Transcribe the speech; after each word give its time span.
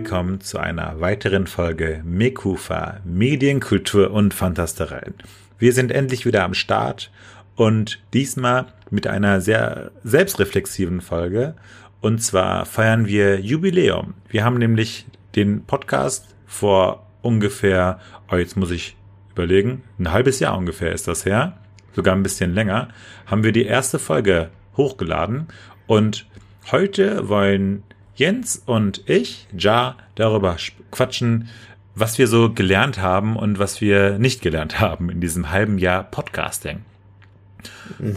Willkommen 0.00 0.40
zu 0.40 0.58
einer 0.58 1.00
weiteren 1.00 1.48
Folge 1.48 2.02
Mekufa 2.04 3.00
Medien, 3.04 3.58
Kultur 3.58 4.12
und 4.12 4.32
Fantastereien. 4.32 5.14
Wir 5.58 5.72
sind 5.72 5.90
endlich 5.90 6.24
wieder 6.24 6.44
am 6.44 6.54
Start 6.54 7.10
und 7.56 8.00
diesmal 8.14 8.66
mit 8.90 9.08
einer 9.08 9.40
sehr 9.40 9.90
selbstreflexiven 10.04 11.00
Folge. 11.00 11.56
Und 12.00 12.22
zwar 12.22 12.64
feiern 12.64 13.08
wir 13.08 13.40
Jubiläum. 13.40 14.14
Wir 14.28 14.44
haben 14.44 14.58
nämlich 14.58 15.04
den 15.34 15.64
Podcast 15.64 16.32
vor 16.46 17.04
ungefähr, 17.20 17.98
oh, 18.30 18.36
jetzt 18.36 18.56
muss 18.56 18.70
ich 18.70 18.96
überlegen, 19.32 19.82
ein 19.98 20.12
halbes 20.12 20.38
Jahr 20.38 20.56
ungefähr 20.56 20.92
ist 20.92 21.08
das 21.08 21.24
her, 21.24 21.58
sogar 21.92 22.14
ein 22.14 22.22
bisschen 22.22 22.54
länger, 22.54 22.86
haben 23.26 23.42
wir 23.42 23.50
die 23.50 23.66
erste 23.66 23.98
Folge 23.98 24.50
hochgeladen 24.76 25.48
und 25.88 26.28
heute 26.70 27.28
wollen 27.28 27.82
Jens 28.18 28.60
und 28.66 29.08
ich, 29.08 29.46
Ja, 29.56 29.96
darüber 30.16 30.56
quatschen, 30.90 31.48
was 31.94 32.18
wir 32.18 32.26
so 32.26 32.52
gelernt 32.52 32.98
haben 32.98 33.36
und 33.36 33.60
was 33.60 33.80
wir 33.80 34.18
nicht 34.18 34.42
gelernt 34.42 34.80
haben 34.80 35.08
in 35.08 35.20
diesem 35.20 35.52
halben 35.52 35.78
Jahr 35.78 36.02
Podcasting. 36.02 36.80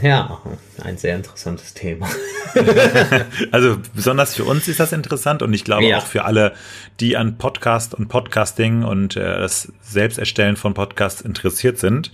Ja, 0.02 0.42
ein 0.84 0.98
sehr 0.98 1.16
interessantes 1.16 1.76
Thema. 1.76 2.10
also 3.52 3.78
besonders 3.94 4.34
für 4.34 4.44
uns 4.44 4.68
ist 4.68 4.80
das 4.80 4.92
interessant 4.92 5.44
und 5.44 5.54
ich 5.54 5.64
glaube 5.64 5.86
ja. 5.86 6.00
auch 6.00 6.06
für 6.08 6.26
alle, 6.26 6.54
die 7.00 7.16
an 7.16 7.38
Podcast 7.38 7.94
und 7.94 8.08
Podcasting 8.08 8.84
und 8.84 9.16
äh, 9.16 9.22
das 9.22 9.72
Selbsterstellen 9.82 10.58
von 10.58 10.74
Podcasts 10.74 11.22
interessiert 11.22 11.78
sind 11.78 12.12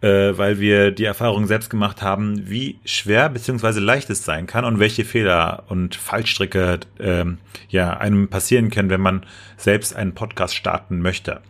äh, 0.00 0.36
weil 0.36 0.60
wir 0.60 0.92
die 0.92 1.04
Erfahrung 1.04 1.46
selbst 1.46 1.70
gemacht 1.70 2.02
haben, 2.02 2.48
wie 2.48 2.78
schwer 2.84 3.28
beziehungsweise 3.28 3.80
leicht 3.80 4.10
es 4.10 4.24
sein 4.24 4.46
kann 4.46 4.64
und 4.64 4.78
welche 4.78 5.04
Fehler 5.04 5.64
und 5.68 5.96
Fallstricke 5.96 6.80
äh, 6.98 7.24
ja 7.68 7.96
einem 7.96 8.28
passieren 8.28 8.70
können, 8.70 8.90
wenn 8.90 9.00
man 9.00 9.26
selbst 9.56 9.94
einen 9.96 10.14
Podcast 10.14 10.54
starten 10.54 11.00
möchte. 11.00 11.40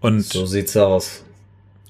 Und 0.00 0.24
so 0.24 0.46
sieht's 0.46 0.76
aus. 0.76 1.24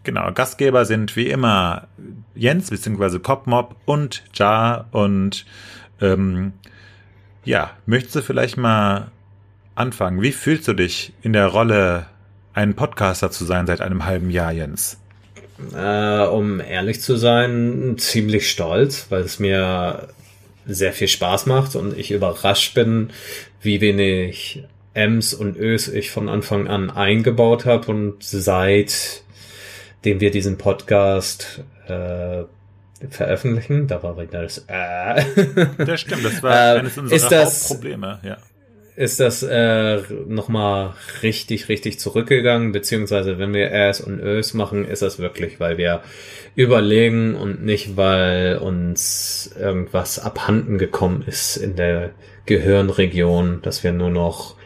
Genau, 0.05 0.33
Gastgeber 0.33 0.85
sind 0.85 1.17
wie 1.17 1.29
immer 1.29 1.89
Jens 2.35 2.71
beziehungsweise 2.71 3.21
Kopmob 3.21 3.77
und 3.85 4.25
Ja 4.35 4.87
und 4.91 5.45
ähm, 6.01 6.53
ja, 7.45 7.71
möchtest 7.87 8.17
du 8.17 8.23
vielleicht 8.23 8.57
mal 8.57 9.11
anfangen? 9.75 10.23
Wie 10.23 10.33
fühlst 10.33 10.67
du 10.67 10.73
dich 10.73 11.13
in 11.23 11.33
der 11.33 11.47
Rolle, 11.47 12.07
ein 12.53 12.75
Podcaster 12.75 13.31
zu 13.31 13.45
sein 13.45 13.67
seit 13.67 13.81
einem 13.81 14.05
halben 14.05 14.31
Jahr, 14.31 14.53
Jens? 14.53 14.99
Äh, 15.75 16.27
um 16.27 16.61
ehrlich 16.61 17.01
zu 17.01 17.17
sein, 17.17 17.97
ziemlich 17.99 18.51
stolz, 18.51 19.07
weil 19.09 19.23
es 19.23 19.39
mir 19.39 20.09
sehr 20.67 20.93
viel 20.93 21.09
Spaß 21.09 21.47
macht 21.47 21.75
und 21.75 21.99
ich 21.99 22.11
überrascht 22.11 22.75
bin, 22.75 23.11
wie 23.61 23.81
wenig 23.81 24.63
Ms 24.95 25.35
und 25.35 25.57
Ös 25.57 25.89
ich 25.89 26.11
von 26.11 26.29
Anfang 26.29 26.69
an 26.69 26.91
eingebaut 26.91 27.65
habe 27.65 27.91
und 27.91 28.23
seitdem 28.23 29.21
wir 30.03 30.31
diesen 30.31 30.59
Podcast 30.59 31.63
äh, 31.89 32.45
veröffentlichen, 33.11 33.89
da 33.89 34.03
war 34.03 34.17
wieder 34.17 34.43
das 34.43 34.65
äh. 34.69 35.25
Das 35.85 36.01
stimmt, 36.01 36.25
das 36.25 36.43
war 36.43 36.53
äh, 36.77 36.79
eines 36.81 36.99
unserer 36.99 37.45
Hauptprobleme, 37.45 38.21
ja 38.23 38.37
ist 38.99 39.21
das 39.21 39.45
äh, 39.45 40.03
nochmal 40.27 40.95
richtig, 41.23 41.69
richtig 41.69 42.01
zurückgegangen, 42.01 42.73
beziehungsweise 42.73 43.39
wenn 43.39 43.55
wir 43.55 43.71
Äs 43.71 44.01
und 44.01 44.19
Ös 44.19 44.55
machen, 44.55 44.85
ist 44.85 45.03
das 45.03 45.21
wirklich, 45.21 45.61
weil 45.61 45.79
wir 45.79 46.03
überlegen 46.57 47.37
und 47.37 47.65
nicht, 47.65 47.97
weil 47.97 48.59
uns 48.59 49.55
irgendwas 49.57 50.19
abhanden 50.19 50.79
gekommen 50.79 51.23
ist 51.25 51.57
in 51.57 51.77
der 51.77 52.11
Gehirnregion, 52.47 53.63
dass 53.63 53.85
wir 53.85 53.93
nur 53.93 54.11
noch 54.11 54.57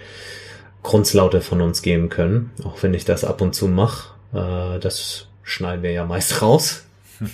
Grundslaute 0.83 1.43
von 1.43 1.61
uns 1.61 1.83
geben 1.83 2.09
können, 2.09 2.53
auch 2.65 2.83
wenn 2.83 2.95
ich 2.95 3.05
das 3.05 3.25
ab 3.25 3.43
und 3.43 3.55
zu 3.55 3.69
mache. 3.69 4.15
Äh, 4.33 4.79
das 4.81 5.29
schneiden 5.43 5.83
wir 5.83 5.93
ja 5.93 6.06
meist 6.06 6.41
raus. 6.41 6.87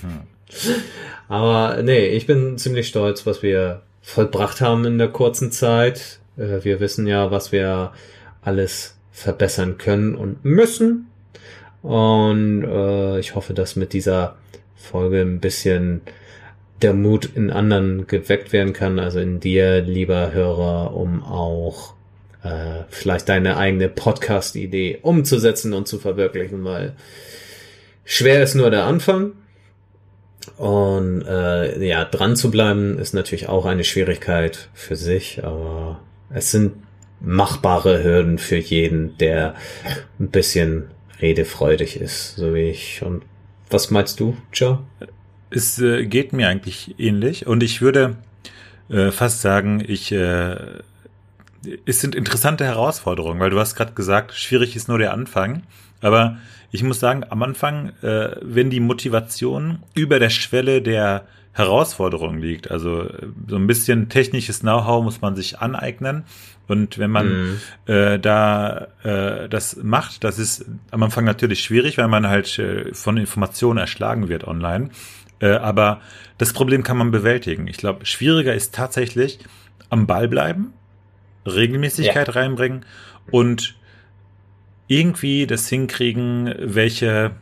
Aber 1.29 1.81
nee, 1.81 2.09
ich 2.09 2.27
bin 2.27 2.59
ziemlich 2.59 2.89
stolz, 2.89 3.25
was 3.25 3.45
wir 3.45 3.83
vollbracht 4.03 4.61
haben 4.61 4.85
in 4.85 4.99
der 4.99 5.09
kurzen 5.09 5.53
Zeit 5.53 6.19
äh, 6.39 6.65
wir 6.65 6.81
wissen 6.81 7.07
ja, 7.07 7.31
was 7.31 7.53
wir 7.53 7.93
alles 8.43 8.97
verbessern 9.13 9.79
können 9.79 10.15
und 10.15 10.45
müssen. 10.45 11.09
Und 11.83 12.65
äh, 12.65 13.19
ich 13.19 13.35
hoffe, 13.35 13.55
dass 13.55 13.77
mit 13.77 13.93
dieser 13.93 14.37
Folge 14.77 15.21
ein 15.21 15.41
bisschen 15.41 16.01
der 16.83 16.95
Mut 16.95 17.29
in 17.35 17.51
anderen 17.51 18.07
geweckt 18.07 18.53
werden 18.53 18.73
kann, 18.73 18.99
also 18.99 19.19
in 19.19 19.41
dir, 19.41 19.81
lieber 19.81 20.33
Hörer, 20.33 20.95
um 20.95 21.25
auch 21.25 21.95
äh, 22.45 22.85
vielleicht 22.89 23.29
deine 23.29 23.57
eigene 23.57 23.89
Podcast-Idee 23.89 25.01
umzusetzen 25.03 25.73
und 25.73 25.89
zu 25.89 25.99
verwirklichen, 25.99 26.65
weil 26.65 26.95
schwer 28.05 28.43
ist 28.43 28.55
nur 28.55 28.71
der 28.71 28.85
Anfang. 28.85 29.33
Und 30.57 31.23
äh, 31.27 31.85
ja, 31.85 32.05
dran 32.05 32.37
zu 32.37 32.51
bleiben 32.51 32.99
ist 32.99 33.13
natürlich 33.13 33.49
auch 33.49 33.67
eine 33.67 33.85
Schwierigkeit 33.85 34.69
für 34.73 34.97
sich, 34.97 35.45
aber 35.45 36.01
es 36.31 36.51
sind 36.51 36.75
machbare 37.21 38.03
Hürden 38.05 38.39
für 38.39 38.57
jeden, 38.57 39.17
der 39.19 39.55
ein 40.21 40.29
bisschen 40.29 40.85
redefreudig 41.21 42.01
ist, 42.01 42.37
so 42.37 42.55
wie 42.55 42.71
ich. 42.71 43.03
Und 43.03 43.25
was 43.71 43.91
meinst 43.91 44.21
du, 44.21 44.37
Joe? 44.53 44.79
Es 45.51 45.79
äh, 45.81 46.07
geht 46.07 46.33
mir 46.33 46.49
eigentlich 46.49 46.95
ähnlich 46.99 47.47
und 47.47 47.63
ich 47.63 47.81
würde 47.81 48.17
äh, 48.89 49.11
fast 49.11 49.41
sagen, 49.41 49.83
ich 49.87 50.13
äh, 50.13 50.57
es 51.87 52.01
sind 52.01 52.15
interessante 52.15 52.65
Herausforderungen, 52.65 53.41
weil 53.41 53.51
du 53.51 53.59
hast 53.59 53.75
gerade 53.75 53.93
gesagt, 53.93 54.33
schwierig 54.33 54.77
ist 54.77 54.89
nur 54.89 54.99
der 54.99 55.13
Anfang, 55.13 55.63
aber 56.01 56.39
ich 56.71 56.83
muss 56.83 57.01
sagen, 57.01 57.25
am 57.29 57.43
Anfang, 57.43 57.93
äh, 58.03 58.37
wenn 58.43 58.71
die 58.71 58.81
Motivation 58.81 59.83
über 59.95 60.19
der 60.19 60.31
Schwelle 60.31 60.83
der 60.83 61.27
Herausforderung 61.59 62.39
liegt. 62.39 62.71
Also 62.71 63.11
so 63.49 63.57
ein 63.57 63.67
bisschen 63.67 64.09
technisches 64.09 64.61
Know-how 64.61 65.03
muss 65.03 65.21
man 65.21 65.35
sich 65.35 65.59
aneignen. 65.59 66.25
Und 66.69 66.99
wenn 66.99 67.11
man 67.11 67.29
mhm. 67.29 67.61
äh, 67.87 68.19
da 68.19 68.89
äh, 69.03 69.49
das 69.49 69.77
macht, 69.83 70.23
das 70.23 70.39
ist 70.39 70.67
am 70.91 71.03
Anfang 71.03 71.25
natürlich 71.25 71.61
schwierig, 71.61 71.99
weil 71.99 72.09
man 72.09 72.29
halt 72.29 72.59
äh, 72.59 72.95
von 72.95 73.17
Informationen 73.17 73.79
erschlagen 73.79 74.29
wird 74.29 74.47
online. 74.47 74.91
Äh, 75.41 75.51
aber 75.51 76.01
das 76.37 76.53
Problem 76.53 76.85
kann 76.85 76.97
man 76.97 77.11
bewältigen. 77.11 77.67
Ich 77.67 77.79
glaube, 77.79 78.07
schwieriger 78.07 78.55
ist 78.55 78.75
tatsächlich 78.75 79.41
am 79.91 80.07
Ball 80.07 80.29
bleiben, 80.29 80.73
Regelmäßigkeit 81.45 82.29
ja. 82.29 82.35
reinbringen 82.35 82.85
und 83.31 83.77
irgendwie 84.87 85.47
das 85.47 85.69
hinkriegen, 85.69 86.55
welche 86.59 87.33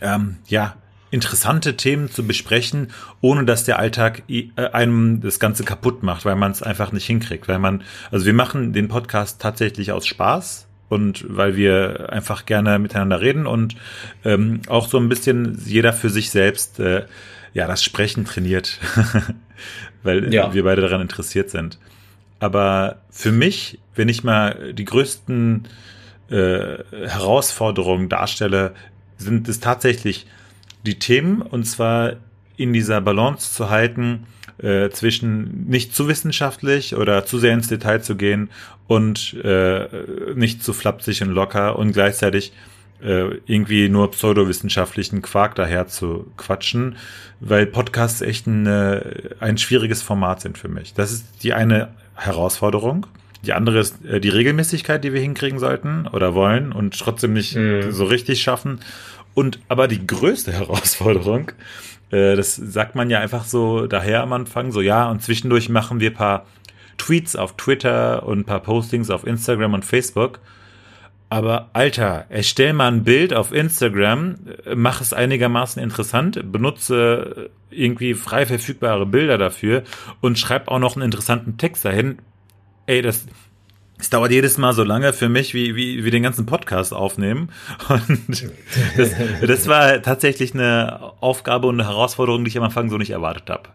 ähm, 0.00 0.36
ja 0.48 0.76
interessante 1.12 1.76
Themen 1.76 2.10
zu 2.10 2.26
besprechen, 2.26 2.88
ohne 3.20 3.44
dass 3.44 3.64
der 3.64 3.78
Alltag 3.78 4.22
äh, 4.28 4.48
einem 4.56 5.20
das 5.20 5.38
Ganze 5.38 5.62
kaputt 5.62 6.02
macht, 6.02 6.24
weil 6.24 6.36
man 6.36 6.50
es 6.50 6.62
einfach 6.62 6.90
nicht 6.90 7.06
hinkriegt. 7.06 7.46
Weil 7.46 7.58
man, 7.58 7.82
also 8.10 8.26
wir 8.26 8.32
machen 8.32 8.72
den 8.72 8.88
Podcast 8.88 9.40
tatsächlich 9.40 9.92
aus 9.92 10.06
Spaß 10.06 10.66
und 10.88 11.24
weil 11.28 11.54
wir 11.54 12.10
einfach 12.10 12.46
gerne 12.46 12.78
miteinander 12.78 13.20
reden 13.20 13.46
und 13.46 13.76
ähm, 14.24 14.62
auch 14.68 14.88
so 14.88 14.98
ein 14.98 15.10
bisschen 15.10 15.60
jeder 15.64 15.92
für 15.92 16.08
sich 16.08 16.30
selbst 16.30 16.80
äh, 16.80 17.04
ja 17.52 17.66
das 17.66 17.84
Sprechen 17.84 18.24
trainiert, 18.24 18.80
weil 20.02 20.32
ja. 20.32 20.54
wir 20.54 20.64
beide 20.64 20.80
daran 20.80 21.02
interessiert 21.02 21.50
sind. 21.50 21.78
Aber 22.40 23.02
für 23.10 23.32
mich, 23.32 23.80
wenn 23.94 24.08
ich 24.08 24.24
mal 24.24 24.72
die 24.72 24.86
größten 24.86 25.68
äh, 26.30 26.78
Herausforderungen 26.90 28.08
darstelle, 28.08 28.72
sind 29.18 29.46
es 29.48 29.60
tatsächlich 29.60 30.26
die 30.86 30.98
Themen 30.98 31.42
und 31.42 31.64
zwar 31.64 32.14
in 32.56 32.72
dieser 32.72 33.00
Balance 33.00 33.52
zu 33.52 33.70
halten 33.70 34.26
äh, 34.58 34.90
zwischen 34.90 35.66
nicht 35.68 35.94
zu 35.94 36.08
wissenschaftlich 36.08 36.94
oder 36.94 37.24
zu 37.24 37.38
sehr 37.38 37.54
ins 37.54 37.68
Detail 37.68 38.00
zu 38.00 38.16
gehen 38.16 38.50
und 38.86 39.34
äh, 39.42 39.88
nicht 40.34 40.62
zu 40.62 40.72
flapsig 40.72 41.22
und 41.22 41.30
locker 41.30 41.78
und 41.78 41.92
gleichzeitig 41.92 42.52
äh, 43.02 43.38
irgendwie 43.46 43.88
nur 43.88 44.10
pseudowissenschaftlichen 44.10 45.22
Quark 45.22 45.54
daher 45.54 45.88
zu 45.88 46.30
quatschen, 46.36 46.96
weil 47.40 47.66
Podcasts 47.66 48.20
echt 48.20 48.46
ein, 48.46 48.66
ein 49.40 49.58
schwieriges 49.58 50.02
Format 50.02 50.40
sind 50.40 50.58
für 50.58 50.68
mich. 50.68 50.94
Das 50.94 51.10
ist 51.10 51.42
die 51.42 51.52
eine 51.52 51.88
Herausforderung. 52.14 53.06
Die 53.44 53.52
andere 53.52 53.80
ist 53.80 54.04
äh, 54.04 54.20
die 54.20 54.28
Regelmäßigkeit, 54.28 55.02
die 55.02 55.12
wir 55.12 55.20
hinkriegen 55.20 55.58
sollten 55.58 56.06
oder 56.06 56.34
wollen 56.34 56.72
und 56.72 56.98
trotzdem 56.98 57.32
nicht 57.32 57.56
mm. 57.56 57.90
so 57.90 58.04
richtig 58.04 58.42
schaffen. 58.42 58.80
Und 59.34 59.60
aber 59.68 59.88
die 59.88 60.06
größte 60.06 60.52
Herausforderung, 60.58 61.52
äh, 62.10 62.36
das 62.36 62.56
sagt 62.56 62.94
man 62.94 63.10
ja 63.10 63.20
einfach 63.20 63.44
so 63.44 63.86
daher 63.86 64.22
am 64.22 64.32
Anfang, 64.32 64.72
so 64.72 64.80
ja, 64.80 65.10
und 65.10 65.22
zwischendurch 65.22 65.68
machen 65.68 66.00
wir 66.00 66.12
paar 66.12 66.46
Tweets 66.98 67.36
auf 67.36 67.56
Twitter 67.56 68.24
und 68.24 68.44
paar 68.44 68.60
Postings 68.60 69.10
auf 69.10 69.26
Instagram 69.26 69.74
und 69.74 69.84
Facebook. 69.84 70.40
Aber 71.30 71.70
Alter, 71.72 72.26
erstell 72.28 72.74
mal 72.74 72.92
ein 72.92 73.04
Bild 73.04 73.32
auf 73.32 73.52
Instagram, 73.52 74.36
mach 74.74 75.00
es 75.00 75.14
einigermaßen 75.14 75.82
interessant, 75.82 76.52
benutze 76.52 77.48
irgendwie 77.70 78.12
frei 78.12 78.44
verfügbare 78.44 79.06
Bilder 79.06 79.38
dafür 79.38 79.82
und 80.20 80.38
schreib 80.38 80.68
auch 80.68 80.78
noch 80.78 80.94
einen 80.94 81.06
interessanten 81.06 81.56
Text 81.56 81.86
dahin. 81.86 82.18
Ey, 82.84 83.00
das, 83.00 83.26
es 84.02 84.10
dauert 84.10 84.32
jedes 84.32 84.58
Mal 84.58 84.72
so 84.72 84.82
lange 84.82 85.12
für 85.12 85.28
mich, 85.28 85.54
wie, 85.54 85.76
wie 85.76 86.02
wir 86.02 86.10
den 86.10 86.24
ganzen 86.24 86.44
Podcast 86.44 86.92
aufnehmen. 86.92 87.50
Und 87.88 88.50
das, 88.96 89.12
das 89.46 89.68
war 89.68 90.02
tatsächlich 90.02 90.54
eine 90.54 91.12
Aufgabe 91.20 91.68
und 91.68 91.80
eine 91.80 91.88
Herausforderung, 91.88 92.44
die 92.44 92.48
ich 92.48 92.58
am 92.58 92.64
Anfang 92.64 92.90
so 92.90 92.98
nicht 92.98 93.10
erwartet 93.10 93.48
habe. 93.48 93.68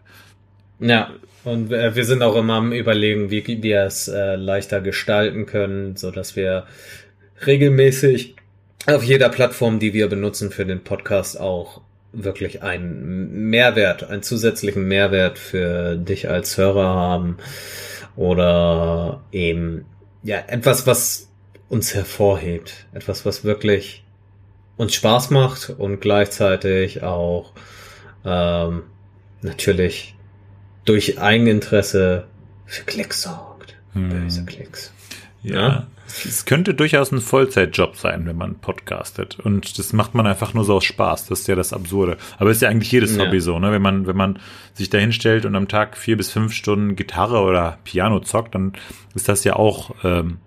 Ja, 0.80 1.10
und 1.44 1.72
äh, 1.72 1.96
wir 1.96 2.04
sind 2.04 2.22
auch 2.22 2.36
immer 2.36 2.56
am 2.56 2.72
überlegen, 2.72 3.30
wie 3.30 3.62
wir 3.62 3.84
es 3.84 4.06
äh, 4.06 4.36
leichter 4.36 4.82
gestalten 4.82 5.46
können, 5.46 5.96
so 5.96 6.10
dass 6.10 6.36
wir 6.36 6.66
regelmäßig 7.46 8.36
auf 8.84 9.02
jeder 9.02 9.30
Plattform, 9.30 9.78
die 9.78 9.94
wir 9.94 10.08
benutzen 10.08 10.50
für 10.50 10.66
den 10.66 10.84
Podcast, 10.84 11.40
auch 11.40 11.80
wirklich 12.12 12.62
einen 12.62 13.48
Mehrwert, 13.48 14.04
einen 14.04 14.22
zusätzlichen 14.22 14.86
Mehrwert 14.86 15.38
für 15.38 15.96
dich 15.96 16.28
als 16.28 16.58
Hörer 16.58 16.84
haben 16.84 17.38
oder 18.14 19.22
eben 19.32 19.86
ja 20.22 20.38
etwas, 20.38 20.86
was 20.86 21.28
uns 21.68 21.94
hervorhebt, 21.94 22.86
etwas, 22.92 23.26
was 23.26 23.44
wirklich 23.44 24.04
uns 24.76 24.94
Spaß 24.94 25.30
macht 25.30 25.70
und 25.70 26.00
gleichzeitig 26.00 27.02
auch 27.02 27.52
ähm, 28.24 28.84
natürlich 29.42 30.14
durch 30.84 31.20
Eigeninteresse 31.20 32.26
für 32.64 32.84
Klicks 32.84 33.22
sorgt. 33.22 33.76
Hm. 33.92 34.08
Böse 34.08 34.44
Klicks. 34.44 34.92
Ja. 35.42 35.86
Es 36.08 36.46
könnte 36.46 36.74
durchaus 36.74 37.12
ein 37.12 37.20
Vollzeitjob 37.20 37.96
sein, 37.96 38.26
wenn 38.26 38.36
man 38.36 38.56
podcastet. 38.56 39.38
Und 39.38 39.78
das 39.78 39.92
macht 39.92 40.14
man 40.14 40.26
einfach 40.26 40.54
nur 40.54 40.64
so 40.64 40.74
aus 40.74 40.84
Spaß. 40.84 41.26
Das 41.26 41.40
ist 41.40 41.48
ja 41.48 41.54
das 41.54 41.72
Absurde. 41.72 42.16
Aber 42.38 42.50
ist 42.50 42.62
ja 42.62 42.68
eigentlich 42.68 42.90
jedes 42.90 43.16
ja. 43.16 43.24
Hobby 43.24 43.40
so, 43.40 43.58
ne? 43.58 43.72
Wenn 43.72 43.82
man, 43.82 44.06
wenn 44.06 44.16
man 44.16 44.38
sich 44.72 44.88
da 44.88 44.98
hinstellt 44.98 45.44
und 45.44 45.54
am 45.54 45.68
Tag 45.68 45.96
vier 45.96 46.16
bis 46.16 46.32
fünf 46.32 46.52
Stunden 46.54 46.96
Gitarre 46.96 47.40
oder 47.40 47.78
Piano 47.84 48.20
zockt, 48.20 48.54
dann 48.54 48.72
ist 49.14 49.28
das 49.28 49.44
ja 49.44 49.56
auch, 49.56 49.94
ähm, 50.02 50.38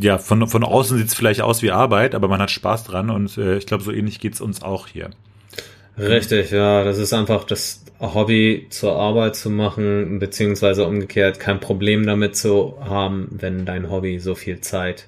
ja, 0.00 0.18
von, 0.18 0.46
von 0.46 0.62
außen 0.62 0.96
sieht 0.96 1.08
es 1.08 1.14
vielleicht 1.14 1.40
aus 1.40 1.62
wie 1.62 1.72
Arbeit, 1.72 2.14
aber 2.14 2.28
man 2.28 2.40
hat 2.40 2.50
Spaß 2.52 2.84
dran 2.84 3.10
und 3.10 3.36
äh, 3.36 3.56
ich 3.56 3.66
glaube, 3.66 3.82
so 3.82 3.90
ähnlich 3.90 4.20
geht's 4.20 4.40
uns 4.40 4.62
auch 4.62 4.86
hier. 4.86 5.10
Richtig, 5.98 6.50
ja, 6.50 6.84
das 6.84 6.98
ist 6.98 7.12
einfach 7.12 7.44
das 7.44 7.84
Hobby 8.00 8.66
zur 8.70 8.96
Arbeit 8.96 9.36
zu 9.36 9.50
machen, 9.50 10.18
beziehungsweise 10.18 10.86
umgekehrt 10.86 11.38
kein 11.38 11.60
Problem 11.60 12.06
damit 12.06 12.36
zu 12.36 12.78
haben, 12.80 13.28
wenn 13.30 13.64
dein 13.64 13.90
Hobby 13.90 14.18
so 14.18 14.34
viel 14.34 14.60
Zeit 14.60 15.06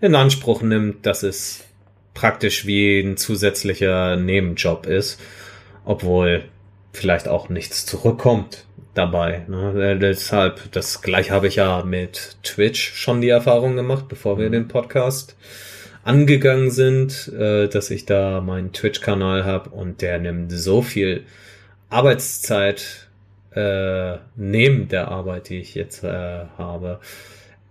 in 0.00 0.14
Anspruch 0.14 0.62
nimmt, 0.62 1.06
dass 1.06 1.22
es 1.22 1.64
praktisch 2.12 2.66
wie 2.66 3.00
ein 3.00 3.16
zusätzlicher 3.16 4.16
Nebenjob 4.16 4.86
ist, 4.86 5.20
obwohl 5.84 6.44
vielleicht 6.92 7.28
auch 7.28 7.48
nichts 7.48 7.86
zurückkommt 7.86 8.64
dabei. 8.94 9.44
Ne? 9.48 9.98
Deshalb, 10.00 10.72
das 10.72 11.02
gleich 11.02 11.30
habe 11.30 11.48
ich 11.48 11.56
ja 11.56 11.84
mit 11.84 12.36
Twitch 12.42 12.94
schon 12.94 13.20
die 13.20 13.28
Erfahrung 13.28 13.76
gemacht, 13.76 14.06
bevor 14.08 14.38
wir 14.38 14.50
den 14.50 14.68
Podcast 14.68 15.36
angegangen 16.06 16.70
sind, 16.70 17.32
äh, 17.36 17.68
dass 17.68 17.90
ich 17.90 18.06
da 18.06 18.40
meinen 18.40 18.72
Twitch-Kanal 18.72 19.44
habe 19.44 19.70
und 19.70 20.02
der 20.02 20.20
nimmt 20.20 20.52
so 20.52 20.80
viel 20.80 21.24
Arbeitszeit 21.90 23.08
äh, 23.52 24.18
neben 24.36 24.88
der 24.88 25.08
Arbeit, 25.08 25.48
die 25.48 25.58
ich 25.58 25.74
jetzt 25.74 26.04
äh, 26.04 26.44
habe, 26.58 27.00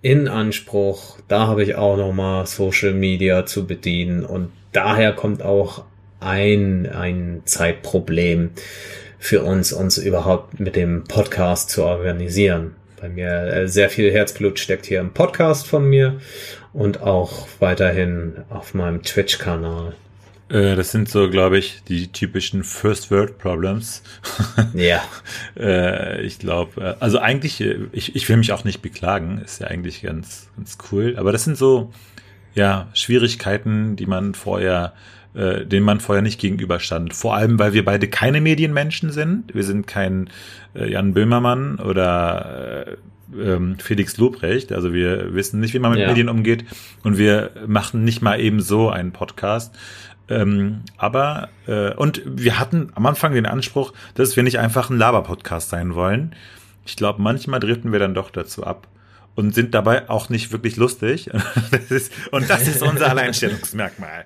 in 0.02 0.28
Anspruch. 0.28 1.18
Da 1.30 1.48
habe 1.48 1.64
ich 1.64 1.76
auch 1.76 1.96
noch 1.96 2.12
mal 2.12 2.46
Social 2.46 2.94
Media 2.94 3.46
zu 3.46 3.66
bedienen 3.66 4.26
und 4.26 4.52
daher 4.74 5.14
kommt 5.14 5.42
auch 5.42 5.86
ein, 6.20 6.88
ein 6.92 7.42
Zeitproblem 7.46 8.52
für 9.18 9.44
uns, 9.44 9.72
uns 9.72 9.98
überhaupt 9.98 10.60
mit 10.60 10.76
dem 10.76 11.06
Podcast 11.06 11.70
zu 11.70 11.86
organisieren. 11.86 12.76
Bei 13.00 13.08
mir 13.08 13.30
äh, 13.30 13.68
sehr 13.70 13.90
viel 13.90 14.12
Herzblut 14.12 14.60
steckt 14.60 14.86
hier 14.86 15.00
im 15.00 15.14
Podcast 15.14 15.68
von 15.68 15.88
mir 15.88 16.20
und 16.76 17.02
auch 17.02 17.48
weiterhin 17.60 18.44
auf 18.50 18.74
meinem 18.74 19.02
Twitch-Kanal. 19.02 19.94
Äh, 20.50 20.76
das 20.76 20.92
sind 20.92 21.10
so, 21.10 21.30
glaube 21.30 21.58
ich, 21.58 21.82
die 21.88 22.12
typischen 22.12 22.64
First 22.64 23.10
World 23.12 23.38
Problems. 23.38 24.04
Ja. 24.74 25.04
äh, 25.58 26.22
ich 26.22 26.38
glaube, 26.38 26.82
äh, 26.82 26.96
also 27.00 27.20
eigentlich, 27.20 27.62
äh, 27.62 27.88
ich, 27.94 28.16
ich 28.16 28.28
will 28.28 28.38
mich 28.38 28.52
auch 28.52 28.66
nicht 28.66 28.82
beklagen, 28.82 29.42
ist 29.44 29.62
ja 29.62 29.68
eigentlich 29.68 30.02
ganz, 30.02 30.50
ganz 30.58 30.78
cool. 30.92 31.16
Aber 31.18 31.32
das 31.32 31.46
sind 31.46 31.58
so, 31.58 31.94
ja, 32.56 32.90
Schwierigkeiten, 32.94 33.96
die 33.96 34.06
man 34.06 34.36
vorher, 34.36 34.94
äh, 35.36 35.66
denen 35.66 35.86
man 35.86 36.00
vorher 36.00 36.22
nicht 36.22 36.40
gegenüberstand. 36.40 37.14
Vor 37.14 37.36
allem, 37.36 37.60
weil 37.60 37.74
wir 37.74 37.86
beide 37.86 38.08
keine 38.08 38.42
Medienmenschen 38.42 39.12
sind. 39.12 39.54
Wir 39.54 39.64
sind 39.64 39.86
kein 39.88 40.30
äh, 40.76 40.90
Jan 40.92 41.14
Böhmermann 41.14 41.80
oder 41.80 42.88
äh, 42.88 42.96
ähm, 43.38 43.78
Felix 43.80 44.18
Lobrecht. 44.18 44.72
Also 44.72 44.94
wir 44.94 45.34
wissen 45.34 45.60
nicht, 45.60 45.74
wie 45.74 45.80
man 45.80 45.92
mit 45.92 46.00
ja. 46.00 46.08
Medien 46.08 46.30
umgeht 46.30 46.66
und 47.04 47.18
wir 47.18 47.52
machen 47.68 48.04
nicht 48.04 48.22
mal 48.22 48.40
eben 48.40 48.62
so 48.62 48.90
einen 48.90 49.12
Podcast. 49.12 49.76
Ähm, 50.28 50.82
aber 50.98 51.50
äh, 51.68 51.94
und 51.94 52.22
wir 52.26 52.60
hatten 52.60 52.90
am 52.96 53.06
Anfang 53.06 53.34
den 53.34 53.46
Anspruch, 53.46 53.94
dass 54.16 54.36
wir 54.36 54.44
nicht 54.44 54.60
einfach 54.60 54.90
ein 54.90 54.98
Laber-Podcast 54.98 55.70
sein 55.70 55.94
wollen. 55.96 56.36
Ich 56.86 56.96
glaube, 56.96 57.22
manchmal 57.22 57.60
driften 57.60 57.92
wir 57.92 58.00
dann 58.00 58.14
doch 58.14 58.32
dazu 58.32 58.64
ab 58.64 58.88
und 59.36 59.54
sind 59.54 59.74
dabei 59.74 60.10
auch 60.10 60.30
nicht 60.30 60.52
wirklich 60.52 60.78
lustig. 60.78 61.30
Das 61.72 61.92
ist, 61.92 62.12
und 62.32 62.50
das 62.50 62.68
ist 62.68 62.82
unser 62.82 63.10
Alleinstellungsmerkmal. 63.10 64.26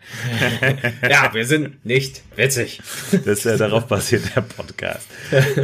ja, 1.10 1.34
wir 1.34 1.46
sind 1.46 1.84
nicht 1.86 2.22
witzig. 2.36 2.82
Das, 3.26 3.46
äh, 3.46 3.58
darauf 3.58 3.88
basiert 3.88 4.36
der 4.36 4.42
Podcast. 4.42 5.08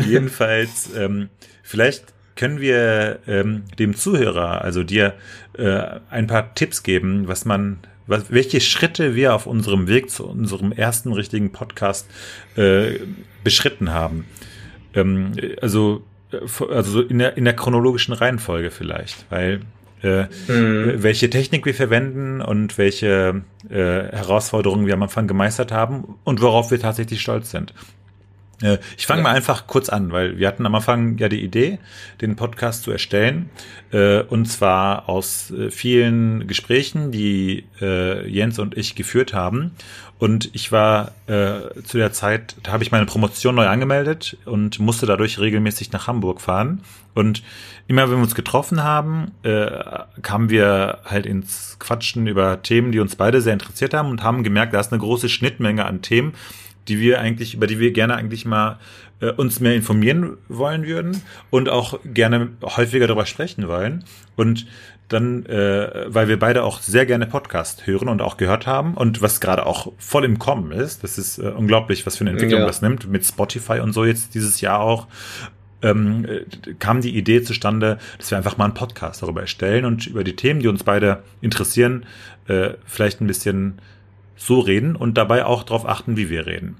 Jedenfalls, 0.05 0.89
ähm, 0.95 1.29
vielleicht 1.63 2.05
können 2.35 2.59
wir 2.59 3.19
ähm, 3.27 3.63
dem 3.79 3.95
Zuhörer, 3.95 4.61
also 4.61 4.83
dir, 4.83 5.13
äh, 5.57 5.99
ein 6.09 6.27
paar 6.27 6.53
Tipps 6.55 6.83
geben, 6.83 7.27
was 7.27 7.45
man, 7.45 7.79
was, 8.07 8.31
welche 8.31 8.61
Schritte 8.61 9.15
wir 9.15 9.33
auf 9.33 9.47
unserem 9.47 9.87
Weg 9.87 10.09
zu 10.09 10.25
unserem 10.27 10.71
ersten 10.71 11.13
richtigen 11.13 11.51
Podcast 11.51 12.07
äh, 12.55 12.99
beschritten 13.43 13.91
haben. 13.91 14.25
Ähm, 14.93 15.33
also, 15.61 16.03
also 16.69 17.01
in 17.01 17.19
der, 17.19 17.37
in 17.37 17.45
der 17.45 17.55
chronologischen 17.55 18.13
Reihenfolge 18.13 18.71
vielleicht, 18.71 19.25
weil 19.29 19.61
äh, 20.03 20.23
mhm. 20.47 21.03
welche 21.03 21.29
Technik 21.29 21.65
wir 21.65 21.73
verwenden 21.73 22.41
und 22.41 22.77
welche 22.77 23.43
äh, 23.69 23.73
Herausforderungen 23.73 24.85
wir 24.85 24.93
am 24.93 25.03
Anfang 25.03 25.27
gemeistert 25.27 25.71
haben 25.71 26.15
und 26.23 26.41
worauf 26.41 26.71
wir 26.71 26.79
tatsächlich 26.79 27.21
stolz 27.21 27.51
sind. 27.51 27.73
Äh, 28.61 28.77
ich 28.97 29.05
fange 29.05 29.19
ja. 29.19 29.23
mal 29.23 29.35
einfach 29.35 29.67
kurz 29.67 29.89
an, 29.89 30.11
weil 30.11 30.37
wir 30.37 30.47
hatten 30.47 30.65
am 30.65 30.75
Anfang 30.75 31.17
ja 31.17 31.29
die 31.29 31.43
Idee, 31.43 31.79
den 32.21 32.35
Podcast 32.35 32.83
zu 32.83 32.91
erstellen. 32.91 33.49
Äh, 33.91 34.21
und 34.21 34.45
zwar 34.45 35.09
aus 35.09 35.51
äh, 35.51 35.71
vielen 35.71 36.47
Gesprächen, 36.47 37.11
die 37.11 37.65
Jens 37.79 38.59
und 38.59 38.77
ich 38.77 38.95
geführt 38.95 39.33
haben. 39.33 39.71
Und 40.17 40.49
ich 40.53 40.71
war 40.71 41.11
zu 41.27 41.97
der 41.97 42.13
Zeit, 42.13 42.55
da 42.63 42.71
habe 42.71 42.83
ich 42.83 42.91
meine 42.91 43.05
Promotion 43.05 43.55
neu 43.55 43.67
angemeldet 43.67 44.37
und 44.45 44.79
musste 44.79 45.05
dadurch 45.05 45.39
regelmäßig 45.39 45.91
nach 45.91 46.07
Hamburg 46.07 46.39
fahren. 46.39 46.81
Und 47.13 47.43
immer 47.87 48.03
wenn 48.03 48.17
wir 48.17 48.23
uns 48.23 48.35
getroffen 48.35 48.83
haben, 48.83 49.31
kamen 50.21 50.49
wir 50.49 50.99
halt 51.05 51.25
ins 51.25 51.77
Quatschen 51.79 52.27
über 52.27 52.61
Themen, 52.61 52.91
die 52.91 52.99
uns 52.99 53.15
beide 53.17 53.41
sehr 53.41 53.53
interessiert 53.53 53.93
haben 53.93 54.09
und 54.09 54.23
haben 54.23 54.43
gemerkt, 54.43 54.73
da 54.73 54.79
ist 54.79 54.93
eine 54.93 55.01
große 55.01 55.27
Schnittmenge 55.27 55.85
an 55.85 56.01
Themen, 56.01 56.33
die 56.87 56.99
wir 56.99 57.19
eigentlich, 57.19 57.53
über 57.53 57.67
die 57.67 57.79
wir 57.79 57.91
gerne 57.91 58.15
eigentlich 58.15 58.45
mal 58.45 58.79
äh, 59.19 59.31
uns 59.31 59.59
mehr 59.59 59.75
informieren 59.75 60.37
wollen 60.49 60.85
würden 60.85 61.21
und 61.49 61.69
auch 61.69 61.99
gerne 62.05 62.49
häufiger 62.63 63.07
darüber 63.07 63.25
sprechen 63.25 63.67
wollen. 63.67 64.03
Und 64.35 64.67
dann, 65.07 65.45
äh, 65.45 66.05
weil 66.07 66.27
wir 66.27 66.39
beide 66.39 66.63
auch 66.63 66.81
sehr 66.81 67.05
gerne 67.05 67.27
Podcast 67.27 67.85
hören 67.85 68.09
und 68.09 68.21
auch 68.21 68.37
gehört 68.37 68.65
haben 68.65 68.95
und 68.95 69.21
was 69.21 69.39
gerade 69.39 69.65
auch 69.65 69.93
voll 69.97 70.25
im 70.25 70.39
Kommen 70.39 70.71
ist, 70.71 71.03
das 71.03 71.17
ist 71.17 71.37
äh, 71.37 71.43
unglaublich, 71.43 72.05
was 72.05 72.17
für 72.17 72.21
eine 72.21 72.31
Entwicklung 72.31 72.61
ja. 72.61 72.65
das 72.65 72.81
nimmt, 72.81 73.07
mit 73.07 73.25
Spotify 73.25 73.79
und 73.79 73.93
so 73.93 74.03
jetzt 74.05 74.33
dieses 74.33 74.61
Jahr 74.61 74.79
auch, 74.79 75.07
ähm, 75.81 76.25
äh, 76.25 76.73
kam 76.79 77.01
die 77.01 77.15
Idee 77.15 77.43
zustande, 77.43 77.99
dass 78.17 78.31
wir 78.31 78.37
einfach 78.37 78.57
mal 78.57 78.65
einen 78.65 78.73
Podcast 78.73 79.21
darüber 79.21 79.41
erstellen 79.41 79.85
und 79.85 80.07
über 80.07 80.23
die 80.23 80.35
Themen, 80.35 80.59
die 80.59 80.67
uns 80.67 80.83
beide 80.83 81.23
interessieren, 81.41 82.05
äh, 82.47 82.71
vielleicht 82.85 83.21
ein 83.21 83.27
bisschen 83.27 83.79
so 84.35 84.59
reden 84.59 84.95
und 84.95 85.17
dabei 85.17 85.45
auch 85.45 85.63
darauf 85.63 85.87
achten, 85.87 86.17
wie 86.17 86.29
wir 86.29 86.47
reden. 86.47 86.77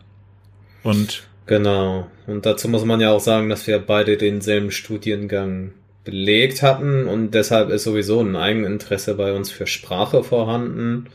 Und 0.84 1.28
genau. 1.46 2.08
Und 2.28 2.46
dazu 2.46 2.68
muss 2.68 2.86
man 2.86 3.00
ja 3.00 3.12
auch 3.12 3.20
sagen, 3.20 3.50
dass 3.50 3.68
wir 3.68 3.80
beide 3.80 4.18
denselben 4.18 4.72
Studiengang 4.72 5.72
belegt 6.06 6.62
hatten 6.62 7.08
und 7.08 7.32
deshalb 7.32 7.70
ist 7.70 7.84
sowieso 7.84 8.22
ein 8.22 8.36
Eigeninteresse 8.36 9.16
bei 9.16 9.34
uns 9.34 9.52
für 9.52 9.68
Sprache 9.68 10.24
vorhanden, 10.24 11.08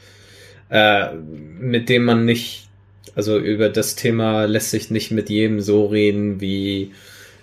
äh, 0.69 1.15
mit 1.15 1.89
dem 1.89 2.05
man 2.05 2.25
nicht, 2.25 2.69
also 3.15 3.39
über 3.39 3.69
das 3.69 3.95
Thema 3.95 4.45
lässt 4.45 4.71
sich 4.71 4.91
nicht 4.91 5.11
mit 5.13 5.31
jedem 5.31 5.61
so 5.61 5.87
reden, 5.87 6.41
wie 6.41 6.93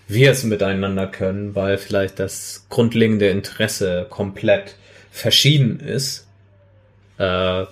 wir 0.07 0.31
es 0.31 0.43
miteinander 0.43 1.07
können, 1.07 1.55
weil 1.55 1.77
vielleicht 1.77 2.19
das 2.19 2.65
grundlegende 2.69 3.29
Interesse 3.29 4.05
komplett 4.09 4.75
verschieden 5.11 5.79
ist 5.79 6.27
äh, 7.17 7.63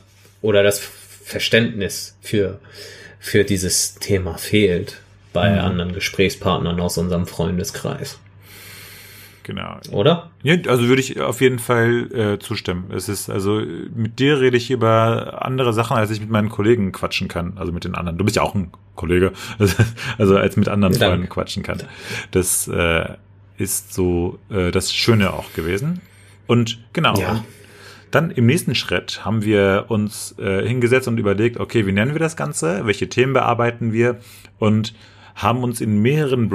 oder 0.41 0.63
das 0.63 0.79
Verständnis 0.79 2.17
für, 2.21 2.59
für 3.19 3.43
dieses 3.43 3.95
Thema 3.95 4.37
fehlt 4.37 4.97
bei 5.33 5.49
mhm. 5.49 5.59
anderen 5.59 5.93
Gesprächspartnern 5.93 6.79
aus 6.79 6.97
unserem 6.97 7.27
Freundeskreis. 7.27 8.19
Genau. 9.45 9.77
Oder? 9.91 10.31
Ja, 10.41 10.55
also 10.67 10.87
würde 10.87 11.01
ich 11.01 11.21
auf 11.21 11.39
jeden 11.39 11.59
Fall 11.59 12.11
äh, 12.11 12.39
zustimmen. 12.39 12.85
Es 12.91 13.07
ist, 13.07 13.29
also 13.29 13.61
mit 13.93 14.17
dir 14.17 14.39
rede 14.39 14.57
ich 14.57 14.71
über 14.71 15.45
andere 15.45 15.71
Sachen, 15.71 15.95
als 15.95 16.09
ich 16.09 16.19
mit 16.19 16.31
meinen 16.31 16.49
Kollegen 16.49 16.91
quatschen 16.91 17.27
kann. 17.27 17.53
Also 17.57 17.71
mit 17.71 17.83
den 17.83 17.93
anderen. 17.93 18.17
Du 18.17 18.25
bist 18.25 18.35
ja 18.35 18.41
auch 18.41 18.55
ein 18.55 18.71
Kollege. 18.95 19.33
Also 20.17 20.35
als 20.35 20.57
mit 20.57 20.67
anderen 20.67 20.93
Danke. 20.93 21.05
Freunden 21.05 21.29
quatschen 21.29 21.61
kann. 21.61 21.83
Das 22.31 22.67
äh, 22.67 23.05
ist 23.57 23.93
so 23.93 24.39
äh, 24.49 24.71
das 24.71 24.91
Schöne 24.91 25.31
auch 25.31 25.53
gewesen. 25.53 26.01
Und 26.47 26.79
genau. 26.93 27.15
Ja. 27.19 27.43
Dann 28.09 28.31
im 28.31 28.47
nächsten 28.47 28.73
Schritt 28.73 29.25
haben 29.25 29.43
wir 29.43 29.85
uns 29.89 30.35
äh, 30.39 30.67
hingesetzt 30.67 31.07
und 31.07 31.19
überlegt, 31.19 31.59
okay, 31.59 31.85
wie 31.85 31.91
nennen 31.91 32.13
wir 32.13 32.19
das 32.19 32.35
Ganze? 32.35 32.87
Welche 32.87 33.09
Themen 33.09 33.33
bearbeiten 33.33 33.93
wir? 33.93 34.17
Und 34.57 34.95
haben 35.35 35.63
uns 35.63 35.81
in 35.81 36.01
mehreren 36.01 36.49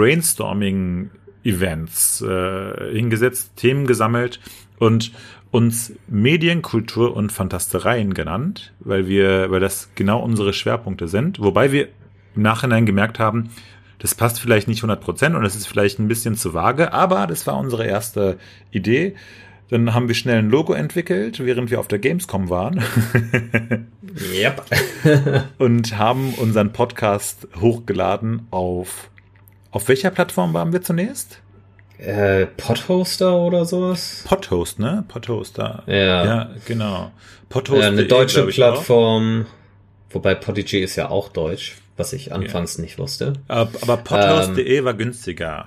Brainstorming-Events 1.44 2.22
äh, 2.22 2.92
hingesetzt, 2.92 3.56
Themen 3.56 3.86
gesammelt 3.86 4.40
und 4.78 5.12
uns 5.50 5.92
Medien, 6.06 6.62
Kultur 6.62 7.16
und 7.16 7.32
Fantastereien 7.32 8.14
genannt, 8.14 8.72
weil 8.80 9.08
wir, 9.08 9.50
weil 9.50 9.60
das 9.60 9.90
genau 9.94 10.20
unsere 10.22 10.52
Schwerpunkte 10.52 11.08
sind. 11.08 11.40
Wobei 11.40 11.72
wir 11.72 11.88
im 12.36 12.42
Nachhinein 12.42 12.86
gemerkt 12.86 13.18
haben, 13.18 13.50
das 13.98 14.14
passt 14.14 14.40
vielleicht 14.40 14.68
nicht 14.68 14.78
100 14.78 15.00
Prozent 15.00 15.34
und 15.34 15.42
das 15.42 15.56
ist 15.56 15.66
vielleicht 15.66 15.98
ein 15.98 16.08
bisschen 16.08 16.36
zu 16.36 16.54
vage, 16.54 16.92
aber 16.92 17.26
das 17.26 17.46
war 17.46 17.58
unsere 17.58 17.84
erste 17.84 18.38
Idee. 18.70 19.14
Dann 19.68 19.94
haben 19.94 20.08
wir 20.08 20.14
schnell 20.14 20.38
ein 20.38 20.50
Logo 20.50 20.72
entwickelt, 20.72 21.44
während 21.44 21.70
wir 21.70 21.78
auf 21.78 21.86
der 21.86 22.00
Gamescom 22.00 22.48
waren 22.48 22.82
Yep. 24.32 24.64
und 25.58 25.96
haben 25.96 26.34
unseren 26.34 26.72
Podcast 26.72 27.46
hochgeladen 27.60 28.46
auf 28.50 29.09
auf 29.70 29.88
welcher 29.88 30.10
Plattform 30.10 30.54
waren 30.54 30.72
wir 30.72 30.82
zunächst? 30.82 31.40
äh, 32.00 32.46
Podhoster 32.46 33.36
oder 33.36 33.64
sowas? 33.64 34.24
Podhost, 34.26 34.78
ne? 34.78 35.04
Podhoster. 35.08 35.82
Ja. 35.86 36.24
Ja, 36.24 36.50
genau. 36.66 37.12
Podhost. 37.48 37.82
Äh, 37.82 37.86
eine 37.86 38.06
deutsche 38.06 38.46
Plattform. 38.46 39.46
Wobei 40.10 40.34
Podigy 40.34 40.80
ist 40.80 40.96
ja 40.96 41.10
auch 41.10 41.28
deutsch, 41.28 41.76
was 41.96 42.12
ich 42.12 42.32
anfangs 42.32 42.78
nicht 42.78 42.98
wusste. 42.98 43.34
Aber, 43.48 43.70
aber 43.82 43.96
podhost.de 43.98 44.84
war 44.84 44.94
günstiger. 44.94 45.66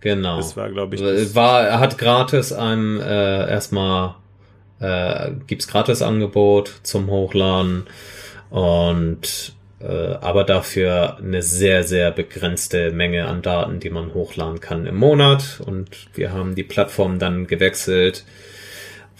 Genau. 0.00 0.36
Das 0.38 0.56
war, 0.56 0.70
glaube 0.70 0.94
ich, 0.94 1.02
Äh, 1.02 1.34
War, 1.34 1.62
er 1.62 1.80
hat 1.80 1.98
gratis 1.98 2.52
einem 2.52 3.00
äh, 3.00 3.50
erstmal 3.50 4.14
äh, 4.80 5.32
gibt's 5.46 5.68
gratis 5.68 6.02
Angebot 6.02 6.72
zum 6.82 7.08
Hochladen 7.08 7.84
und 8.50 9.54
aber 9.86 10.44
dafür 10.44 11.18
eine 11.18 11.42
sehr, 11.42 11.84
sehr 11.84 12.10
begrenzte 12.10 12.92
Menge 12.92 13.26
an 13.26 13.42
Daten, 13.42 13.80
die 13.80 13.90
man 13.90 14.14
hochladen 14.14 14.60
kann 14.60 14.86
im 14.86 14.96
Monat. 14.96 15.60
Und 15.64 15.88
wir 16.14 16.32
haben 16.32 16.54
die 16.54 16.62
Plattform 16.62 17.18
dann 17.18 17.46
gewechselt, 17.46 18.24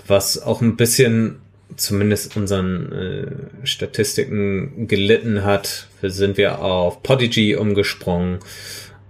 was 0.07 0.41
auch 0.43 0.61
ein 0.61 0.77
bisschen 0.77 1.41
zumindest 1.77 2.37
unseren 2.37 2.93
äh, 2.93 3.67
Statistiken 3.67 4.87
gelitten 4.89 5.45
hat. 5.45 5.89
Wir 6.01 6.11
sind 6.11 6.37
wir 6.37 6.61
auf 6.61 7.03
Podigy 7.03 7.57
umgesprungen 7.57 8.41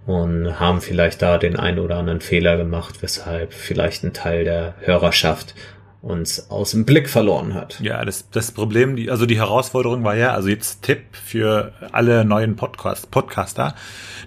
und 0.07 0.59
haben 0.59 0.81
vielleicht 0.81 1.23
da 1.23 1.39
den 1.39 1.57
einen 1.57 1.79
oder 1.79 1.97
anderen 1.97 2.21
Fehler 2.21 2.57
gemacht, 2.57 3.03
weshalb 3.03 3.53
vielleicht 3.53 4.05
ein 4.05 4.13
Teil 4.13 4.45
der 4.45 4.75
Hörerschaft 4.81 5.55
uns 6.03 6.51
aus 6.51 6.73
dem 6.73 6.85
Blick 6.85 7.09
verloren 7.09 7.55
hat. 7.55 7.79
Ja, 7.81 8.05
das, 8.05 8.29
das 8.31 8.51
Problem, 8.51 8.97
die, 8.97 9.11
also 9.11 9.25
die 9.25 9.39
Herausforderung 9.39 10.03
war 10.03 10.17
ja, 10.17 10.35
also 10.35 10.49
jetzt 10.49 10.83
Tipp 10.83 11.03
für 11.13 11.73
alle 11.93 12.25
neuen 12.25 12.57
Podcast, 12.57 13.11
Podcaster, 13.11 13.75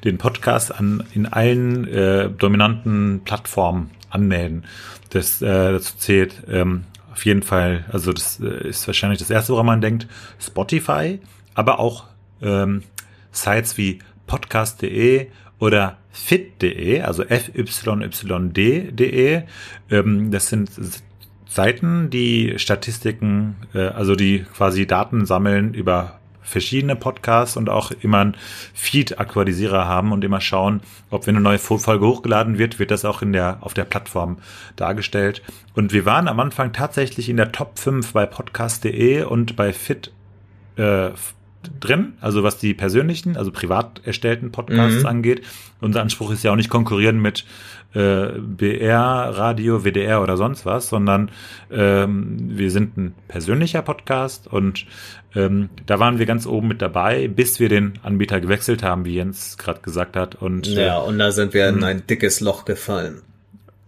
den 0.04 0.18
Podcast 0.18 0.74
an, 0.74 1.04
in 1.14 1.26
allen 1.26 1.86
äh, 1.88 2.30
dominanten 2.30 3.22
Plattformen 3.26 3.92
anmelden. 4.10 4.64
Das 5.10 5.42
äh, 5.42 5.74
dazu 5.74 5.98
zählt 5.98 6.44
ähm, 6.50 6.86
auf 7.12 7.26
jeden 7.26 7.44
Fall, 7.44 7.86
also 7.92 8.14
das 8.14 8.40
äh, 8.40 8.70
ist 8.70 8.88
wahrscheinlich 8.88 9.20
das 9.20 9.30
erste, 9.30 9.52
woran 9.52 9.66
man 9.66 9.82
denkt, 9.82 10.08
Spotify, 10.40 11.20
aber 11.54 11.80
auch 11.80 12.06
ähm, 12.42 12.84
Sites 13.32 13.78
wie 13.78 14.00
podcast.de 14.28 15.28
oder 15.60 15.98
fit.de, 16.12 17.02
also 17.02 17.24
fyyd.de. 17.24 17.74
Ähm, 19.90 20.32
das 20.32 20.48
sind 20.48 20.70
Seiten, 21.56 22.10
die 22.10 22.56
Statistiken, 22.58 23.56
äh, 23.74 23.88
also 23.88 24.16
die 24.16 24.44
quasi 24.44 24.86
Daten 24.86 25.26
sammeln 25.26 25.74
über 25.74 26.20
verschiedene 26.42 26.96
Podcasts 26.96 27.58
und 27.58 27.70
auch 27.70 27.92
immer 28.02 28.20
einen 28.20 28.38
Feed-Aktualisierer 28.74 29.86
haben 29.88 30.12
und 30.12 30.24
immer 30.24 30.42
schauen, 30.42 30.82
ob 31.10 31.26
wenn 31.26 31.36
eine 31.36 31.44
neue 31.44 31.58
Folge 31.58 32.06
hochgeladen 32.06 32.60
wird, 32.60 32.78
wird 32.78 32.92
das 32.92 33.06
auch 33.06 33.22
in 33.22 33.34
der, 33.34 33.60
auf 33.62 33.74
der 33.74 33.86
Plattform 33.86 34.38
dargestellt. 34.76 35.42
Und 35.74 35.94
wir 35.94 36.06
waren 36.06 36.28
am 36.28 36.40
Anfang 36.40 36.74
tatsächlich 36.74 37.30
in 37.30 37.38
der 37.38 37.52
Top 37.52 37.80
5 37.80 38.12
bei 38.12 38.26
podcast.de 38.26 39.24
und 39.24 39.56
bei 39.56 39.72
Fit 39.74 40.12
äh, 40.76 41.10
drin, 41.80 42.14
also 42.22 42.44
was 42.44 42.58
die 42.58 42.74
persönlichen, 42.74 43.38
also 43.38 43.52
privat 43.52 44.02
erstellten 44.06 44.52
Podcasts 44.52 45.02
Mhm. 45.02 45.06
angeht. 45.08 45.42
Unser 45.82 46.02
Anspruch 46.02 46.32
ist 46.32 46.44
ja 46.44 46.52
auch 46.52 46.56
nicht 46.56 46.70
konkurrieren 46.70 47.20
mit 47.22 47.46
äh, 47.94 48.28
BR, 48.40 49.32
Radio, 49.38 49.86
WDR 49.86 50.22
oder 50.22 50.36
sonst 50.36 50.66
was, 50.66 50.90
sondern 50.90 51.32
ähm, 51.72 52.38
wir 52.58 52.70
sind 52.72 52.98
ein 52.98 53.14
persönlicher 53.28 53.82
Podcast 53.82 54.48
und 54.48 54.86
ähm, 55.34 55.70
da 55.86 56.00
waren 56.00 56.20
wir 56.20 56.26
ganz 56.26 56.46
oben 56.46 56.68
mit 56.68 56.82
dabei, 56.82 57.28
bis 57.28 57.60
wir 57.60 57.70
den 57.70 57.94
Anbieter 58.04 58.40
gewechselt 58.42 58.84
haben, 58.84 59.06
wie 59.06 59.16
Jens 59.16 59.58
gerade 59.58 59.82
gesagt 59.82 60.16
hat. 60.18 60.36
Und 60.36 60.68
äh, 60.68 60.86
Ja, 60.88 60.98
und 60.98 61.20
da 61.20 61.32
sind 61.32 61.54
wir 61.54 61.68
in 61.70 61.84
ein 61.84 62.06
dickes 62.08 62.40
Loch 62.42 62.66
gefallen. 62.66 63.22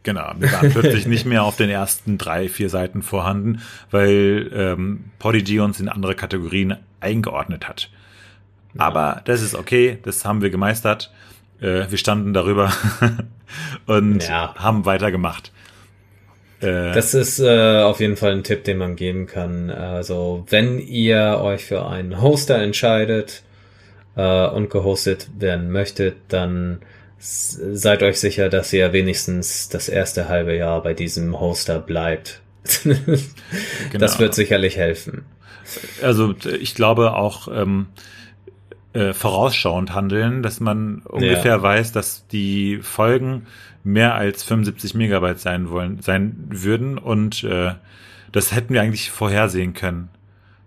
Genau, 0.07 0.31
wir 0.39 0.49
waren 0.53 0.69
plötzlich 0.71 1.05
nicht 1.05 1.25
mehr 1.25 1.43
auf 1.43 1.57
den 1.57 1.69
ersten 1.69 2.17
drei, 2.17 2.47
vier 2.47 2.69
Seiten 2.69 3.01
vorhanden, 3.01 3.59
weil 3.91 4.49
ähm, 4.53 5.03
Podigy 5.19 5.59
uns 5.59 5.81
in 5.81 5.89
andere 5.89 6.15
Kategorien 6.15 6.77
eingeordnet 7.01 7.67
hat. 7.67 7.89
Aber 8.77 9.21
das 9.25 9.41
ist 9.41 9.53
okay, 9.53 9.97
das 10.03 10.23
haben 10.23 10.41
wir 10.41 10.49
gemeistert. 10.49 11.11
Äh, 11.59 11.89
wir 11.89 11.97
standen 11.97 12.33
darüber 12.33 12.71
und 13.85 14.25
Ja. 14.25 14.55
haben 14.55 14.85
weitergemacht. 14.85 15.51
Äh, 16.61 16.93
Das 16.93 17.13
ist 17.13 17.39
äh, 17.39 17.81
auf 17.81 17.99
jeden 17.99 18.15
Fall 18.15 18.31
ein 18.31 18.45
Tipp, 18.45 18.63
den 18.63 18.77
man 18.77 18.95
geben 18.95 19.25
kann. 19.27 19.69
Also 19.69 20.45
wenn 20.49 20.79
ihr 20.79 21.39
euch 21.41 21.65
für 21.65 21.85
einen 21.85 22.21
Hoster 22.21 22.59
entscheidet 22.59 23.43
äh, 24.15 24.47
und 24.47 24.69
gehostet 24.69 25.27
werden 25.37 25.69
möchtet, 25.69 26.15
dann 26.29 26.79
seid 27.19 28.03
euch 28.03 28.19
sicher, 28.19 28.49
dass 28.49 28.71
ihr 28.73 28.93
wenigstens 28.93 29.69
das 29.69 29.89
erste 29.89 30.27
halbe 30.29 30.55
Jahr 30.55 30.81
bei 30.83 30.93
diesem 30.93 31.39
Hoster 31.39 31.79
bleibt. 31.79 32.41
Das 33.93 34.13
Genau. 34.13 34.19
wird 34.19 34.35
sicherlich 34.35 34.75
helfen. 34.77 35.25
also 36.01 36.35
ich 36.59 36.75
glaube 36.75 37.13
auch 37.15 37.47
ähm, 37.49 37.87
äh, 38.93 39.13
vorausschauend 39.13 39.93
handeln, 39.93 40.43
dass 40.43 40.59
man 40.59 40.99
ungefähr 41.05 41.61
weiß, 41.61 41.91
dass 41.93 42.27
die 42.27 42.79
Folgen 42.81 43.47
mehr 43.83 44.15
als 44.15 44.43
75 44.43 44.95
Megabyte 44.95 45.39
sein 45.39 45.69
wollen, 45.69 46.01
sein 46.01 46.35
würden 46.49 46.97
und 46.97 47.43
äh, 47.45 47.71
das 48.33 48.53
hätten 48.53 48.73
wir 48.73 48.81
eigentlich 48.81 49.09
vorhersehen 49.11 49.73
können. 49.73 50.09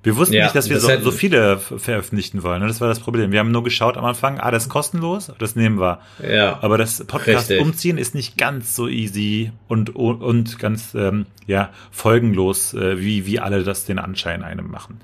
Wir 0.02 0.16
wussten 0.16 0.34
Ja, 0.34 0.44
nicht, 0.44 0.54
dass 0.56 0.68
wir 0.70 0.76
das 0.76 0.84
so, 0.84 1.00
so 1.00 1.10
viele 1.10 1.58
veröffentlichen 1.58 2.42
wollen. 2.42 2.62
ne? 2.62 2.68
Das 2.68 2.80
war 2.80 2.88
das 2.88 3.00
Problem. 3.00 3.32
Wir 3.32 3.38
haben 3.38 3.50
nur 3.50 3.62
geschaut 3.62 3.98
am 3.98 4.04
Anfang, 4.06 4.40
ah, 4.40 4.50
das 4.50 4.62
ist 4.64 4.68
kostenlos, 4.70 5.30
das 5.38 5.56
nehmen 5.56 5.78
wir. 5.78 6.00
Ja, 6.26 6.58
Aber 6.62 6.78
das 6.78 7.04
Podcast 7.04 7.50
Richtig. 7.50 7.60
umziehen 7.60 7.98
ist 7.98 8.14
nicht 8.14 8.38
ganz 8.38 8.74
so 8.74 8.88
easy 8.88 9.52
und 9.68 9.94
und 9.94 10.58
ganz 10.58 10.94
ähm, 10.94 11.26
ja 11.46 11.68
folgenlos, 11.90 12.72
äh, 12.72 12.98
wie 13.00 13.26
wie 13.26 13.40
alle 13.40 13.62
das 13.62 13.84
den 13.84 13.98
Anschein 13.98 14.42
einem 14.42 14.70
machen. 14.70 15.00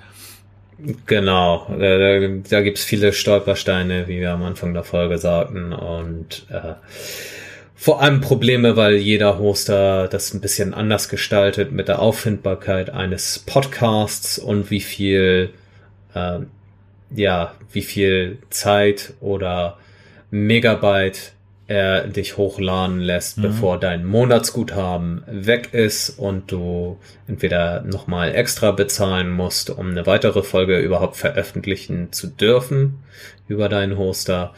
genau. 1.07 1.67
Da, 1.69 1.99
da, 1.99 2.29
da 2.49 2.61
gibt's 2.63 2.85
viele 2.85 3.13
Stolpersteine, 3.13 4.09
wie 4.09 4.21
wir 4.21 4.33
am 4.33 4.43
Anfang 4.45 4.73
der 4.75 4.85
Folge 4.85 5.19
sagten. 5.19 5.73
Und 5.75 6.47
äh, 6.51 6.73
vor 7.79 8.01
allem 8.03 8.21
Probleme, 8.23 8.77
weil 8.77 8.97
jeder 8.97 9.39
Hoster 9.39 10.09
das 10.09 10.33
ein 10.33 10.41
bisschen 10.41 10.73
anders 10.75 11.09
gestaltet 11.09 11.73
mit 11.73 11.89
der 11.89 12.01
Auffindbarkeit 12.01 12.91
eines 12.91 13.39
Podcasts 13.39 14.39
und 14.39 14.71
wie 14.71 14.81
viel, 14.81 15.51
äh, 16.15 16.39
ja, 17.15 17.55
wie 17.73 17.83
viel 17.83 18.39
Zeit 18.51 19.13
oder 19.21 19.77
Megabyte 20.31 21.33
er 21.69 22.07
dich 22.07 22.37
hochladen 22.37 23.01
lässt, 23.01 23.39
Mhm. 23.39 23.43
bevor 23.43 23.79
dein 23.79 24.05
Monatsguthaben 24.05 25.23
weg 25.27 25.71
ist 25.75 26.11
und 26.11 26.51
du 26.53 26.99
entweder 27.27 27.83
nochmal 27.83 28.35
extra 28.35 28.71
bezahlen 28.71 29.31
musst, 29.31 29.71
um 29.71 29.91
eine 29.91 30.07
weitere 30.07 30.43
Folge 30.43 30.79
überhaupt 30.79 31.17
veröffentlichen 31.17 32.13
zu 32.13 32.29
dürfen 32.29 33.01
über 33.49 33.69
deinen 33.69 33.99
Hoster 33.99 34.55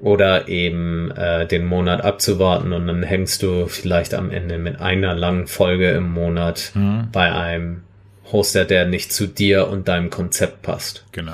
oder 0.00 0.48
eben 0.48 1.10
äh, 1.10 1.46
den 1.46 1.64
Monat 1.64 2.02
abzuwarten 2.04 2.72
und 2.72 2.86
dann 2.86 3.02
hängst 3.02 3.42
du 3.42 3.66
vielleicht 3.66 4.14
am 4.14 4.30
Ende 4.30 4.58
mit 4.58 4.80
einer 4.80 5.14
langen 5.14 5.46
Folge 5.46 5.90
im 5.90 6.10
Monat 6.12 6.70
Mhm. 6.74 7.08
bei 7.12 7.32
einem 7.32 7.82
Hoster, 8.30 8.64
der 8.64 8.86
nicht 8.86 9.12
zu 9.12 9.26
dir 9.26 9.68
und 9.68 9.88
deinem 9.88 10.10
Konzept 10.10 10.62
passt. 10.62 11.04
Genau. 11.12 11.32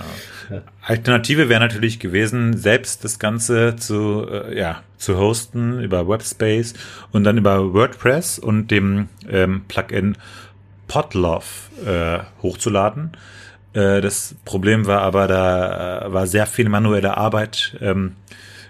Ja. 0.51 0.63
Alternative 0.83 1.49
wäre 1.49 1.61
natürlich 1.61 1.99
gewesen, 1.99 2.57
selbst 2.57 3.05
das 3.05 3.19
Ganze 3.19 3.77
zu, 3.77 4.27
äh, 4.31 4.57
ja, 4.59 4.83
zu 4.97 5.19
hosten 5.19 5.81
über 5.81 6.09
Webspace 6.09 6.75
und 7.11 7.25
dann 7.25 7.37
über 7.37 7.75
WordPress 7.75 8.39
und 8.39 8.71
dem 8.71 9.09
ähm, 9.29 9.65
Plugin 9.69 10.17
Podlove 10.87 11.45
äh, 11.85 12.19
hochzuladen. 12.43 13.13
Äh, 13.73 14.01
das 14.01 14.37
Problem 14.45 14.87
war 14.87 15.01
aber, 15.01 15.27
da 15.27 16.07
äh, 16.07 16.13
war 16.13 16.27
sehr 16.27 16.47
viel 16.47 16.69
manuelle 16.69 17.17
Arbeit 17.17 17.77
ähm, 17.81 18.13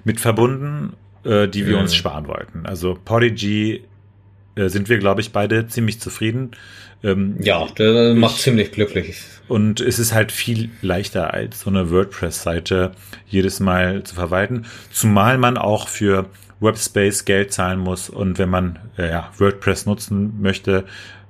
mit 0.05 0.21
verbunden, 0.21 0.95
äh, 1.25 1.49
die 1.49 1.67
wir 1.67 1.77
mhm. 1.77 1.83
uns 1.83 1.95
sparen 1.95 2.29
wollten. 2.29 2.67
Also 2.67 2.97
Podigy 3.05 3.83
äh, 4.55 4.69
sind 4.69 4.89
wir, 4.89 4.99
glaube 4.99 5.21
ich, 5.21 5.33
beide 5.33 5.67
ziemlich 5.67 6.01
zufrieden. 6.01 6.53
Ähm, 7.03 7.37
ja, 7.41 7.67
das 7.75 8.17
macht 8.17 8.37
ich, 8.37 8.43
ziemlich 8.43 8.73
glücklich. 8.73 9.21
Und 9.49 9.81
es 9.81 9.99
ist 9.99 10.15
halt 10.15 10.33
viel 10.33 10.71
leichter 10.81 11.35
als 11.35 11.61
so 11.61 11.71
eine 11.71 11.91
WordPress-Seite 11.91 12.93
jedes 13.27 13.61
Mal 13.61 14.05
zu 14.05 14.15
verwalten, 14.15 14.67
zumal 14.91 15.39
man 15.39 15.59
auch 15.59 15.89
für 15.89 16.27
Webspace 16.61 17.25
Geld 17.25 17.53
zahlen 17.53 17.79
muss 17.79 18.09
und 18.09 18.39
wenn 18.39 18.49
man 18.49 18.79
äh, 18.97 19.11
ja, 19.11 19.31
WordPress 19.37 19.87
nutzen 19.87 20.41
möchte 20.41 20.85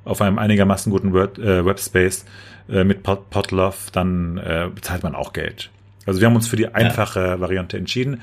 auf 0.05 0.21
einem 0.21 0.39
einigermaßen 0.39 0.93
guten 0.93 1.13
Word, 1.13 1.39
äh, 1.39 1.65
Webspace 1.65 2.25
äh, 2.69 2.85
mit 2.85 3.03
Pod 3.03 3.31
Podlove, 3.31 3.91
dann 3.93 4.39
äh, 4.39 4.69
bezahlt 4.73 5.03
man 5.03 5.15
auch 5.15 5.33
Geld. 5.33 5.71
Also 6.07 6.21
wir 6.21 6.27
haben 6.27 6.37
uns 6.37 6.47
für 6.47 6.57
die 6.57 6.69
einfache 6.69 7.21
ja. 7.21 7.41
Variante 7.41 7.79
entschieden, 7.79 8.21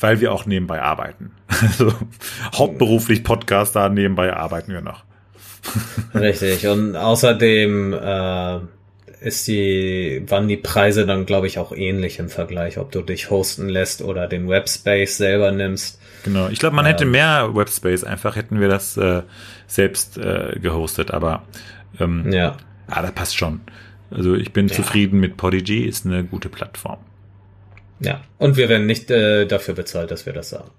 weil 0.00 0.20
wir 0.20 0.32
auch 0.32 0.46
nebenbei 0.46 0.82
arbeiten. 0.82 1.32
Also 1.62 1.94
hauptberuflich 2.54 3.22
Podcaster, 3.22 3.88
nebenbei 3.88 4.34
arbeiten 4.34 4.72
wir 4.72 4.80
noch. 4.80 5.04
Richtig. 6.14 6.66
Und 6.66 6.96
außerdem 6.96 7.94
äh, 7.94 8.58
ist 9.20 9.48
die, 9.48 10.22
waren 10.26 10.48
die 10.48 10.56
Preise 10.56 11.06
dann, 11.06 11.26
glaube 11.26 11.46
ich, 11.46 11.58
auch 11.58 11.72
ähnlich 11.72 12.18
im 12.18 12.28
Vergleich, 12.28 12.78
ob 12.78 12.92
du 12.92 13.00
dich 13.00 13.30
hosten 13.30 13.68
lässt 13.68 14.02
oder 14.02 14.26
den 14.26 14.48
Webspace 14.48 15.16
selber 15.16 15.52
nimmst. 15.52 16.00
Genau. 16.24 16.48
Ich 16.48 16.58
glaube, 16.58 16.76
man 16.76 16.84
ähm, 16.84 16.90
hätte 16.90 17.06
mehr 17.06 17.54
Webspace, 17.54 18.04
einfach 18.04 18.36
hätten 18.36 18.60
wir 18.60 18.68
das 18.68 18.96
äh, 18.96 19.22
selbst 19.66 20.18
äh, 20.18 20.58
gehostet, 20.60 21.10
aber 21.10 21.42
ähm, 22.00 22.30
ja. 22.30 22.56
ja, 22.90 23.02
das 23.02 23.12
passt 23.12 23.36
schon. 23.36 23.60
Also 24.10 24.34
ich 24.34 24.52
bin 24.52 24.68
ja. 24.68 24.74
zufrieden 24.74 25.20
mit 25.20 25.36
Podigy, 25.36 25.84
ist 25.84 26.06
eine 26.06 26.24
gute 26.24 26.48
Plattform. 26.48 26.98
Ja, 28.00 28.20
und 28.38 28.56
wir 28.56 28.68
werden 28.68 28.86
nicht 28.86 29.10
äh, 29.10 29.46
dafür 29.46 29.74
bezahlt, 29.74 30.10
dass 30.10 30.26
wir 30.26 30.32
das 30.32 30.50
sagen. 30.50 30.70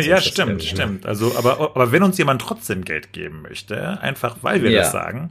ja, 0.00 0.20
stimmt, 0.20 0.62
stimmt. 0.62 1.06
Also, 1.06 1.36
aber, 1.36 1.60
aber 1.60 1.92
wenn 1.92 2.02
uns 2.02 2.18
jemand 2.18 2.40
trotzdem 2.40 2.84
Geld 2.84 3.12
geben 3.12 3.42
möchte, 3.42 4.00
einfach 4.00 4.36
weil 4.42 4.62
wir 4.62 4.70
ja. 4.70 4.80
das 4.80 4.92
sagen, 4.92 5.30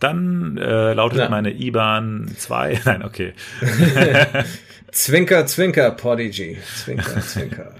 dann 0.00 0.58
äh, 0.58 0.92
lautet 0.92 1.18
ja. 1.20 1.28
meine 1.28 1.52
IBAN 1.52 2.30
2. 2.36 2.80
Nein, 2.84 3.04
okay. 3.04 3.32
zwinker, 4.90 5.46
zwinker, 5.46 5.90
Podigy. 5.92 6.58
Zwinker, 6.76 7.20
zwinker. 7.26 7.74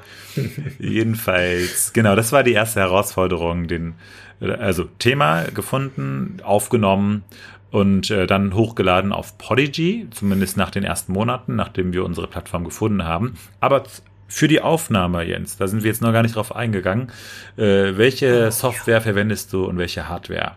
Jedenfalls, 0.79 1.93
genau, 1.93 2.17
das 2.17 2.33
war 2.33 2.43
die 2.43 2.55
erste 2.55 2.81
Herausforderung, 2.81 3.69
den, 3.69 3.95
also 4.41 4.85
Thema 4.85 5.45
gefunden, 5.55 6.39
aufgenommen 6.43 7.23
und 7.75 8.09
äh, 8.13 8.29
dann 8.29 8.55
hochgeladen 8.55 9.13
auf 9.13 9.37
Podigy, 9.37 10.07
zumindest 10.13 10.57
nach 10.57 10.71
den 10.71 10.85
ersten 10.85 11.13
Monaten, 11.13 11.57
nachdem 11.57 11.93
wir 11.93 12.05
unsere 12.05 12.29
Plattform 12.29 12.63
gefunden 12.63 13.03
haben. 13.03 13.37
Aber 13.59 13.83
für 14.29 14.47
die 14.47 14.61
Aufnahme, 14.61 15.25
Jens, 15.25 15.57
da 15.57 15.67
sind 15.67 15.83
wir 15.83 15.91
jetzt 15.91 16.01
noch 16.01 16.13
gar 16.13 16.23
nicht 16.23 16.37
drauf 16.37 16.55
eingegangen. 16.55 17.11
Äh, 17.57 17.97
welche 17.97 18.53
Software 18.53 19.01
verwendest 19.01 19.53
du 19.53 19.65
und 19.65 19.77
welche 19.77 20.09
Hardware? 20.09 20.53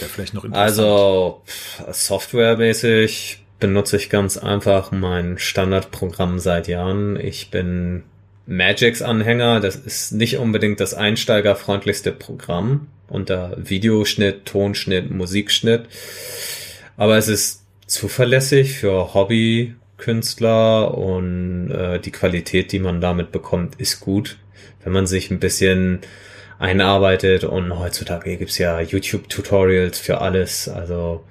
Ja, 0.00 0.06
vielleicht 0.06 0.34
noch 0.34 0.48
Also 0.52 1.42
softwaremäßig 1.90 3.44
benutze 3.58 3.96
ich 3.96 4.08
ganz 4.08 4.36
einfach 4.36 4.92
mein 4.92 5.36
Standardprogramm 5.36 6.38
seit 6.38 6.68
Jahren. 6.68 7.18
Ich 7.18 7.50
bin 7.50 8.04
Magix-Anhänger. 8.46 9.60
Das 9.60 9.76
ist 9.76 10.12
nicht 10.12 10.38
unbedingt 10.38 10.80
das 10.80 10.94
einsteigerfreundlichste 10.94 12.12
Programm 12.12 12.88
unter 13.08 13.56
Videoschnitt, 13.56 14.46
Tonschnitt, 14.46 15.10
Musikschnitt. 15.10 15.86
Aber 16.96 17.16
es 17.16 17.28
ist 17.28 17.62
zuverlässig 17.86 18.78
für 18.78 19.14
Hobbykünstler 19.14 20.96
und 20.96 21.70
äh, 21.70 22.00
die 22.00 22.12
Qualität, 22.12 22.72
die 22.72 22.78
man 22.78 23.00
damit 23.00 23.32
bekommt, 23.32 23.80
ist 23.80 24.00
gut. 24.00 24.38
Wenn 24.82 24.92
man 24.92 25.06
sich 25.06 25.30
ein 25.30 25.40
bisschen 25.40 26.00
einarbeitet 26.58 27.44
und 27.44 27.78
heutzutage 27.78 28.36
gibt's 28.36 28.58
ja 28.58 28.80
YouTube-Tutorials 28.80 29.98
für 29.98 30.20
alles. 30.20 30.68
Also 30.68 31.24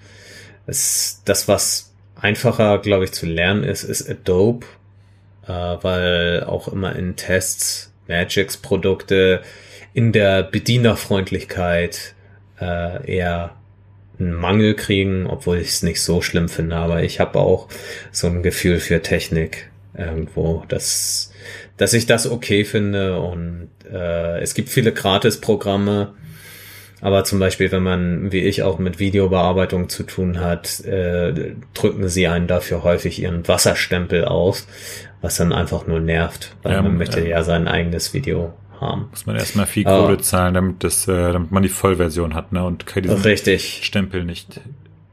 es, 0.65 1.21
das, 1.25 1.47
was 1.47 1.93
einfacher, 2.15 2.77
glaube 2.79 3.05
ich, 3.05 3.11
zu 3.13 3.25
lernen 3.25 3.63
ist, 3.63 3.83
ist 3.83 4.09
Adobe, 4.09 4.65
äh, 5.47 5.51
weil 5.51 6.43
auch 6.43 6.67
immer 6.67 6.95
in 6.95 7.15
Tests 7.15 7.93
Magix 8.07 8.57
Produkte 8.57 9.41
in 9.93 10.11
der 10.11 10.43
Bedienerfreundlichkeit 10.43 12.15
äh, 12.59 13.11
eher 13.11 13.55
einen 14.19 14.33
Mangel 14.33 14.75
kriegen, 14.75 15.25
obwohl 15.27 15.57
ich 15.57 15.69
es 15.69 15.83
nicht 15.83 16.01
so 16.01 16.21
schlimm 16.21 16.49
finde, 16.49 16.75
aber 16.75 17.03
ich 17.03 17.19
habe 17.19 17.39
auch 17.39 17.67
so 18.11 18.27
ein 18.27 18.43
Gefühl 18.43 18.79
für 18.79 19.01
Technik 19.01 19.71
irgendwo, 19.97 20.63
dass, 20.67 21.31
dass 21.77 21.93
ich 21.93 22.05
das 22.05 22.29
okay 22.29 22.65
finde. 22.65 23.19
Und 23.19 23.69
äh, 23.91 24.39
es 24.39 24.53
gibt 24.53 24.69
viele 24.69 24.91
Gratis-Programme, 24.91 26.13
aber 27.01 27.23
zum 27.25 27.39
Beispiel, 27.39 27.71
wenn 27.71 27.83
man, 27.83 28.31
wie 28.31 28.43
ich, 28.43 28.63
auch 28.63 28.79
mit 28.79 28.99
Videobearbeitung 28.99 29.89
zu 29.89 30.03
tun 30.03 30.39
hat, 30.39 30.79
äh, 30.85 31.53
drücken 31.73 32.07
sie 32.07 32.27
einen 32.27 32.47
dafür 32.47 32.83
häufig 32.83 33.21
ihren 33.21 33.47
Wasserstempel 33.47 34.25
aus, 34.25 34.67
was 35.23 35.37
dann 35.37 35.53
einfach 35.53 35.87
nur 35.87 36.01
nervt, 36.01 36.55
weil 36.63 36.73
ja, 36.73 36.81
man 36.81 36.97
möchte 36.97 37.21
ja. 37.21 37.27
ja 37.27 37.43
sein 37.43 37.67
eigenes 37.67 38.13
Video 38.13 38.53
haben. 38.79 39.07
Muss 39.09 39.25
man 39.25 39.37
erstmal 39.37 39.65
viel 39.65 39.85
Kohle 39.85 40.15
uh, 40.15 40.17
zahlen, 40.17 40.53
damit 40.53 40.83
das, 40.83 41.07
äh, 41.07 41.31
damit 41.31 41.49
man 41.49 41.63
die 41.63 41.69
Vollversion 41.69 42.35
hat, 42.35 42.51
ne? 42.51 42.63
Und 42.65 42.85
diesen 42.93 43.21
richtig. 43.21 43.79
Stempel 43.83 44.25
nicht 44.25 44.59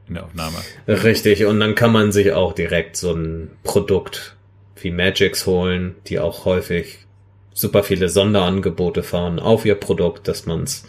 in 0.08 0.14
der 0.14 0.24
Aufnahme. 0.24 0.56
Richtig, 0.88 1.46
und 1.46 1.60
dann 1.60 1.76
kann 1.76 1.92
man 1.92 2.10
sich 2.10 2.32
auch 2.32 2.52
direkt 2.52 2.96
so 2.96 3.14
ein 3.14 3.52
Produkt 3.62 4.36
wie 4.82 4.90
Magix 4.90 5.46
holen, 5.46 5.94
die 6.08 6.18
auch 6.18 6.44
häufig 6.44 7.06
super 7.54 7.84
viele 7.84 8.08
Sonderangebote 8.08 9.04
fahren 9.04 9.38
auf 9.38 9.64
ihr 9.64 9.76
Produkt, 9.76 10.26
dass 10.26 10.44
man 10.44 10.64
es 10.64 10.84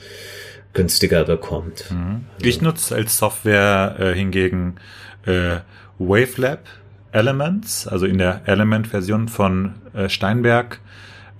günstiger 0.74 1.26
bekommt. 1.26 1.92
Mhm. 1.92 2.26
Also. 2.34 2.48
Ich 2.48 2.62
nutze 2.62 2.96
als 2.96 3.20
Software 3.20 3.98
äh, 4.00 4.14
hingegen 4.16 4.78
äh, 5.28 5.58
Wavelab 6.00 6.64
Elements, 7.12 7.88
also 7.88 8.06
in 8.06 8.17
der 8.17 8.41
Element-Version 8.45 9.28
von 9.28 9.74
äh, 9.93 10.10
Steinberg 10.10 10.80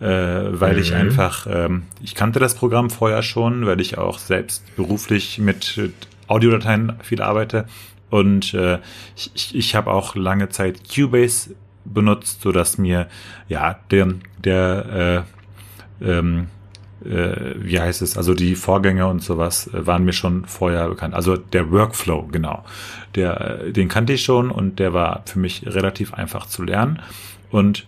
äh, 0.02 0.60
weil 0.60 0.74
mhm. 0.74 0.82
ich 0.82 0.94
einfach, 0.96 1.46
ähm, 1.48 1.84
ich 2.02 2.16
kannte 2.16 2.40
das 2.40 2.56
Programm 2.56 2.90
vorher 2.90 3.22
schon, 3.22 3.68
weil 3.68 3.80
ich 3.80 4.00
auch 4.00 4.18
selbst 4.18 4.76
beruflich 4.76 5.38
mit 5.38 5.92
Audiodateien 6.28 6.94
viel 7.04 7.22
arbeite 7.22 7.66
und 8.10 8.54
äh, 8.56 8.80
ich, 9.16 9.32
ich, 9.36 9.56
ich 9.56 9.76
habe 9.76 9.92
auch 9.92 10.16
lange 10.16 10.50
Zeit 10.50 10.82
Cubase 10.94 11.56
benutzt, 11.86 12.42
so 12.42 12.52
dass 12.52 12.80
mir 12.80 13.08
ja 13.48 13.80
der 13.92 14.16
der 14.44 15.26
äh, 16.02 16.10
ähm, 16.10 16.48
äh, 17.06 17.56
wie 17.58 17.80
heißt 17.80 18.02
es, 18.02 18.18
also 18.18 18.34
die 18.34 18.56
Vorgänge 18.56 19.08
und 19.08 19.24
sowas 19.24 19.68
äh, 19.68 19.86
waren 19.86 20.04
mir 20.04 20.14
schon 20.14 20.46
vorher 20.46 20.88
bekannt. 20.90 21.14
Also 21.14 21.38
der 21.38 21.72
Workflow, 21.72 22.28
genau. 22.32 22.64
Der, 23.16 23.72
den 23.72 23.88
kannte 23.88 24.14
ich 24.14 24.24
schon 24.24 24.52
und 24.52 24.80
der 24.80 24.94
war 24.94 25.24
für 25.26 25.40
mich 25.40 25.66
relativ 25.66 26.14
einfach 26.14 26.46
zu 26.46 26.64
lernen. 26.64 27.02
Und 27.50 27.86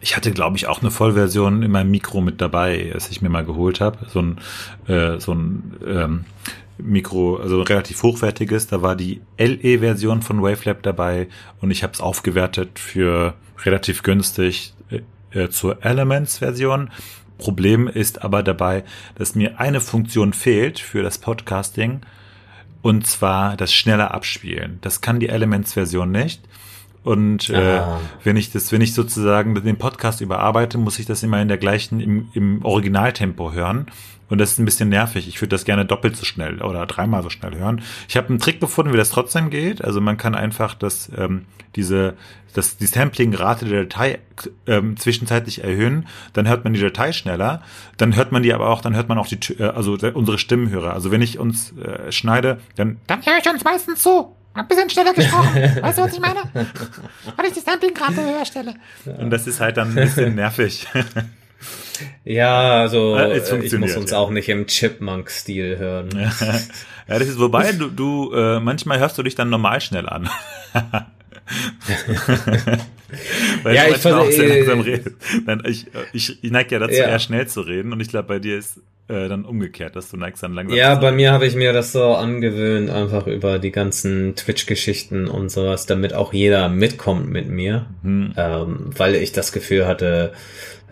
ich 0.00 0.16
hatte, 0.16 0.32
glaube 0.32 0.56
ich, 0.56 0.66
auch 0.66 0.80
eine 0.80 0.90
Vollversion 0.90 1.62
in 1.62 1.70
meinem 1.70 1.90
Mikro 1.90 2.20
mit 2.20 2.40
dabei, 2.40 2.90
als 2.92 3.10
ich 3.10 3.22
mir 3.22 3.28
mal 3.28 3.44
geholt 3.44 3.80
habe. 3.80 3.98
So 4.08 4.20
ein, 4.20 4.38
äh, 4.88 5.20
so 5.20 5.32
ein 5.32 5.76
ähm, 5.86 6.24
Mikro, 6.76 7.36
also 7.36 7.62
relativ 7.62 8.02
hochwertiges. 8.02 8.66
Da 8.66 8.82
war 8.82 8.96
die 8.96 9.20
LE-Version 9.38 10.22
von 10.22 10.42
Wavelab 10.42 10.82
dabei 10.82 11.28
und 11.60 11.70
ich 11.70 11.84
habe 11.84 11.92
es 11.92 12.00
aufgewertet 12.00 12.78
für 12.80 13.34
relativ 13.64 14.02
günstig 14.02 14.74
äh, 14.90 15.02
äh, 15.38 15.50
zur 15.50 15.84
Elements-Version. 15.84 16.90
Problem 17.38 17.88
ist 17.88 18.22
aber 18.22 18.42
dabei, 18.42 18.84
dass 19.14 19.34
mir 19.34 19.60
eine 19.60 19.80
Funktion 19.80 20.32
fehlt 20.32 20.78
für 20.78 21.02
das 21.02 21.18
Podcasting 21.18 22.00
und 22.82 23.06
zwar 23.06 23.56
das 23.56 23.72
schnelle 23.72 24.10
Abspielen. 24.10 24.78
Das 24.82 25.00
kann 25.00 25.20
die 25.20 25.28
Elements-Version 25.28 26.10
nicht. 26.10 26.42
Und 27.04 27.50
äh, 27.50 27.78
Ah. 27.78 28.00
wenn 28.22 28.36
ich 28.36 28.52
das, 28.52 28.70
wenn 28.70 28.80
ich 28.80 28.94
sozusagen 28.94 29.54
den 29.54 29.76
Podcast 29.76 30.20
überarbeite, 30.20 30.78
muss 30.78 30.98
ich 31.00 31.06
das 31.06 31.22
immer 31.22 31.40
in 31.42 31.48
der 31.48 31.58
gleichen, 31.58 32.00
im, 32.00 32.28
im 32.32 32.64
Originaltempo 32.64 33.52
hören. 33.52 33.86
Und 34.32 34.38
das 34.38 34.52
ist 34.52 34.58
ein 34.58 34.64
bisschen 34.64 34.88
nervig. 34.88 35.28
Ich 35.28 35.42
würde 35.42 35.50
das 35.50 35.66
gerne 35.66 35.84
doppelt 35.84 36.16
so 36.16 36.24
schnell 36.24 36.62
oder 36.62 36.86
dreimal 36.86 37.22
so 37.22 37.28
schnell 37.28 37.54
hören. 37.54 37.82
Ich 38.08 38.16
habe 38.16 38.30
einen 38.30 38.38
Trick 38.38 38.60
gefunden, 38.62 38.90
wie 38.90 38.96
das 38.96 39.10
trotzdem 39.10 39.50
geht. 39.50 39.84
Also 39.84 40.00
man 40.00 40.16
kann 40.16 40.34
einfach 40.34 40.72
das, 40.72 41.12
ähm, 41.14 41.44
diese, 41.76 42.14
das, 42.54 42.78
die 42.78 42.86
Sampling-Rate 42.86 43.66
der 43.66 43.82
Datei 43.82 44.20
ähm, 44.66 44.96
zwischenzeitlich 44.96 45.62
erhöhen. 45.62 46.08
Dann 46.32 46.48
hört 46.48 46.64
man 46.64 46.72
die 46.72 46.80
Datei 46.80 47.12
schneller. 47.12 47.60
Dann 47.98 48.16
hört 48.16 48.32
man 48.32 48.42
die 48.42 48.54
aber 48.54 48.70
auch, 48.70 48.80
dann 48.80 48.96
hört 48.96 49.10
man 49.10 49.18
auch 49.18 49.26
die, 49.26 49.36
äh, 49.58 49.64
also 49.64 49.98
unsere 50.14 50.38
Stimmenhörer. 50.38 50.94
Also 50.94 51.10
wenn 51.10 51.20
ich 51.20 51.38
uns 51.38 51.74
äh, 51.76 52.10
schneide, 52.10 52.58
dann 52.76 52.96
Dann 53.08 53.20
höre 53.26 53.36
ich 53.36 53.50
uns 53.50 53.62
meistens 53.64 54.02
zu. 54.02 54.34
Ein 54.54 54.66
bisschen 54.66 54.88
schneller 54.88 55.12
gesprochen. 55.12 55.56
Weißt 55.82 55.98
du, 55.98 56.02
was 56.04 56.14
ich 56.14 56.20
meine? 56.20 56.40
Weil 56.54 57.46
ich 57.48 57.52
die 57.52 57.60
Sampling-Rate 57.60 58.24
höher 58.24 58.46
stelle. 58.46 58.74
und 59.04 59.28
das 59.28 59.46
ist 59.46 59.60
halt 59.60 59.76
dann 59.76 59.90
ein 59.90 59.94
bisschen 59.94 60.36
nervig. 60.36 60.86
Ja, 62.24 62.80
also 62.80 63.16
Äh, 63.16 63.36
es 63.38 63.50
äh, 63.50 63.58
ich 63.58 63.72
muss 63.78 63.96
uns 63.96 64.10
ja. 64.10 64.18
auch 64.18 64.30
nicht 64.30 64.48
im 64.48 64.66
Chipmunk-Stil 64.66 65.78
hören. 65.78 66.08
ja, 67.08 67.18
das 67.18 67.28
ist 67.28 67.38
wobei 67.38 67.72
du, 67.72 67.88
du 67.88 68.32
äh, 68.34 68.60
manchmal 68.60 68.98
hörst 68.98 69.18
du 69.18 69.22
dich 69.22 69.34
dann 69.34 69.50
normal 69.50 69.80
schnell 69.80 70.08
an. 70.08 70.28
Weil 73.62 73.74
Ja, 73.74 73.84
ich 73.84 73.90
manchmal 73.92 74.14
auch 74.14 74.30
sehr 74.30 74.44
äh, 74.44 74.56
langsam 74.58 74.80
redest. 74.80 75.16
Dann, 75.46 75.62
ich, 75.66 75.86
ich, 76.12 76.42
ich 76.42 76.50
neige 76.50 76.74
ja 76.74 76.78
dazu, 76.78 76.94
Ja. 76.94 77.08
eher 77.08 77.18
schnell 77.18 77.46
zu 77.46 77.60
reden 77.60 77.92
und 77.92 78.00
ich 78.00 78.08
glaube, 78.08 78.28
bei 78.28 78.38
dir 78.38 78.56
ist 78.58 78.78
äh, 79.08 79.28
dann 79.28 79.44
umgekehrt, 79.44 79.96
dass 79.96 80.10
du 80.10 80.16
neigst 80.16 80.42
dann 80.42 80.54
langsam 80.54 80.76
Ja, 80.76 80.94
bei 80.94 81.12
mir 81.12 81.32
habe 81.32 81.44
ich 81.46 81.54
mir 81.54 81.72
das 81.72 81.92
so 81.92 82.14
angewöhnt, 82.14 82.88
einfach 82.88 83.26
über 83.26 83.58
die 83.58 83.72
ganzen 83.72 84.34
Twitch-Geschichten 84.36 85.28
und 85.28 85.50
sowas, 85.50 85.86
damit 85.86 86.14
auch 86.14 86.32
jeder 86.32 86.68
mitkommt 86.68 87.28
mit 87.28 87.48
mir, 87.48 87.86
Hm. 88.02 88.32
ähm, 88.36 88.90
weil 88.96 89.16
ich 89.16 89.32
das 89.32 89.52
Gefühl 89.52 89.86
hatte, 89.86 90.32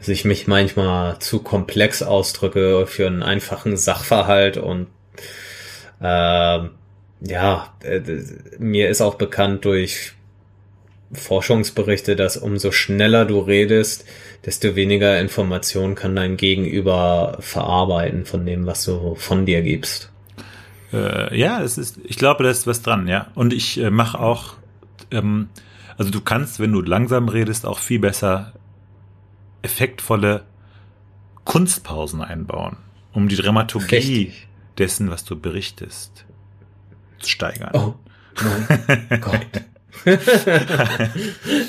dass 0.01 0.09
ich 0.09 0.25
mich 0.25 0.47
manchmal 0.47 1.19
zu 1.19 1.43
komplex 1.43 2.03
ausdrücke 2.03 2.87
für 2.87 3.07
einen 3.07 3.23
einfachen 3.23 3.77
Sachverhalt 3.77 4.57
und 4.57 4.87
ähm, 6.01 6.71
ja, 7.21 7.75
äh, 7.83 8.01
mir 8.59 8.89
ist 8.89 9.03
auch 9.03 9.17
bekannt 9.17 9.67
durch 9.67 10.15
Forschungsberichte, 11.13 12.17
dass 12.17 12.39
umso 12.39 12.73
schneller 12.73 13.27
du 13.27 13.41
redest, 13.41 14.07
desto 14.47 14.75
weniger 14.75 15.21
Information 15.21 15.97
kann 15.97 16.17
dein 16.17 16.39
Gegenüber 16.39 17.37
verarbeiten 17.41 18.25
von 18.25 18.47
dem, 18.47 18.65
was 18.65 18.87
du 18.87 19.17
von 19.17 19.45
dir 19.45 19.61
gibst. 19.61 20.11
Äh, 20.95 21.39
ja, 21.39 21.63
es 21.63 21.77
ist, 21.77 21.99
ich 22.05 22.17
glaube, 22.17 22.45
da 22.45 22.51
ist 22.51 22.67
was 22.67 22.81
dran, 22.81 23.07
ja. 23.07 23.27
Und 23.35 23.53
ich 23.53 23.79
äh, 23.79 23.91
mache 23.91 24.19
auch, 24.19 24.55
ähm, 25.11 25.51
also 25.99 26.11
du 26.11 26.23
kannst, 26.23 26.59
wenn 26.59 26.73
du 26.73 26.81
langsam 26.81 27.29
redest, 27.29 27.67
auch 27.67 27.81
viel 27.81 27.99
besser 27.99 28.55
effektvolle 29.63 30.45
Kunstpausen 31.45 32.23
einbauen, 32.23 32.77
um 33.13 33.29
die 33.29 33.37
Dramaturgie 33.37 33.95
Richtig. 33.97 34.49
dessen, 34.79 35.11
was 35.11 35.25
du 35.25 35.39
berichtest, 35.39 36.25
zu 37.19 37.29
steigern. 37.31 37.71
Oh 37.75 37.95
mein 39.09 39.21
Gott. 39.21 39.47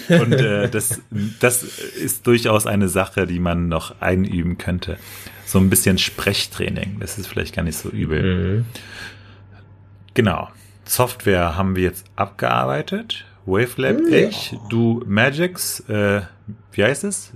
Und 0.09 0.33
äh, 0.33 0.69
das, 0.69 1.01
das 1.39 1.63
ist 1.63 2.27
durchaus 2.27 2.65
eine 2.67 2.87
Sache, 2.87 3.25
die 3.27 3.39
man 3.39 3.67
noch 3.67 3.99
einüben 4.01 4.57
könnte. 4.57 4.97
So 5.45 5.59
ein 5.59 5.69
bisschen 5.69 5.97
Sprechtraining, 5.97 6.99
das 6.99 7.17
ist 7.17 7.27
vielleicht 7.27 7.55
gar 7.55 7.63
nicht 7.63 7.77
so 7.77 7.89
übel. 7.89 8.59
Mhm. 8.59 8.65
Genau. 10.13 10.49
Software 10.85 11.55
haben 11.57 11.75
wir 11.75 11.83
jetzt 11.83 12.05
abgearbeitet. 12.15 13.25
Wavelab, 13.45 13.97
Ja. 14.09 14.27
ich, 14.29 14.55
du 14.69 15.03
Magix, 15.07 15.79
äh, 15.89 16.21
wie 16.73 16.83
heißt 16.83 17.03
es? 17.05 17.31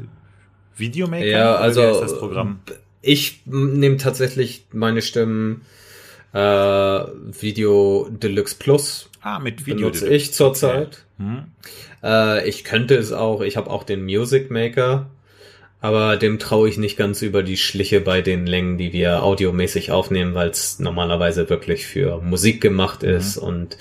Videomaker? 0.78 1.26
Ja, 1.26 1.52
Oder 1.56 1.60
also 1.62 1.82
wie 1.82 1.86
heißt 1.88 2.02
das 2.02 2.18
Programm? 2.20 2.60
ich 3.02 3.42
nehme 3.46 3.98
tatsächlich 3.98 4.66
meine 4.72 5.02
Stimmen 5.02 5.62
äh, 6.34 6.40
Video 6.40 8.08
Deluxe 8.12 8.56
Plus 8.58 9.10
Ah, 9.22 9.40
mit 9.40 9.66
Video. 9.66 9.88
benutze 9.90 10.08
ich 10.08 10.34
zurzeit. 10.34 11.06
Hm? 11.18 11.46
Äh, 12.04 12.48
ich 12.48 12.64
könnte 12.64 12.96
es 12.96 13.12
auch, 13.12 13.42
ich 13.42 13.58
habe 13.58 13.70
auch 13.70 13.84
den 13.84 14.04
Music 14.04 14.52
Maker, 14.52 15.10
aber 15.82 16.18
dem 16.18 16.40
traue 16.40 16.68
ich 16.70 16.78
nicht 16.78 16.98
ganz 16.98 17.22
über 17.22 17.42
die 17.42 17.58
Schliche 17.58 18.02
bei 18.02 18.22
den 18.22 18.46
Längen, 18.48 18.78
die 18.78 18.92
wir 18.94 19.24
audiomäßig 19.24 19.92
aufnehmen, 19.92 20.34
weil 20.36 20.50
es 20.50 20.80
normalerweise 20.80 21.50
wirklich 21.50 21.86
für 21.88 22.22
Musik 22.22 22.60
gemacht 22.62 23.02
ist 23.04 23.38
und 23.38 23.78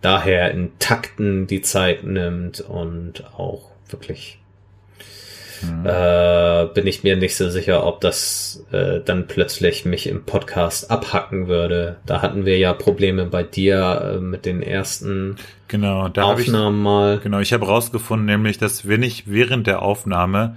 daher 0.00 0.50
in 0.52 0.70
Takten 0.78 1.46
die 1.46 1.62
Zeit 1.62 2.04
nimmt 2.04 2.60
und 2.60 3.24
auch 3.36 3.70
wirklich 3.88 4.38
Hm. 5.60 5.86
äh, 5.86 6.66
bin 6.74 6.86
ich 6.86 7.02
mir 7.04 7.16
nicht 7.16 7.36
so 7.36 7.48
sicher, 7.50 7.86
ob 7.86 8.00
das 8.00 8.64
äh, 8.72 9.00
dann 9.04 9.26
plötzlich 9.26 9.84
mich 9.84 10.06
im 10.06 10.24
Podcast 10.24 10.90
abhacken 10.90 11.48
würde. 11.48 11.96
Da 12.06 12.22
hatten 12.22 12.44
wir 12.44 12.58
ja 12.58 12.72
Probleme 12.72 13.26
bei 13.26 13.42
dir 13.42 14.16
äh, 14.16 14.20
mit 14.20 14.46
den 14.46 14.62
ersten 14.62 15.36
Genau, 15.68 16.08
da 16.08 16.28
habe 16.28 16.40
ich, 16.40 16.48
Aufnahmen 16.48 16.82
mal. 16.82 17.18
genau, 17.18 17.40
ich 17.40 17.52
habe 17.52 17.66
rausgefunden, 17.66 18.26
nämlich, 18.26 18.58
dass 18.58 18.86
wenn 18.86 19.02
ich 19.02 19.28
während 19.28 19.66
der 19.66 19.82
Aufnahme 19.82 20.56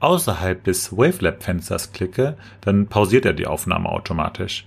außerhalb 0.00 0.62
des 0.62 0.96
Wavelab-Fensters 0.96 1.92
klicke, 1.92 2.36
dann 2.60 2.86
pausiert 2.86 3.24
er 3.24 3.32
die 3.32 3.46
Aufnahme 3.46 3.88
automatisch. 3.88 4.64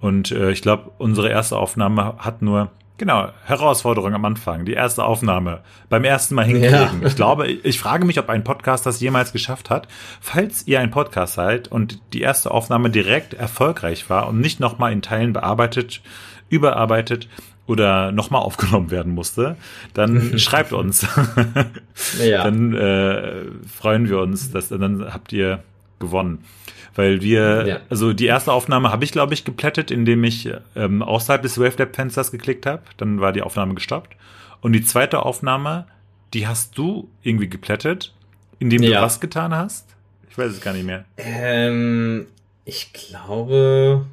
Und 0.00 0.32
äh, 0.32 0.50
ich 0.50 0.62
glaube, 0.62 0.90
unsere 0.98 1.30
erste 1.30 1.56
Aufnahme 1.56 2.16
hat 2.18 2.42
nur, 2.42 2.70
genau, 2.98 3.30
Herausforderung 3.44 4.14
am 4.14 4.24
Anfang, 4.24 4.64
die 4.64 4.74
erste 4.74 5.04
Aufnahme 5.04 5.60
beim 5.88 6.04
ersten 6.04 6.34
Mal 6.34 6.44
hinkriegen. 6.44 7.00
Ja. 7.02 7.06
Ich 7.06 7.16
glaube, 7.16 7.50
ich 7.50 7.78
frage 7.78 8.04
mich, 8.04 8.18
ob 8.18 8.28
ein 8.28 8.44
Podcast 8.44 8.86
das 8.86 9.00
jemals 9.00 9.32
geschafft 9.32 9.70
hat. 9.70 9.88
Falls 10.20 10.66
ihr 10.66 10.80
ein 10.80 10.90
Podcast 10.90 11.34
seid 11.34 11.68
und 11.68 12.00
die 12.12 12.20
erste 12.20 12.50
Aufnahme 12.50 12.90
direkt 12.90 13.34
erfolgreich 13.34 14.08
war 14.10 14.28
und 14.28 14.40
nicht 14.40 14.60
nochmal 14.60 14.92
in 14.92 15.02
Teilen 15.02 15.32
bearbeitet, 15.32 16.02
überarbeitet 16.48 17.28
oder 17.66 18.12
nochmal 18.12 18.42
aufgenommen 18.42 18.90
werden 18.90 19.14
musste, 19.14 19.56
dann 19.94 20.38
schreibt 20.38 20.72
uns. 20.72 21.06
Ja. 22.22 22.44
Dann 22.44 22.74
äh, 22.74 23.44
freuen 23.68 24.08
wir 24.08 24.18
uns, 24.18 24.50
dass 24.50 24.68
dann 24.68 25.12
habt 25.12 25.32
ihr 25.32 25.62
gewonnen. 26.02 26.44
Weil 26.94 27.22
wir, 27.22 27.66
Ja. 27.66 27.80
also 27.88 28.12
die 28.12 28.26
erste 28.26 28.52
Aufnahme 28.52 28.92
habe 28.92 29.04
ich, 29.04 29.12
glaube 29.12 29.32
ich, 29.32 29.44
geplättet, 29.46 29.90
indem 29.90 30.22
ich 30.24 30.50
ähm, 30.76 31.02
außerhalb 31.02 31.40
des 31.40 31.58
Wavelab-Fensters 31.58 32.30
geklickt 32.30 32.66
habe. 32.66 32.82
Dann 32.98 33.20
war 33.20 33.32
die 33.32 33.40
Aufnahme 33.40 33.72
gestoppt. 33.74 34.14
Und 34.60 34.72
die 34.74 34.84
zweite 34.84 35.24
Aufnahme, 35.24 35.86
die 36.34 36.46
hast 36.46 36.76
du 36.76 37.08
irgendwie 37.22 37.48
geplättet, 37.48 38.12
indem 38.58 38.82
du 38.82 38.88
Ja. 38.90 39.00
was 39.02 39.20
getan 39.20 39.54
hast? 39.54 39.88
Ich 40.28 40.36
weiß 40.36 40.50
es 40.52 40.60
gar 40.60 40.74
nicht 40.74 40.84
mehr. 40.86 41.04
Ähm, 41.16 42.26
ich 42.66 42.92
glaube, 42.92 44.04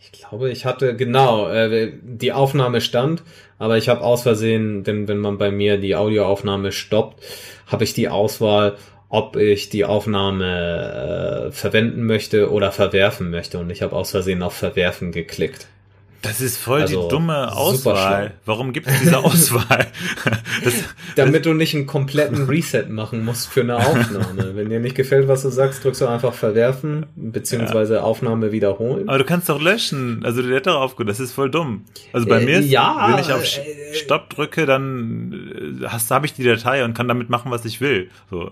ich 0.00 0.12
glaube, 0.12 0.50
ich 0.50 0.64
hatte 0.64 0.96
genau 0.96 1.48
äh, 1.48 1.92
die 2.02 2.32
Aufnahme 2.32 2.80
stand, 2.80 3.22
aber 3.58 3.76
ich 3.78 3.88
habe 3.88 4.00
aus 4.02 4.22
Versehen, 4.22 4.84
denn 4.84 5.08
wenn 5.08 5.18
man 5.18 5.38
bei 5.38 5.50
mir 5.50 5.78
die 5.78 5.96
Audioaufnahme 5.96 6.72
stoppt, 6.72 7.22
habe 7.66 7.84
ich 7.84 7.94
die 7.94 8.08
Auswahl, 8.08 8.76
ob 9.08 9.36
ich 9.36 9.68
die 9.70 9.84
Aufnahme 9.84 11.48
äh, 11.48 11.52
verwenden 11.52 12.04
möchte 12.04 12.50
oder 12.50 12.72
verwerfen 12.72 13.30
möchte 13.30 13.58
und 13.58 13.70
ich 13.70 13.82
habe 13.82 13.94
aus 13.96 14.10
Versehen 14.10 14.42
auf 14.42 14.54
Verwerfen 14.54 15.12
geklickt. 15.12 15.66
Das 16.20 16.40
ist 16.40 16.56
voll 16.58 16.80
Also, 16.80 17.02
die 17.04 17.08
dumme 17.08 17.56
Auswahl. 17.56 18.32
Warum 18.44 18.72
gibt 18.72 18.88
es 18.88 18.98
diese 18.98 19.18
Auswahl? 19.24 19.86
das, 20.64 20.74
Damit 21.14 21.46
du 21.46 21.54
nicht 21.54 21.76
einen 21.76 21.86
kompletten 21.86 22.46
Reset 22.48 22.86
machen 22.88 23.24
musst 23.24 23.48
für 23.48 23.60
eine 23.60 23.76
Aufnahme. 23.76 24.50
Wenn 24.56 24.68
dir 24.68 24.80
nicht 24.80 24.96
gefällt, 24.96 25.28
was 25.28 25.42
du 25.42 25.50
sagst, 25.50 25.84
drückst 25.84 26.00
du 26.00 26.06
einfach 26.08 26.34
verwerfen, 26.34 27.06
beziehungsweise 27.14 28.02
Aufnahme 28.02 28.50
wiederholen. 28.50 29.08
Aber 29.08 29.18
du 29.18 29.24
kannst 29.24 29.48
doch 29.48 29.62
löschen. 29.62 30.22
Also 30.24 30.42
der 30.42 30.56
hat 30.56 30.66
doch 30.66 30.80
aufgehört. 30.80 31.08
Das 31.08 31.20
ist 31.20 31.32
voll 31.32 31.50
dumm. 31.52 31.84
Also 32.12 32.26
bei 32.26 32.40
Äh, 32.42 32.44
mir 32.44 32.58
ist, 32.58 32.68
ja, 32.68 33.10
wenn 33.12 33.20
ich 33.20 33.32
auf 33.32 33.44
Sch- 33.44 33.60
äh, 33.60 33.94
Stopp 33.94 34.28
drücke, 34.30 34.66
dann 34.66 35.80
äh, 35.84 35.86
habe 35.86 36.26
ich 36.26 36.34
die 36.34 36.42
Datei 36.42 36.84
und 36.84 36.94
kann 36.94 37.06
damit 37.06 37.30
machen, 37.30 37.52
was 37.52 37.64
ich 37.64 37.80
will. 37.80 38.10
So. 38.28 38.50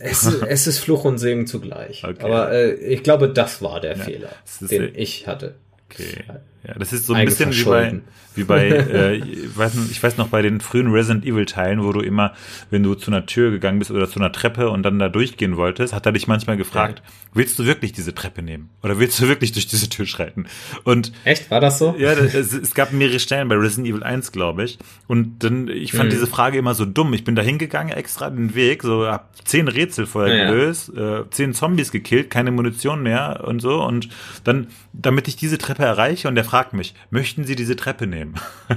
Es, 0.00 0.24
ist- 0.24 0.42
es 0.48 0.66
ist 0.66 0.78
Fluch 0.78 1.04
und 1.04 1.18
Segen 1.18 1.46
zugleich. 1.46 2.04
Okay. 2.04 2.22
Aber 2.22 2.52
äh, 2.52 2.72
ich 2.74 3.02
glaube, 3.02 3.28
das 3.28 3.62
war 3.62 3.80
der 3.80 3.96
Ja, 3.96 4.04
Fehler, 4.04 4.30
den 4.60 4.92
ich 4.94 5.26
hatte. 5.26 5.54
Okay. 5.90 6.24
Ja, 6.66 6.74
das 6.74 6.92
ist 6.92 7.06
so 7.06 7.14
ein 7.14 7.24
bisschen 7.24 7.52
wie 7.54 7.64
bei, 7.64 8.00
wie 8.34 8.44
bei 8.44 8.68
äh, 8.68 9.14
ich, 9.16 9.56
weiß, 9.56 9.74
nicht- 9.74 9.90
ich 9.92 10.02
weiß 10.02 10.16
noch, 10.16 10.28
bei 10.28 10.42
den 10.42 10.60
frühen 10.60 10.90
Resident 10.90 11.24
Evil 11.24 11.46
Teilen, 11.46 11.82
wo 11.84 11.92
du 11.92 12.00
immer, 12.00 12.34
wenn 12.70 12.82
du 12.82 12.94
zu 12.94 13.10
einer 13.10 13.26
Tür 13.26 13.50
gegangen 13.50 13.78
bist 13.78 13.90
oder 13.90 14.08
zu 14.10 14.18
einer 14.18 14.32
Treppe 14.32 14.70
und 14.70 14.82
dann 14.82 14.98
da 14.98 15.08
durchgehen 15.08 15.56
wolltest, 15.56 15.92
hat 15.94 16.04
er 16.06 16.12
dich 16.12 16.26
manchmal 16.26 16.56
gefragt, 16.56 17.02
willst 17.32 17.58
du 17.58 17.64
wirklich 17.64 17.92
diese 17.92 18.14
Treppe 18.14 18.42
nehmen? 18.42 18.70
Oder 18.82 18.98
willst 18.98 19.20
du 19.20 19.28
wirklich 19.28 19.52
durch 19.52 19.66
diese 19.68 19.88
Tür 19.88 20.04
schreiten? 20.06 20.46
Und 20.84 21.12
Echt? 21.24 21.50
War 21.50 21.60
das 21.60 21.78
so? 21.78 21.94
Ja, 21.98 22.12
es, 22.12 22.52
es 22.52 22.74
gab 22.74 22.92
mehrere 22.92 23.20
Stellen 23.20 23.48
bei 23.48 23.54
Resident 23.56 23.86
Evil 23.88 24.02
1, 24.02 24.32
glaube 24.32 24.64
ich. 24.64 24.78
Und 25.06 25.44
dann, 25.44 25.68
ich 25.68 25.92
fand 25.92 26.06
Mhm. 26.08 26.10
diese 26.12 26.26
Frage 26.26 26.58
immer 26.58 26.74
so 26.74 26.84
dumm. 26.84 27.12
Ich 27.14 27.24
bin 27.24 27.34
da 27.36 27.42
hingegangen, 27.42 27.92
extra 27.92 28.30
den 28.30 28.54
Weg, 28.54 28.82
so 28.82 29.06
hab 29.06 29.30
zehn 29.46 29.68
Rätsel 29.68 30.06
vorher 30.06 30.34
Ja, 30.36 30.44
ja. 30.44 30.50
gelöst, 30.50 30.92
äh, 30.96 31.22
zehn 31.30 31.54
Zombies 31.54 31.92
gekillt, 31.92 32.30
keine 32.30 32.50
Munition 32.50 33.02
mehr 33.02 33.44
und 33.46 33.60
so. 33.60 33.82
Und 33.84 34.08
dann, 34.44 34.66
damit 34.92 35.28
ich 35.28 35.36
diese 35.36 35.58
Treppe 35.58 35.84
erreiche 35.84 36.28
und 36.28 36.34
der 36.34 36.44
fragt 36.48 36.72
mich, 36.72 36.94
möchten 37.10 37.44
Sie 37.44 37.56
diese 37.56 37.76
Treppe 37.76 38.06
nehmen? 38.06 38.34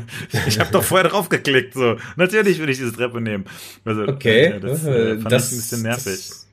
ich 0.48 0.60
habe 0.60 0.72
doch 0.72 0.84
vorher 0.84 1.10
drauf 1.10 1.30
geklickt, 1.30 1.74
so. 1.74 1.98
Natürlich 2.16 2.60
will 2.60 2.70
ich 2.70 2.78
diese 2.78 2.94
Treppe 2.94 3.22
nehmen. 3.22 3.46
Also, 3.86 4.04
Okay, 4.08 4.46
äh, 4.46 4.60
das 4.60 4.86
äh, 4.86 5.18
fand 5.18 5.32
das- 5.32 5.52
ich 5.52 5.54
ein 5.54 5.58
bisschen 5.62 5.82
nervig. 5.84 6.04
Das, 6.04 6.48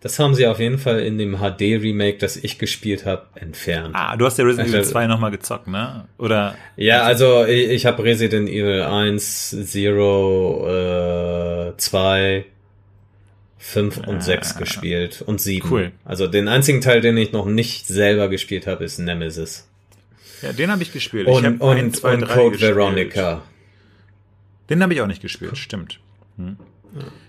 das 0.00 0.18
haben 0.18 0.34
sie 0.34 0.48
auf 0.48 0.58
jeden 0.58 0.78
Fall 0.78 0.98
in 1.00 1.16
dem 1.16 1.36
HD-Remake, 1.38 2.18
das 2.18 2.36
ich 2.36 2.58
gespielt 2.58 3.06
habe, 3.06 3.26
entfernt. 3.36 3.94
ah, 3.94 4.16
du 4.16 4.26
hast 4.26 4.36
ja 4.36 4.44
Resident 4.44 4.70
Evil 4.70 4.80
Also- 4.80 4.90
2 4.90 5.06
nochmal 5.06 5.30
gezockt, 5.30 5.68
ne? 5.68 6.08
Oder? 6.18 6.56
Ja, 6.76 7.02
also 7.04 7.44
ich, 7.46 7.70
ich 7.70 7.86
habe 7.86 8.02
Resident 8.02 8.48
Evil 8.48 8.82
1, 8.82 9.56
0, 9.72 11.72
äh, 11.72 11.76
2, 11.76 12.44
5 13.58 13.98
und 13.98 14.16
Ah, 14.16 14.20
6 14.20 14.56
gespielt 14.56 15.22
und 15.24 15.40
7. 15.40 15.70
Cool. 15.70 15.92
Also 16.04 16.26
den 16.26 16.48
einzigen 16.48 16.80
Teil, 16.80 17.00
den 17.00 17.16
ich 17.16 17.30
noch 17.30 17.46
nicht 17.46 17.86
selber 17.86 18.28
gespielt 18.28 18.66
habe, 18.66 18.82
ist 18.84 18.98
Nemesis. 18.98 19.68
Ja, 20.42 20.52
den 20.52 20.70
habe 20.70 20.82
ich 20.82 20.92
gespielt. 20.92 21.28
ich 21.28 21.34
Und, 21.34 21.44
hab 21.46 21.60
und, 21.60 21.76
ein, 21.76 21.92
zwei, 21.94 22.14
und 22.14 22.20
drei 22.22 22.34
Code 22.34 22.52
gespielt. 22.52 22.76
Veronica. 22.76 23.42
Den 24.70 24.82
habe 24.82 24.94
ich 24.94 25.00
auch 25.00 25.06
nicht 25.06 25.22
gespielt, 25.22 25.56
stimmt. 25.58 26.00
Hm. 26.36 26.56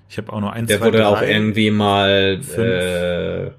Ich 0.09 0.17
habe 0.17 0.31
auch 0.33 0.39
nur 0.41 0.53
ein, 0.53 0.65
Der 0.67 0.79
zwei, 0.79 0.85
wurde 0.85 0.97
drei, 0.99 1.05
auch 1.07 1.21
irgendwie 1.21 1.71
mal 1.71 2.41
fünf. 2.41 2.57
äh, 2.57 3.51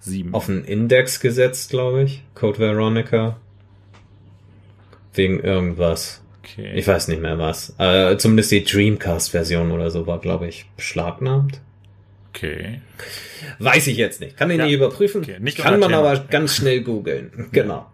sieben. 0.00 0.34
auf 0.34 0.46
den 0.46 0.64
Index 0.64 1.20
gesetzt, 1.20 1.70
glaube 1.70 2.02
ich. 2.04 2.22
Code 2.34 2.58
Veronica. 2.58 3.36
Wegen 5.14 5.40
irgendwas. 5.40 6.22
Okay. 6.42 6.72
Ich 6.74 6.86
weiß 6.86 7.08
nicht 7.08 7.20
mehr 7.20 7.38
was. 7.38 7.74
Äh, 7.78 8.16
zumindest 8.18 8.50
die 8.52 8.64
Dreamcast-Version 8.64 9.70
oder 9.72 9.90
so 9.90 10.06
war, 10.06 10.18
glaube 10.20 10.46
ich, 10.48 10.66
beschlagnahmt. 10.76 11.60
okay. 12.30 12.80
Weiß 13.60 13.86
ich 13.86 13.96
jetzt 13.96 14.20
nicht. 14.20 14.36
Kann 14.36 14.50
ich 14.50 14.58
Ja. 14.58 14.64
nicht 14.64 14.74
überprüfen. 14.74 15.22
Okay, 15.22 15.36
nicht 15.40 15.58
Kann 15.58 15.78
man 15.80 15.90
Thema. 15.90 16.00
aber 16.10 16.18
ganz 16.30 16.54
schnell 16.56 16.82
googeln. 16.82 17.48
Genau. 17.52 17.86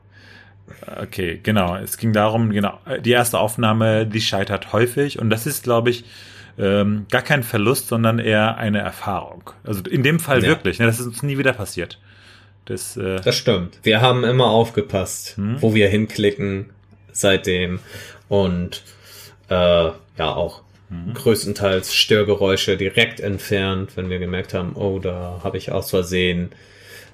Okay, 1.03 1.41
genau. 1.43 1.77
Es 1.77 1.99
ging 1.99 2.13
darum, 2.13 2.51
genau, 2.51 2.79
die 3.05 3.11
erste 3.11 3.39
Aufnahme, 3.39 4.07
die 4.07 4.21
scheitert 4.21 4.73
häufig 4.73 5.19
und 5.19 5.31
das 5.31 5.47
ist, 5.47 5.65
glaube 5.65 5.91
ich, 5.91 6.05
ähm, 6.59 7.07
gar 7.11 7.23
kein 7.23 7.43
Verlust, 7.43 7.89
sondern 7.89 8.19
eher 8.19 8.57
eine 8.57 8.79
Erfahrung. 8.79 9.51
Also 9.65 9.83
in 9.83 10.03
dem 10.03 10.21
Fall 10.21 10.43
Ja. 10.43 10.49
wirklich, 10.49 10.79
ne, 10.79 10.87
das 10.87 11.01
ist 11.01 11.07
uns 11.07 11.23
nie 11.23 11.37
wieder 11.39 11.53
passiert. 11.53 11.99
Das, 12.67 12.97
äh, 12.97 13.21
Das 13.21 13.37
stimmt. 13.37 13.79
Wir 13.83 14.01
haben 14.01 14.25
immer 14.25 14.47
aufgepasst, 14.47 15.37
Hm. 15.37 15.57
wo 15.61 15.75
wir 15.75 15.89
hinklicken 15.89 16.71
seitdem. 17.13 17.81
Und 18.29 18.83
äh, 19.51 19.55
ja, 19.55 19.93
auch 20.19 20.63
Hm. 20.91 21.13
größtenteils 21.15 21.95
Störgeräusche 21.95 22.77
direkt 22.77 23.21
entfernt, 23.21 23.93
wenn 23.97 24.09
wir 24.11 24.19
gemerkt 24.19 24.55
haben, 24.55 24.73
oh, 24.77 24.99
da 24.99 25.41
habe 25.45 25.59
ich 25.59 25.73
aus 25.73 25.91
Versehen. 25.91 26.51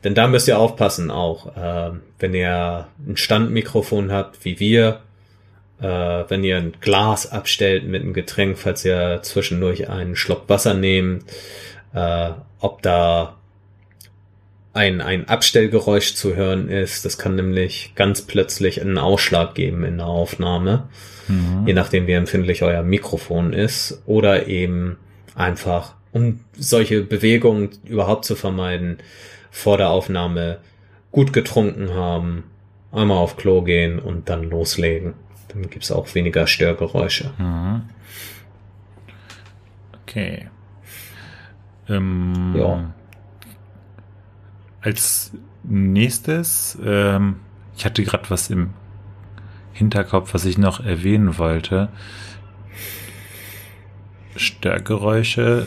Denn 0.04 0.14
da 0.14 0.28
müsst 0.28 0.48
ihr 0.48 0.58
aufpassen 0.58 1.10
auch, 1.10 1.56
äh, 1.56 1.90
wenn 2.18 2.34
ihr 2.34 2.88
ein 3.06 3.16
Standmikrofon 3.16 4.10
habt, 4.10 4.44
wie 4.44 4.58
wir, 4.58 5.00
äh, 5.80 5.86
wenn 5.86 6.42
ihr 6.42 6.56
ein 6.56 6.72
Glas 6.80 7.30
abstellt 7.30 7.86
mit 7.86 8.02
einem 8.02 8.14
Getränk, 8.14 8.58
falls 8.58 8.84
ihr 8.84 9.20
zwischendurch 9.22 9.88
einen 9.90 10.16
Schluck 10.16 10.48
Wasser 10.48 10.74
nehmt, 10.74 11.24
äh, 11.94 12.30
ob 12.60 12.82
da 12.82 13.36
ein, 14.72 15.00
ein 15.00 15.28
Abstellgeräusch 15.28 16.14
zu 16.14 16.36
hören 16.36 16.68
ist. 16.68 17.04
Das 17.04 17.18
kann 17.18 17.34
nämlich 17.34 17.92
ganz 17.96 18.22
plötzlich 18.22 18.80
einen 18.80 18.98
Ausschlag 18.98 19.54
geben 19.54 19.84
in 19.84 19.98
der 19.98 20.06
Aufnahme, 20.06 20.88
mhm. 21.28 21.66
je 21.66 21.74
nachdem 21.74 22.06
wie 22.06 22.12
empfindlich 22.12 22.62
euer 22.62 22.82
Mikrofon 22.82 23.52
ist. 23.52 24.02
Oder 24.06 24.46
eben 24.46 24.96
einfach, 25.34 25.94
um 26.12 26.40
solche 26.56 27.02
Bewegungen 27.02 27.70
überhaupt 27.84 28.24
zu 28.24 28.36
vermeiden, 28.36 28.98
vor 29.50 29.76
der 29.78 29.90
Aufnahme 29.90 30.58
gut 31.12 31.32
getrunken 31.32 31.92
haben, 31.94 32.44
einmal 32.92 33.18
auf 33.18 33.36
Klo 33.36 33.62
gehen 33.62 33.98
und 33.98 34.28
dann 34.28 34.44
loslegen. 34.48 35.14
Dann 35.48 35.68
gibt's 35.68 35.90
auch 35.90 36.14
weniger 36.14 36.46
Störgeräusche. 36.46 37.32
Mhm. 37.38 37.82
Okay. 40.02 40.48
Ähm, 41.88 42.54
Ja. 42.56 42.92
Als 44.80 45.32
nächstes, 45.62 46.78
ähm, 46.84 47.40
ich 47.76 47.84
hatte 47.84 48.02
gerade 48.02 48.30
was 48.30 48.48
im 48.50 48.70
Hinterkopf, 49.72 50.32
was 50.34 50.44
ich 50.44 50.56
noch 50.58 50.84
erwähnen 50.84 51.36
wollte. 51.38 51.88
Störgeräusche. 54.36 55.66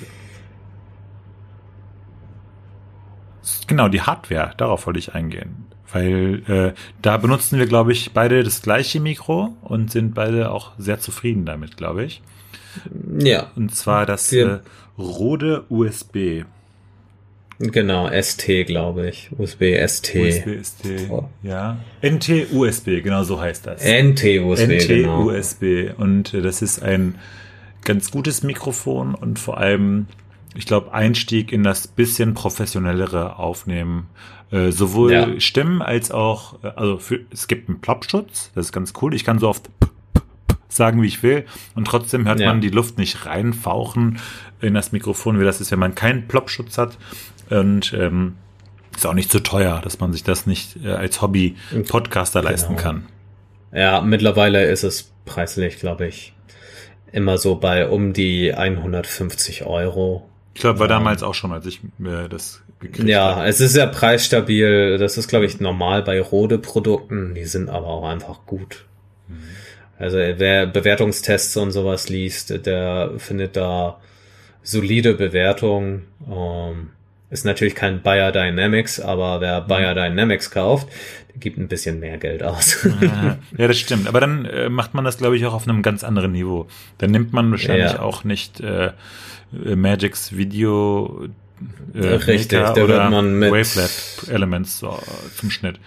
Genau, 3.74 3.88
die 3.90 4.02
Hardware, 4.02 4.54
darauf 4.58 4.86
wollte 4.86 5.00
ich 5.00 5.16
eingehen. 5.16 5.66
Weil 5.92 6.44
äh, 6.48 6.74
da 7.02 7.18
benutzen 7.18 7.58
wir, 7.58 7.66
glaube 7.66 7.92
ich, 7.92 8.12
beide 8.14 8.44
das 8.44 8.62
gleiche 8.62 9.00
Mikro 9.00 9.56
und 9.64 9.92
sind 9.92 10.14
beide 10.14 10.52
auch 10.52 10.74
sehr 10.78 11.00
zufrieden 11.00 11.44
damit, 11.46 11.76
glaube 11.76 12.04
ich. 12.04 12.22
Ja, 13.20 13.48
Und 13.56 13.76
zwar 13.76 14.06
das 14.06 14.32
äh, 14.32 14.60
Rode 14.98 15.64
USB. 15.70 16.44
genau, 17.58 18.10
ST, 18.22 18.46
glaube 18.68 19.10
ich. 19.10 19.30
USB 19.38 19.76
ST. 19.88 20.16
USB 20.16 20.64
ST, 20.64 20.86
Oh. 21.10 21.26
ja. 21.42 21.78
NT 22.04 22.52
USB, 22.52 23.02
genau 23.04 23.24
so 23.24 23.42
heißt 23.42 23.66
das. 23.66 23.84
NT 23.84 24.24
USB, 24.44 24.68
NT 24.70 24.88
genau. 24.88 25.24
USB. 25.30 25.64
Und 25.98 26.34
äh, 26.36 26.42
das 26.42 26.62
ist 26.62 26.84
ein 26.84 27.16
ganz 27.84 28.12
gutes 28.12 28.44
Mikrofon 28.44 29.16
und 29.16 29.40
vor 29.40 29.58
allem, 29.58 30.06
ich 30.56 30.66
glaube, 30.66 30.94
Einstieg 30.94 31.52
in 31.52 31.64
das 31.64 31.88
bisschen 31.88 32.34
professionellere 32.34 33.38
Aufnehmen. 33.38 34.08
Äh, 34.52 34.72
sowohl 34.72 35.12
Ja. 35.12 35.40
Stimmen 35.40 35.82
als 35.82 36.12
auch, 36.12 36.64
äh, 36.64 36.68
also 36.76 36.98
für, 37.00 37.20
es 37.32 37.48
gibt 37.48 37.70
einen 37.70 37.82
Plopschutz, 37.82 38.52
das 38.54 38.68
ist 38.68 38.72
ganz 38.72 38.94
cool. 39.02 39.14
Ich 39.16 39.24
kann 39.26 39.40
so 39.40 39.50
oft 39.50 39.70
sagen, 40.70 41.02
wie 41.02 41.08
ich 41.08 41.24
will. 41.24 41.46
Und 41.76 41.86
trotzdem 41.86 42.28
hört 42.28 42.40
Ja. 42.40 42.48
man 42.48 42.62
die 42.62 42.70
Luft 42.70 42.98
nicht 42.98 43.26
reinfauchen 43.26 44.20
in 44.62 44.74
das 44.74 44.92
Mikrofon, 44.92 45.40
wie 45.40 45.44
das 45.44 45.62
ist, 45.62 45.72
wenn 45.72 45.80
man 45.80 45.96
keinen 45.96 46.28
Plopschutz 46.28 46.78
hat. 46.78 46.98
Und 47.50 47.94
ähm, 47.94 48.36
ist 48.96 49.06
auch 49.06 49.14
nicht 49.14 49.32
so 49.32 49.40
teuer, 49.40 49.82
dass 49.84 50.00
man 50.00 50.14
sich 50.14 50.24
das 50.24 50.46
nicht 50.48 50.78
äh, 50.84 50.90
als 50.92 51.22
Hobby-Podcaster 51.22 52.42
leisten 52.44 52.76
Genau. 52.76 52.82
kann. 52.82 53.06
Ja, 53.72 54.02
mittlerweile 54.02 54.66
ist 54.66 54.84
es 54.84 55.12
preislich, 55.26 55.78
glaube 55.80 56.06
ich, 56.08 56.34
immer 57.12 57.38
so 57.40 57.56
bei 57.56 57.88
um 57.90 58.14
die 58.14 58.54
150 58.54 59.66
Euro. 59.66 60.30
Ich 60.54 60.62
glaube, 60.62 60.80
war 60.80 60.88
damals 60.88 61.24
auch 61.24 61.34
schon, 61.34 61.52
als 61.52 61.66
ich 61.66 61.82
äh, 62.04 62.30
das 62.30 62.62
gekriegt 62.80 63.08
Ja, 63.10 63.38
habe. 63.38 63.48
es 63.48 63.60
ist 63.60 63.76
ja 63.76 63.86
preisstabil. 63.88 64.98
Das 64.98 65.18
ist, 65.18 65.28
glaube 65.28 65.46
ich, 65.46 65.60
normal 65.60 66.04
bei 66.04 66.22
Rode-Produkten. 66.22 67.34
Die 67.34 67.46
sind 67.46 67.70
aber 67.70 67.88
auch 67.88 68.08
einfach 68.08 68.46
gut. 68.46 68.86
Mhm. 69.28 69.44
Also 69.98 70.18
wer 70.18 70.66
Bewertungstests 70.68 71.56
und 71.58 71.72
sowas 71.72 72.10
liest, 72.10 72.66
der 72.66 73.12
findet 73.18 73.56
da 73.56 74.00
solide 74.62 75.14
Bewertungen. 75.14 76.08
Ähm, 76.30 76.90
ist 77.34 77.46
natürlich 77.46 77.76
kein 77.76 78.02
Bayer 78.02 78.32
Dynamics, 78.32 79.00
aber 79.00 79.42
wer 79.42 79.62
Mhm. 79.62 79.68
Bayer 79.68 79.94
Dynamics 79.96 80.52
kauft, 80.52 80.88
der 81.34 81.40
gibt 81.40 81.58
ein 81.58 81.68
bisschen 81.68 82.00
mehr 82.00 82.18
Geld 82.18 82.44
aus. 82.44 82.88
ja, 83.58 83.68
das 83.68 83.78
stimmt. 83.80 84.08
Aber 84.08 84.20
dann 84.20 84.46
äh, 84.46 84.70
macht 84.70 84.94
man 84.94 85.04
das, 85.04 85.18
glaube 85.18 85.36
ich, 85.36 85.46
auch 85.46 85.54
auf 85.54 85.68
einem 85.68 85.82
ganz 85.82 86.04
anderen 86.04 86.32
Niveau. 86.32 86.68
Dann 87.00 87.12
nimmt 87.12 87.34
man 87.34 87.52
wahrscheinlich 87.52 87.94
Ja. 87.94 88.00
auch 88.02 88.24
nicht 88.24 88.60
äh, 88.62 88.92
Magics 89.52 90.36
Video 90.38 91.28
äh, 91.94 92.00
Richtig, 92.08 92.60
Maker 92.60 92.74
da 92.76 92.84
oder 92.84 92.88
wird 93.02 93.12
man 93.12 93.40
mit- 93.40 93.52
Wavelet 93.52 94.30
Elements 94.30 94.80
so, 94.80 95.00
zum 95.36 95.50
Schnitt. 95.52 95.80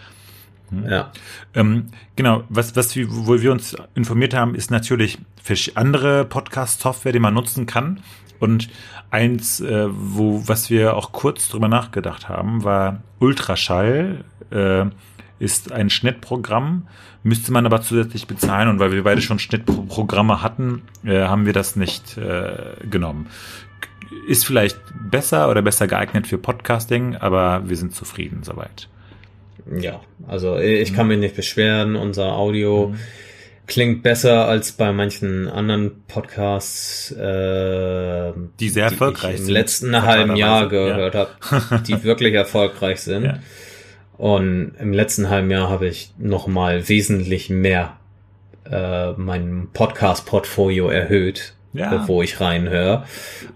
ja. 0.88 1.12
Ähm, 1.54 1.86
genau, 2.16 2.44
was, 2.48 2.74
was 2.76 2.94
wir, 2.96 3.06
wo 3.08 3.40
wir 3.40 3.52
uns 3.52 3.76
informiert 3.94 4.34
haben, 4.34 4.54
ist 4.54 4.70
natürlich 4.70 5.18
versch- 5.44 5.72
andere 5.76 6.24
Podcast-Software, 6.24 7.12
die 7.12 7.18
man 7.20 7.34
nutzen 7.34 7.66
kann. 7.66 8.00
Und 8.38 8.68
eins, 9.10 9.60
äh, 9.60 9.86
wo, 9.90 10.42
was 10.46 10.70
wir 10.70 10.96
auch 10.96 11.12
kurz 11.12 11.48
drüber 11.48 11.68
nachgedacht 11.68 12.28
haben, 12.28 12.64
war 12.64 13.02
Ultraschall, 13.18 14.24
äh, 14.50 14.84
ist 15.38 15.72
ein 15.72 15.90
Schnittprogramm, 15.90 16.88
müsste 17.22 17.52
man 17.52 17.66
aber 17.66 17.82
zusätzlich 17.82 18.26
bezahlen. 18.26 18.68
Und 18.68 18.78
weil 18.78 18.92
wir 18.92 19.04
beide 19.04 19.20
schon 19.20 19.38
Schnittprogramme 19.38 20.42
hatten, 20.42 20.82
äh, 21.04 21.24
haben 21.24 21.46
wir 21.46 21.52
das 21.52 21.76
nicht 21.76 22.16
äh, 22.16 22.86
genommen. 22.88 23.28
Ist 24.28 24.46
vielleicht 24.46 24.78
besser 25.10 25.50
oder 25.50 25.62
besser 25.62 25.86
geeignet 25.86 26.26
für 26.26 26.38
Podcasting, 26.38 27.16
aber 27.16 27.68
wir 27.68 27.76
sind 27.76 27.94
zufrieden 27.94 28.42
soweit. 28.42 28.88
Ja, 29.78 30.00
also 30.28 30.58
ich 30.58 30.94
kann 30.94 31.08
mich 31.08 31.18
nicht 31.18 31.34
beschweren. 31.34 31.96
Unser 31.96 32.32
Audio 32.32 32.88
Mhm. 32.88 32.98
Klingt 33.66 34.02
besser 34.02 34.46
als 34.46 34.72
bei 34.72 34.92
manchen 34.92 35.48
anderen 35.48 36.02
Podcasts, 36.08 37.10
äh, 37.12 38.32
Die 38.60 38.68
sehr 38.68 38.86
ich 38.86 38.92
erfolgreich 38.92 39.36
im 39.38 39.44
sind, 39.44 39.52
letzten 39.52 40.02
halben 40.02 40.36
Jahr 40.36 40.68
gehört 40.68 41.14
habe, 41.14 41.30
die 41.86 42.02
wirklich 42.04 42.34
erfolgreich 42.34 43.00
sind. 43.00 43.24
Ja. 43.24 43.38
Und 44.18 44.72
im 44.80 44.92
letzten 44.92 45.28
halben 45.28 45.50
Jahr 45.50 45.68
habe 45.68 45.88
ich 45.88 46.12
noch 46.18 46.46
mal 46.46 46.88
wesentlich 46.88 47.50
mehr 47.50 47.96
äh, 48.70 49.12
mein 49.12 49.68
Podcast-Portfolio 49.72 50.88
erhöht, 50.88 51.54
Ja. 51.74 52.08
wo 52.08 52.22
ich 52.22 52.40
reinhöre. 52.40 53.04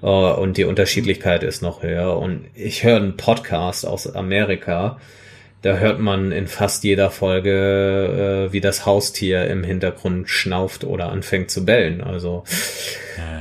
Äh, 0.03 0.07
und 0.07 0.57
die 0.57 0.64
Unterschiedlichkeit 0.64 1.42
ist 1.42 1.62
noch 1.62 1.83
höher. 1.83 2.18
Und 2.18 2.44
ich 2.55 2.85
höre 2.85 2.96
einen 2.96 3.16
Podcast 3.16 3.87
aus 3.87 4.12
Amerika, 4.14 4.99
Da 5.62 5.77
hört 5.77 6.01
man 6.01 6.33
in 6.33 6.46
fast 6.46 6.85
jeder 6.85 7.11
Folge, 7.11 8.49
äh, 8.49 8.53
wie 8.53 8.61
das 8.61 8.87
Haustier 8.87 9.46
im 9.46 9.62
Hintergrund 9.62 10.31
schnauft 10.31 10.85
oder 10.85 11.12
anfängt 11.12 11.51
zu 11.51 11.66
bellen. 11.66 12.01
Also 12.01 12.44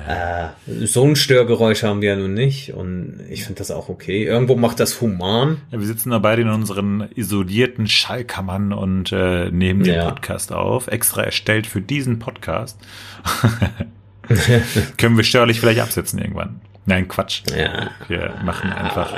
äh, 0.07 0.47
so 0.85 1.05
ein 1.05 1.15
Störgeräusch 1.15 1.83
haben 1.83 2.01
wir 2.01 2.09
ja 2.09 2.15
nun 2.17 2.33
nicht 2.33 2.73
und 2.73 3.21
ich 3.29 3.45
finde 3.45 3.59
das 3.59 3.71
auch 3.71 3.87
okay. 3.87 4.25
Irgendwo 4.25 4.55
macht 4.55 4.81
das 4.81 4.99
human. 4.99 5.61
Ja, 5.71 5.79
wir 5.79 5.87
sitzen 5.87 6.09
da 6.09 6.19
beide 6.19 6.41
in 6.41 6.49
unseren 6.49 7.07
isolierten 7.15 7.87
Schallkammern 7.87 8.73
und 8.73 9.13
äh, 9.13 9.49
nehmen 9.49 9.83
den. 9.83 9.99
Podcast 9.99 10.51
auf, 10.51 10.87
extra 10.87 11.23
erstellt 11.23 11.67
für 11.67 11.81
diesen 11.81 12.19
Podcast. 12.19 12.77
Können 14.97 15.17
wir 15.17 15.23
störlich 15.23 15.59
vielleicht 15.59 15.79
absetzen 15.79 16.19
irgendwann. 16.19 16.61
Nein, 16.89 17.07
Quatsch. 17.07 17.43
Ja. 17.55 17.91
Wir 18.07 18.33
machen 18.43 18.73
einfach 18.73 19.13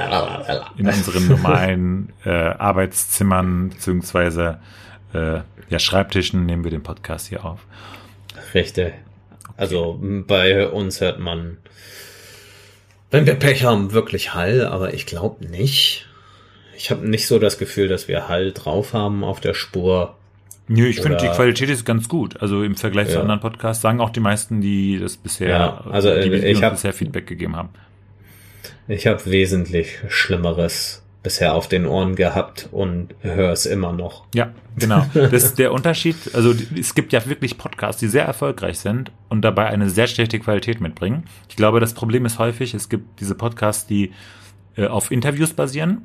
in 0.77 0.88
unseren 0.88 1.29
normalen 1.29 2.12
äh, 2.25 2.29
Arbeitszimmern 2.29 3.69
beziehungsweise 3.69 4.60
äh, 5.13 5.39
ja, 5.69 5.79
Schreibtischen 5.79 6.45
nehmen 6.45 6.65
wir 6.65 6.71
den 6.71 6.84
Podcast 6.84 7.29
hier 7.29 7.45
auf. 7.45 7.62
Richtig. 8.53 8.93
Also 9.55 9.97
bei 10.01 10.67
uns 10.67 10.99
hört 10.99 11.19
man, 11.19 11.60
wenn 13.10 13.25
wir 13.25 13.36
Pech 13.36 13.63
haben, 13.63 13.93
wirklich 13.93 14.34
Hall, 14.34 14.65
aber 14.65 14.93
ich 14.93 15.05
glaube 15.05 15.45
nicht. 15.45 16.10
Ich 16.75 16.91
habe 16.91 17.07
nicht 17.07 17.25
so 17.25 17.39
das 17.39 17.57
Gefühl, 17.57 17.88
dass 17.88 18.10
wir 18.10 18.27
Hall 18.27 18.51
drauf 18.51 18.93
haben 18.93 19.23
auf 19.23 19.39
der 19.39 19.53
Spur. 19.53 20.17
Nö, 20.71 20.86
ich 20.88 21.01
finde, 21.01 21.17
die 21.17 21.27
Qualität 21.27 21.69
ist 21.69 21.86
ganz 21.86 22.07
gut. 22.07 22.41
Also 22.41 22.63
im 22.63 22.75
Vergleich 22.75 23.07
zu 23.10 23.15
Ja. 23.15 23.21
anderen 23.21 23.39
Podcasts 23.41 23.81
sagen 23.81 23.99
auch 23.99 24.10
die 24.10 24.19
meisten, 24.21 24.62
die 24.62 24.99
das 24.99 25.17
bisher, 25.17 25.49
Ja, 25.49 25.81
also, 25.91 26.10
die, 26.10 26.15
äh, 26.15 26.29
die 26.41 26.47
ich 26.47 26.63
hab- 26.63 26.73
bisher 26.73 26.93
Feedback 26.93 27.27
gegeben 27.27 27.55
haben. 27.55 27.69
Ich 28.88 29.07
habe 29.07 29.25
wesentlich 29.25 29.99
Schlimmeres 30.07 31.03
bisher 31.23 31.53
auf 31.53 31.67
den 31.67 31.86
Ohren 31.86 32.15
gehabt 32.15 32.67
und 32.71 33.10
höre 33.21 33.51
es 33.51 33.65
immer 33.67 33.93
noch. 33.93 34.25
Ja, 34.34 34.51
genau. 34.77 35.05
Das 35.13 35.43
ist 35.43 35.60
der 35.60 35.71
Unterschied. 35.71 36.15
Also 36.34 36.53
es 36.79 36.95
gibt 36.95 37.13
ja 37.13 37.23
wirklich 37.27 37.57
Podcasts, 37.60 37.99
die 37.99 38.07
sehr 38.07 38.25
erfolgreich 38.25 38.79
sind 38.79 39.12
und 39.29 39.41
dabei 39.43 39.67
eine 39.67 39.89
sehr 39.89 40.07
schlechte 40.07 40.39
Qualität 40.39 40.81
mitbringen. 40.81 41.25
Ich 41.47 41.55
glaube, 41.57 41.79
das 41.79 41.93
Problem 41.93 42.25
ist 42.25 42.39
häufig, 42.39 42.73
es 42.73 42.89
gibt 42.89 43.19
diese 43.19 43.36
Podcasts, 43.36 43.86
die 43.86 44.12
äh, 44.77 44.88
auf 44.88 45.12
Interviews 45.12 45.53
basieren. 45.53 46.03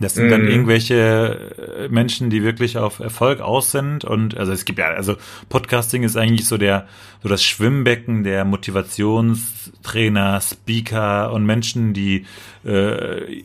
Das 0.00 0.14
sind 0.14 0.28
dann 0.28 0.42
Mhm. 0.42 0.48
irgendwelche 0.48 1.84
äh, 1.84 1.88
Menschen, 1.88 2.28
die 2.28 2.42
wirklich 2.42 2.76
auf 2.78 2.98
Erfolg 2.98 3.40
aus 3.40 3.70
sind 3.70 4.04
und 4.04 4.36
also 4.36 4.50
es 4.52 4.64
gibt 4.64 4.78
ja 4.80 4.86
also 4.86 5.14
Podcasting 5.48 6.02
ist 6.02 6.16
eigentlich 6.16 6.48
so 6.48 6.58
der 6.58 6.88
so 7.22 7.28
das 7.28 7.44
Schwimmbecken 7.44 8.24
der 8.24 8.44
Motivationstrainer, 8.44 10.40
Speaker 10.40 11.32
und 11.32 11.46
Menschen, 11.46 11.92
die 11.92 12.26
äh, 12.64 13.42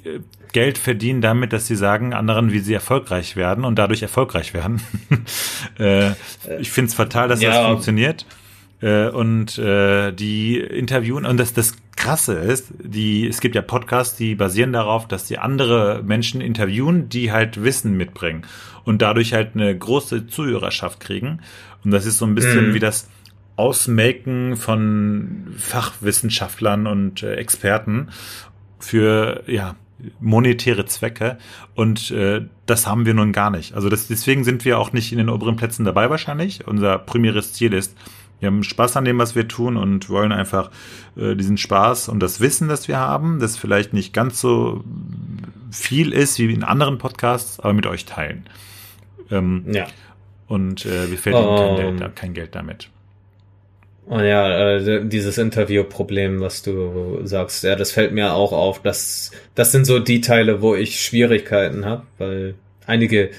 Geld 0.52 0.78
verdienen 0.80 1.22
damit, 1.22 1.54
dass 1.54 1.68
sie 1.68 1.76
sagen 1.76 2.14
anderen, 2.14 2.52
wie 2.52 2.60
sie 2.60 2.74
erfolgreich 2.74 3.36
werden 3.36 3.64
und 3.64 3.78
dadurch 3.78 4.02
erfolgreich 4.02 4.54
werden. 4.56 4.82
äh, 5.80 6.12
ich 6.60 6.72
finde 6.72 6.90
es 6.90 6.96
fatal, 6.96 7.28
dass 7.28 7.40
das 7.40 7.56
Ja. 7.56 7.68
funktioniert. 7.70 8.26
Äh, 8.82 9.10
und 9.10 9.58
äh, 9.58 10.12
die 10.14 10.58
interviewen 10.58 11.26
und 11.26 11.38
das 11.38 11.54
das 11.54 11.74
krasse 12.00 12.34
ist, 12.34 12.74
die 12.82 13.28
es 13.28 13.42
gibt 13.42 13.56
ja 13.56 13.62
Podcasts, 13.62 14.18
die 14.18 14.34
basieren 14.34 14.74
darauf, 14.74 15.08
dass 15.08 15.26
die 15.26 15.38
andere 15.38 16.02
Menschen 16.04 16.42
interviewen, 16.42 17.10
die 17.10 17.32
halt 17.32 17.62
Wissen 17.64 17.96
mitbringen 17.98 18.44
und 18.86 19.02
dadurch 19.02 19.34
halt 19.34 19.52
eine 19.54 19.78
große 19.78 20.26
Zuhörerschaft 20.28 21.00
kriegen 21.00 21.42
und 21.84 21.92
das 21.92 22.06
ist 22.06 22.18
so 22.18 22.26
ein 22.26 22.36
bisschen 22.36 22.70
Mhm. 22.70 22.74
wie 22.74 22.80
das 22.80 23.10
Ausmaken 23.58 24.56
von 24.56 25.54
Fachwissenschaftlern 25.58 26.88
und 26.88 27.22
äh, 27.24 27.36
Experten 27.36 28.08
für 28.80 29.44
ja 29.48 29.76
monetäre 30.22 30.86
Zwecke 30.86 31.38
und 31.76 32.10
äh, 32.12 32.46
das 32.66 32.88
haben 32.88 33.06
wir 33.06 33.14
nun 33.14 33.34
gar 33.34 33.50
nicht. 33.50 33.74
Also 33.74 33.90
das, 33.90 34.08
deswegen 34.08 34.46
sind 34.46 34.64
wir 34.64 34.80
auch 34.80 34.94
nicht 34.94 35.12
in 35.12 35.18
den 35.18 35.28
oberen 35.30 35.58
Plätzen 35.58 35.84
dabei 35.84 36.10
wahrscheinlich. 36.10 36.66
Unser 36.66 36.98
primäres 36.98 37.52
Ziel 37.52 37.74
ist, 37.74 37.98
wir 38.40 38.48
haben 38.48 38.64
Spaß 38.64 38.98
an 38.98 39.06
dem, 39.06 39.18
was 39.20 39.36
wir 39.36 39.48
tun 39.48 39.78
und 39.78 40.10
wollen 40.10 40.32
einfach 40.32 40.72
äh, 41.18 41.36
diesen 41.36 41.58
Spaß 41.58 42.10
und 42.10 42.20
das 42.22 42.40
Wissen, 42.40 42.68
das 42.70 42.88
wir 42.88 42.98
haben, 42.98 43.40
das 43.40 43.58
vielleicht 43.58 43.94
nicht 43.94 44.14
ganz 44.14 44.40
so 44.40 44.84
viel 45.72 46.14
ist 46.14 46.40
wie 46.40 46.54
in 46.54 46.64
anderen 46.64 46.98
Podcasts, 46.98 47.60
aber 47.60 47.74
mit 47.74 47.86
euch 47.86 48.06
teilen. 48.06 48.46
Ähm, 49.32 49.66
Ja. 49.72 49.88
und 50.48 50.86
äh, 50.86 51.10
wir 51.12 51.18
verdienen 51.18 51.56
kein, 51.56 51.86
Ähm. 51.88 51.98
Geld, 51.98 52.16
kein 52.16 52.34
Geld 52.34 52.56
damit. 52.56 52.90
Und 54.08 54.24
ja, 54.24 54.78
äh, 54.78 55.06
dieses 55.08 55.38
Interviewproblem, 55.38 56.40
was 56.42 56.64
du 56.64 57.20
sagst, 57.26 57.64
ja, 57.64 57.76
das 57.76 57.92
fällt 57.92 58.12
mir 58.12 58.34
auch 58.34 58.54
auf. 58.54 58.82
Das, 58.82 59.30
das 59.54 59.72
sind 59.72 59.86
so 59.86 60.00
die 60.00 60.20
Teile, 60.22 60.64
wo 60.64 60.74
ich 60.74 61.00
Schwierigkeiten 61.00 61.86
habe, 61.86 62.04
weil 62.18 62.56
einige 62.88 63.30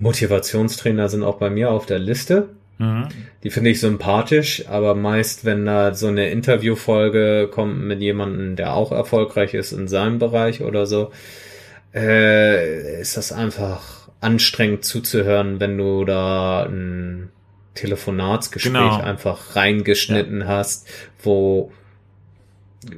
Motivationstrainer 0.00 1.08
sind 1.08 1.22
auch 1.22 1.36
bei 1.38 1.48
mir 1.50 1.70
auf 1.70 1.86
der 1.86 2.00
Liste. 2.00 2.48
Mhm. 2.80 3.08
Die 3.42 3.50
finde 3.50 3.70
ich 3.70 3.80
sympathisch, 3.80 4.64
aber 4.66 4.94
meist, 4.94 5.44
wenn 5.44 5.66
da 5.66 5.92
so 5.92 6.06
eine 6.08 6.30
Interviewfolge 6.30 7.48
kommt 7.52 7.78
mit 7.82 8.00
jemandem, 8.00 8.56
der 8.56 8.72
auch 8.74 8.90
erfolgreich 8.90 9.52
ist 9.52 9.72
in 9.72 9.86
seinem 9.86 10.18
Bereich 10.18 10.62
oder 10.62 10.86
so, 10.86 11.12
äh, 11.94 13.00
ist 13.00 13.18
das 13.18 13.32
einfach 13.32 14.08
anstrengend 14.20 14.84
zuzuhören, 14.86 15.60
wenn 15.60 15.76
du 15.76 16.06
da 16.06 16.62
ein 16.64 17.28
Telefonatsgespräch 17.74 18.72
Genau. 18.72 19.00
einfach 19.00 19.56
reingeschnitten 19.56 20.46
hast, 20.48 20.88
wo 21.22 21.72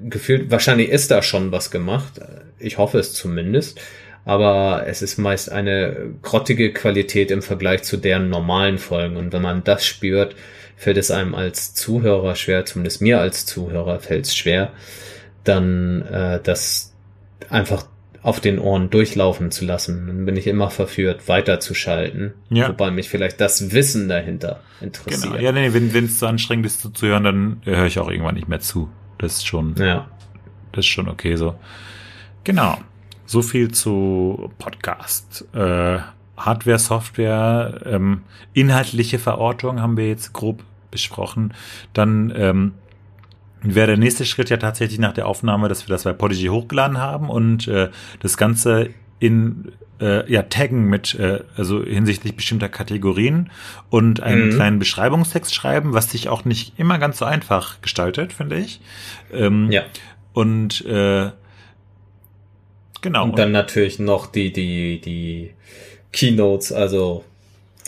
gefühlt, 0.09 0.51
wahrscheinlich 0.53 0.90
ist 0.90 1.11
da 1.11 1.23
schon 1.23 1.51
was 1.51 1.73
gemacht. 1.73 2.21
Ich 2.61 2.79
hoffe 2.79 2.99
es 2.99 3.14
zumindest. 3.14 3.81
Aber 4.24 4.85
es 4.87 5.02
ist 5.02 5.18
meist 5.18 5.50
eine 5.50 6.14
grottige 6.22 6.72
Qualität 6.72 7.30
im 7.30 7.42
Vergleich 7.42 7.82
zu 7.82 7.96
deren 7.96 8.28
normalen 8.28 8.78
Folgen. 8.78 9.16
Und 9.16 9.32
wenn 9.32 9.42
man 9.42 9.64
das 9.64 9.85
spürt, 9.85 10.37
fällt 10.76 10.96
es 10.96 11.11
einem 11.11 11.35
als 11.35 11.74
Zuhörer 11.74 12.37
schwer, 12.37 12.64
zumindest 12.64 13.02
mir 13.02 13.20
als 13.20 13.46
Zuhörer 13.46 14.00
fällt 14.00 14.26
es 14.26 14.37
schwer, 14.37 14.72
dann 15.44 16.02
äh, 16.02 16.40
das 16.42 16.92
einfach 17.48 17.87
auf 18.22 18.40
den 18.40 18.61
Ohren 18.61 18.90
durchlaufen 18.90 19.50
zu 19.50 19.64
lassen. 19.64 20.06
Dann 20.06 20.24
bin 20.24 20.37
ich 20.37 20.46
immer 20.46 20.70
verführt, 20.70 21.28
weiterzuschalten. 21.28 22.35
Ja. 22.50 22.68
Wobei 22.68 22.92
mich 22.92 23.08
vielleicht 23.08 23.40
das 23.40 23.72
Wissen 23.72 24.08
dahinter 24.08 24.61
interessiert. 24.80 25.32
Genau. 25.32 25.42
Ja, 25.42 25.50
nee, 25.50 25.72
wenn 25.72 26.04
es 26.04 26.20
so 26.20 26.26
anstrengend 26.26 26.66
ist 26.66 26.80
zuzuhören, 26.80 27.24
dann 27.24 27.62
äh, 27.64 27.76
höre 27.76 27.87
ich 27.87 27.98
auch 27.98 28.08
irgendwann 28.08 28.37
nicht 28.37 28.48
mehr 28.48 28.61
zu. 28.61 28.88
Das 29.18 29.35
ist 29.35 29.46
schon, 29.46 29.74
ja. 29.76 30.08
das 30.70 30.85
ist 30.85 30.90
schon 30.90 31.08
okay 31.08 31.35
so. 31.35 31.56
Genau. 32.44 32.78
So 33.33 33.40
viel 33.40 33.71
zu 33.73 34.51
Podcast. 34.59 35.47
Äh, 35.55 36.01
Hardware, 36.37 36.79
Software, 36.79 37.81
ähm, 37.87 38.25
inhaltliche 38.53 39.18
Verortung 39.18 39.81
haben 39.81 39.97
wir 39.97 40.07
jetzt 40.07 40.35
grob 40.35 40.62
besprochen. 40.90 41.55
Dann 41.95 42.31
ähm, 42.37 42.73
wäre 43.62 43.87
der 43.87 43.97
nächste 43.97 44.27
Schritt 44.27 44.51
ja 44.51 44.59
tatsächlich 44.59 44.99
nach 44.99 45.14
der 45.14 45.27
Aufnahme, 45.27 45.71
dass 45.71 45.88
wir 45.88 45.95
das 45.95 46.05
bei 46.05 46.12
Podigy 46.12 46.49
hochgeladen 46.49 46.99
haben 46.99 47.31
und 47.31 47.66
äh, 47.68 47.88
das 48.21 48.37
Ganze 48.37 48.90
in 49.18 49.73
äh, 49.99 50.31
ja, 50.31 50.42
taggen 50.42 50.85
mit, 50.90 51.14
äh, 51.14 51.40
also 51.57 51.83
hinsichtlich 51.83 52.37
bestimmter 52.37 52.68
Kategorien 52.68 53.51
und 53.88 54.23
einen 54.23 54.49
Mhm. 54.49 54.55
kleinen 54.57 54.79
Beschreibungstext 54.79 55.55
schreiben, 55.55 55.95
was 55.95 56.11
sich 56.11 56.29
auch 56.29 56.45
nicht 56.45 56.79
immer 56.79 56.99
ganz 56.99 57.16
so 57.16 57.25
einfach 57.25 57.81
gestaltet, 57.81 58.35
finde 58.35 58.59
ich. 58.59 58.83
Ähm, 59.33 59.71
Ja. 59.71 59.85
Und 60.35 60.85
äh, 60.85 61.31
genau. 63.02 63.24
Und 63.24 63.38
dann 63.38 63.52
natürlich 63.52 63.98
noch 63.98 64.26
die, 64.26 64.52
die, 64.52 65.00
die 65.00 65.50
Keynotes, 66.12 66.72
also 66.72 67.24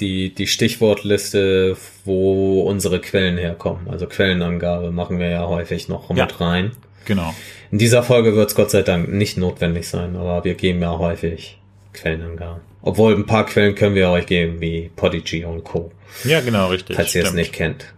die, 0.00 0.34
die 0.34 0.46
Stichwortliste, 0.46 1.76
wo 2.04 2.62
unsere 2.62 3.00
Quellen 3.00 3.38
herkommen. 3.38 3.88
Also 3.88 4.06
Quellenangabe 4.06 4.90
machen 4.90 5.18
wir 5.18 5.28
ja 5.28 5.46
häufig 5.46 5.88
noch 5.88 6.10
Ja. 6.14 6.26
mit 6.26 6.40
rein. 6.40 6.72
genau. 7.06 7.34
In 7.70 7.78
dieser 7.78 8.02
Folge 8.04 8.36
wird 8.36 8.50
es 8.50 8.54
Gott 8.54 8.70
sei 8.70 8.82
Dank 8.82 9.08
nicht 9.08 9.36
notwendig 9.36 9.88
sein, 9.88 10.14
aber 10.16 10.44
wir 10.44 10.54
geben 10.54 10.80
ja 10.82 10.96
häufig 10.98 11.58
Quellenangaben. 11.92 12.60
Obwohl 12.82 13.14
ein 13.14 13.26
paar 13.26 13.46
Quellen 13.46 13.74
können 13.74 13.94
wir 13.94 14.10
euch 14.10 14.26
geben, 14.26 14.60
wie 14.60 14.90
Podigy 14.94 15.44
und 15.44 15.64
Co. 15.64 15.90
Ja, 16.24 16.40
genau, 16.40 16.68
richtig. 16.68 16.94
Falls 16.96 17.14
ihr 17.14 17.24
es 17.24 17.32
nicht 17.32 17.52
kennt. 17.52 17.92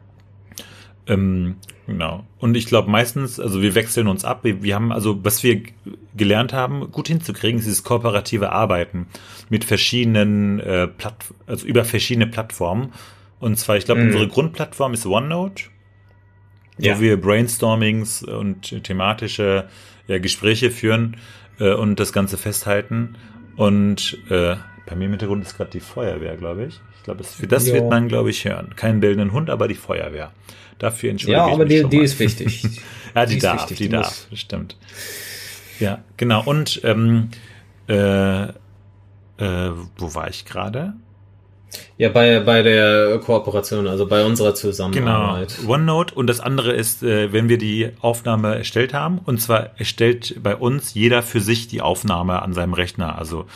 Ähm, 1.09 1.57
genau. 1.87 2.25
Und 2.39 2.57
ich 2.57 2.67
glaube 2.67 2.91
meistens, 2.91 3.39
also 3.41 3.63
wir 3.63 3.75
wechseln 3.75 4.07
uns 4.09 4.25
ab. 4.25 4.41
Wir, 4.45 4.63
wir 4.63 4.75
haben 4.75 4.93
also, 4.93 5.25
was 5.25 5.43
wir 5.43 5.63
gelernt 6.17 6.53
haben, 6.53 6.91
gut 6.93 7.09
hinzukriegen, 7.09 7.59
ist 7.59 7.67
dieses 7.67 7.83
kooperative 7.85 8.53
Arbeiten 8.53 9.07
mit 9.49 9.65
verschiedenen 9.65 10.61
äh, 10.61 10.87
Platt, 10.89 11.25
also 11.47 11.67
über 11.67 11.85
verschiedene 11.85 12.27
Plattformen. 12.27 12.93
Und 13.41 13.59
zwar, 13.59 13.77
ich 13.77 13.85
glaube, 13.85 14.01
Mhm. 14.01 14.07
unsere 14.09 14.29
Grundplattform 14.29 14.95
ist 14.95 15.05
OneNote, 15.07 15.65
Ja. 16.79 16.97
wo 16.97 17.01
wir 17.01 17.21
Brainstormings 17.21 18.23
und 18.23 18.83
thematische 18.85 19.69
ja, 20.09 20.19
Gespräche 20.19 20.71
führen 20.71 21.17
äh, 21.59 21.73
und 21.73 21.99
das 22.01 22.13
Ganze 22.13 22.37
festhalten. 22.39 23.17
Und 23.57 24.19
äh, 24.31 24.57
bei 24.87 24.95
mir 24.95 25.07
im 25.07 25.11
Hintergrund 25.13 25.43
ist 25.45 25.57
gerade 25.57 25.71
die 25.71 25.81
Feuerwehr, 25.81 26.37
glaube 26.37 26.65
ich. 26.67 26.81
Ich 26.99 27.03
glaube, 27.05 27.19
das, 27.23 27.35
für 27.35 27.47
das 27.47 27.67
Ja. 27.69 27.75
wird 27.75 27.89
man, 27.91 28.09
glaube 28.09 28.31
ich, 28.31 28.45
hören. 28.45 28.75
Keinen 28.77 29.01
bildenden 29.01 29.33
Hund, 29.33 29.49
aber 29.51 29.69
die 29.69 29.75
Feuerwehr. 29.75 30.33
Dafür 30.79 31.11
entschuldige 31.11 31.39
Ja, 31.39 31.49
ich 31.49 31.55
aber 31.55 31.65
mich 31.65 31.75
die, 31.75 31.81
schon 31.81 31.91
die 31.91 31.97
mal. 31.99 32.05
ist 32.05 32.19
wichtig. 32.19 32.63
Ja, 33.15 33.25
die, 33.25 33.35
die 33.35 33.41
darf, 33.41 33.63
wichtig, 33.63 33.79
die, 33.79 33.85
die 33.85 33.89
darf, 33.91 34.27
stimmt. 34.35 34.77
Ja, 35.81 36.05
genau. 36.19 36.43
Und 36.45 36.81
ähm, 36.85 37.31
äh, 37.89 38.49
Äh, 39.39 39.71
wo 39.99 40.15
war 40.15 40.29
ich 40.31 40.45
gerade? 40.47 40.95
Ja, 41.99 42.09
bei, 42.09 42.41
bei 42.41 42.63
der 42.63 43.19
Kooperation, 43.19 43.87
also 43.87 44.07
bei 44.07 44.25
unserer 44.25 44.49
Genau, 44.51 44.57
Zusammenarbeit. 44.61 45.59
OneNote 45.67 46.15
und 46.15 46.27
das 46.27 46.41
andere 46.41 46.73
ist, 46.73 47.03
äh, 47.03 47.33
wenn 47.33 47.49
wir 47.49 47.59
die 47.59 47.91
Aufnahme 48.01 48.55
erstellt 48.57 48.95
haben. 48.95 49.19
Und 49.19 49.41
zwar 49.43 49.79
erstellt 49.79 50.43
bei 50.43 50.57
uns 50.57 50.95
jeder 50.95 51.23
für 51.23 51.41
sich 51.41 51.69
die 51.69 51.83
Aufnahme 51.83 52.41
an 52.43 52.55
seinem 52.55 52.73
Rechner. 52.73 53.19
Also 53.19 53.47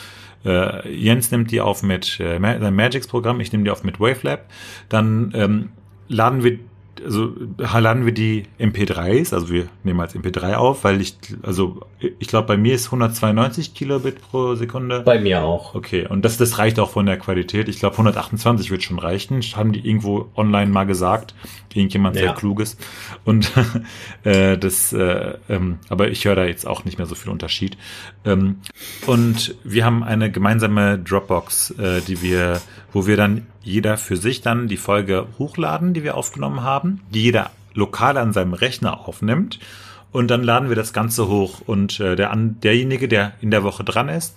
äh, 0.45 0.87
Jens 0.93 1.31
nimmt 1.31 1.49
die 1.51 1.61
auf 1.61 1.81
mit 1.83 2.19
äh, 2.19 2.39
seinem 2.39 2.75
Magix-Programm, 2.75 3.39
ich 3.39 3.51
nehme 3.51 3.63
die 3.63 3.71
auf 3.71 3.83
mit 3.83 3.99
Wavelab. 3.99 4.45
Dann 4.89 5.31
ähm, 5.35 5.69
laden 6.07 6.43
wir 6.43 6.59
also 7.03 7.33
laden 7.57 8.05
wir 8.05 8.13
die 8.13 8.43
MP3s, 8.59 9.33
also 9.33 9.49
wir 9.49 9.67
nehmen 9.83 9.99
als 9.99 10.15
MP3 10.15 10.55
auf, 10.55 10.83
weil 10.83 11.01
ich, 11.01 11.17
also 11.43 11.81
ich 12.19 12.27
glaube, 12.27 12.47
bei 12.47 12.57
mir 12.57 12.73
ist 12.73 12.87
192 12.87 13.73
Kilobit 13.73 14.21
pro 14.21 14.55
Sekunde. 14.55 15.01
Bei 15.01 15.19
mir 15.19 15.43
auch. 15.43 15.75
Okay, 15.75 16.07
und 16.07 16.23
das, 16.23 16.37
das 16.37 16.57
reicht 16.57 16.79
auch 16.79 16.89
von 16.89 17.05
der 17.05 17.17
Qualität. 17.17 17.69
Ich 17.69 17.79
glaube, 17.79 17.93
128 17.95 18.71
wird 18.71 18.83
schon 18.83 18.99
reichen. 18.99 19.41
Haben 19.41 19.71
die 19.71 19.87
irgendwo 19.87 20.29
online 20.35 20.71
mal 20.71 20.85
gesagt. 20.85 21.35
Irgendjemand 21.73 22.15
sehr 22.15 22.25
Ja. 22.25 22.33
kluges. 22.33 22.77
Und 23.23 23.51
äh, 24.23 24.57
das, 24.57 24.93
äh, 24.93 25.35
ähm, 25.49 25.79
aber 25.89 26.09
ich 26.09 26.25
höre 26.25 26.35
da 26.35 26.45
jetzt 26.45 26.67
auch 26.67 26.85
nicht 26.85 26.97
mehr 26.97 27.07
so 27.07 27.15
viel 27.15 27.31
Unterschied. 27.31 27.77
Ähm, 28.25 28.57
und 29.07 29.55
wir 29.63 29.85
haben 29.85 30.03
eine 30.03 30.31
gemeinsame 30.31 30.99
Dropbox, 30.99 31.71
äh, 31.71 32.01
die 32.01 32.21
wir, 32.21 32.61
wo 32.91 33.07
wir 33.07 33.17
dann 33.17 33.47
jeder 33.63 33.97
für 33.97 34.17
sich 34.17 34.41
dann 34.41 34.67
die 34.67 34.77
Folge 34.77 35.27
hochladen, 35.37 35.93
die 35.93 36.03
wir 36.03 36.15
aufgenommen 36.15 36.63
haben, 36.63 37.01
die 37.09 37.23
jeder 37.23 37.51
lokal 37.73 38.17
an 38.17 38.33
seinem 38.33 38.53
Rechner 38.53 39.07
aufnimmt. 39.07 39.59
Und 40.11 40.29
dann 40.29 40.43
laden 40.43 40.69
wir 40.69 40.75
das 40.75 40.91
Ganze 40.91 41.27
hoch 41.27 41.61
und 41.65 41.99
äh, 42.01 42.15
der 42.15 42.35
derjenige, 42.35 43.07
der 43.07 43.33
in 43.39 43.49
der 43.49 43.63
Woche 43.63 43.83
dran 43.83 44.09
ist, 44.09 44.35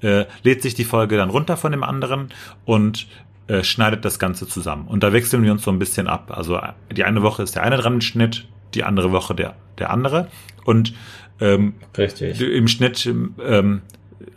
äh, 0.00 0.24
lädt 0.42 0.62
sich 0.62 0.74
die 0.74 0.84
Folge 0.84 1.16
dann 1.18 1.28
runter 1.28 1.58
von 1.58 1.72
dem 1.72 1.84
anderen 1.84 2.30
und 2.64 3.06
äh, 3.46 3.64
schneidet 3.64 4.04
das 4.04 4.18
Ganze 4.18 4.46
zusammen. 4.46 4.86
Und 4.86 5.02
da 5.02 5.12
wechseln 5.12 5.42
wir 5.42 5.52
uns 5.52 5.62
so 5.62 5.70
ein 5.70 5.78
bisschen 5.78 6.06
ab. 6.06 6.32
Also 6.34 6.56
äh, 6.56 6.72
die 6.92 7.04
eine 7.04 7.22
Woche 7.22 7.42
ist 7.42 7.54
der 7.54 7.64
eine 7.64 7.76
dran 7.76 7.94
im 7.94 8.00
Schnitt, 8.00 8.46
die 8.74 8.84
andere 8.84 9.12
Woche 9.12 9.34
der, 9.34 9.56
der 9.78 9.90
andere. 9.90 10.28
Und 10.64 10.94
ähm, 11.40 11.74
Richtig. 11.98 12.40
im 12.40 12.68
Schnitt, 12.68 13.04
ähm, 13.06 13.82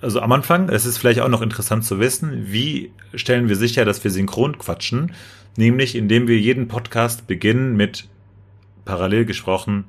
also 0.02 0.20
am 0.22 0.32
Anfang, 0.32 0.70
es 0.70 0.86
ist 0.86 0.98
vielleicht 0.98 1.20
auch 1.20 1.30
noch 1.30 1.42
interessant 1.42 1.84
zu 1.84 2.00
wissen, 2.00 2.52
wie 2.52 2.92
stellen 3.14 3.50
wir 3.50 3.56
sicher, 3.56 3.86
dass 3.86 4.04
wir 4.04 4.12
synchron 4.12 4.58
quatschen, 4.58 5.12
nämlich 5.58 5.96
indem 5.96 6.28
wir 6.28 6.38
jeden 6.40 6.68
Podcast 6.68 7.28
beginnen 7.28 7.76
mit 7.76 8.08
parallel 8.86 9.26
gesprochen. 9.26 9.86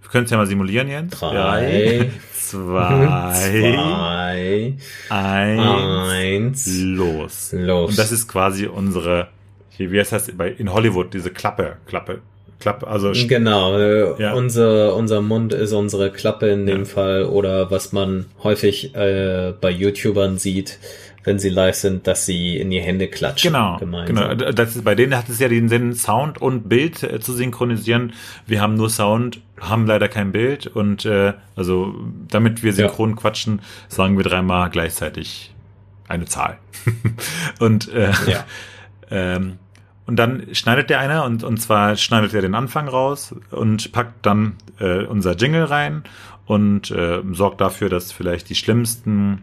Wir 0.00 0.10
können 0.10 0.24
es 0.24 0.30
ja 0.30 0.36
mal 0.36 0.46
simulieren, 0.46 0.88
Jens. 0.88 1.18
Drei, 1.18 2.10
zwei, 2.34 3.32
zwei, 3.32 4.74
eins, 5.08 5.62
eins, 6.10 6.66
los. 6.80 7.52
los. 7.52 7.90
Und 7.90 7.98
das 7.98 8.12
ist 8.12 8.28
quasi 8.28 8.66
unsere, 8.66 9.28
hier, 9.70 9.90
wie 9.92 10.00
heißt 10.00 10.12
das 10.12 10.28
in 10.28 10.72
Hollywood, 10.72 11.14
diese 11.14 11.30
Klappe, 11.30 11.76
Klappe, 11.86 12.20
Klappe, 12.62 12.86
also 12.86 13.10
Genau, 13.26 13.76
äh, 13.76 14.14
Ja. 14.22 14.34
unser, 14.34 14.94
unser 14.94 15.20
Mund 15.20 15.52
ist 15.52 15.72
unsere 15.72 16.10
Klappe 16.12 16.46
in 16.48 16.64
dem 16.66 16.78
Ja. 16.80 16.84
Fall 16.84 17.24
oder 17.24 17.70
was 17.72 17.92
man 17.92 18.26
häufig 18.44 18.94
äh, 18.94 19.52
bei 19.60 19.68
YouTubern 19.70 20.38
sieht, 20.38 20.78
wenn 21.24 21.40
sie 21.40 21.48
live 21.48 21.74
sind, 21.74 22.06
dass 22.06 22.24
sie 22.24 22.56
in 22.58 22.70
die 22.70 22.80
Hände 22.80 23.08
klatschen. 23.08 23.52
Genau, 23.52 23.78
gemeinsam. 23.78 24.38
genau. 24.38 24.52
Das 24.52 24.76
ist, 24.76 24.84
bei 24.84 24.94
denen 24.94 25.16
hat 25.16 25.28
es 25.28 25.40
ja 25.40 25.48
den 25.48 25.68
Sinn, 25.68 25.94
Sound 25.94 26.40
und 26.40 26.68
Bild 26.68 27.02
äh, 27.02 27.18
zu 27.20 27.32
synchronisieren. 27.32 28.12
Wir 28.46 28.60
haben 28.60 28.74
nur 28.76 28.90
Sound, 28.90 29.40
haben 29.60 29.86
leider 29.86 30.06
kein 30.08 30.30
Bild 30.30 30.68
und 30.68 31.04
äh, 31.04 31.32
also 31.56 31.94
damit 32.28 32.62
wir 32.62 32.72
synchron 32.72 33.16
quatschen, 33.16 33.60
sagen 33.88 34.16
wir 34.16 34.24
dreimal 34.24 34.70
gleichzeitig 34.70 35.52
eine 36.08 36.26
Zahl. 36.26 36.58
und 37.58 37.92
äh, 37.92 38.10
Ja. 38.28 38.44
ähm, 39.10 39.58
und 40.06 40.16
dann 40.16 40.46
schneidet 40.52 40.90
der 40.90 41.00
einer 41.00 41.24
und, 41.24 41.44
und 41.44 41.58
zwar 41.58 41.96
schneidet 41.96 42.34
er 42.34 42.42
den 42.42 42.54
Anfang 42.54 42.88
raus 42.88 43.34
und 43.50 43.92
packt 43.92 44.26
dann 44.26 44.56
äh, 44.80 45.04
unser 45.04 45.36
Jingle 45.36 45.64
rein 45.64 46.04
und 46.46 46.90
äh, 46.90 47.20
sorgt 47.32 47.60
dafür, 47.60 47.88
dass 47.88 48.12
vielleicht 48.12 48.48
die 48.48 48.54
schlimmsten 48.54 49.42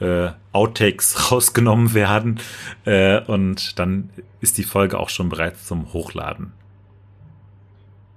äh, 0.00 0.28
Outtakes 0.52 1.30
rausgenommen 1.32 1.94
werden 1.94 2.40
äh, 2.84 3.20
und 3.22 3.78
dann 3.78 4.10
ist 4.40 4.58
die 4.58 4.64
Folge 4.64 4.98
auch 4.98 5.08
schon 5.08 5.30
bereit 5.30 5.56
zum 5.58 5.92
Hochladen. 5.92 6.52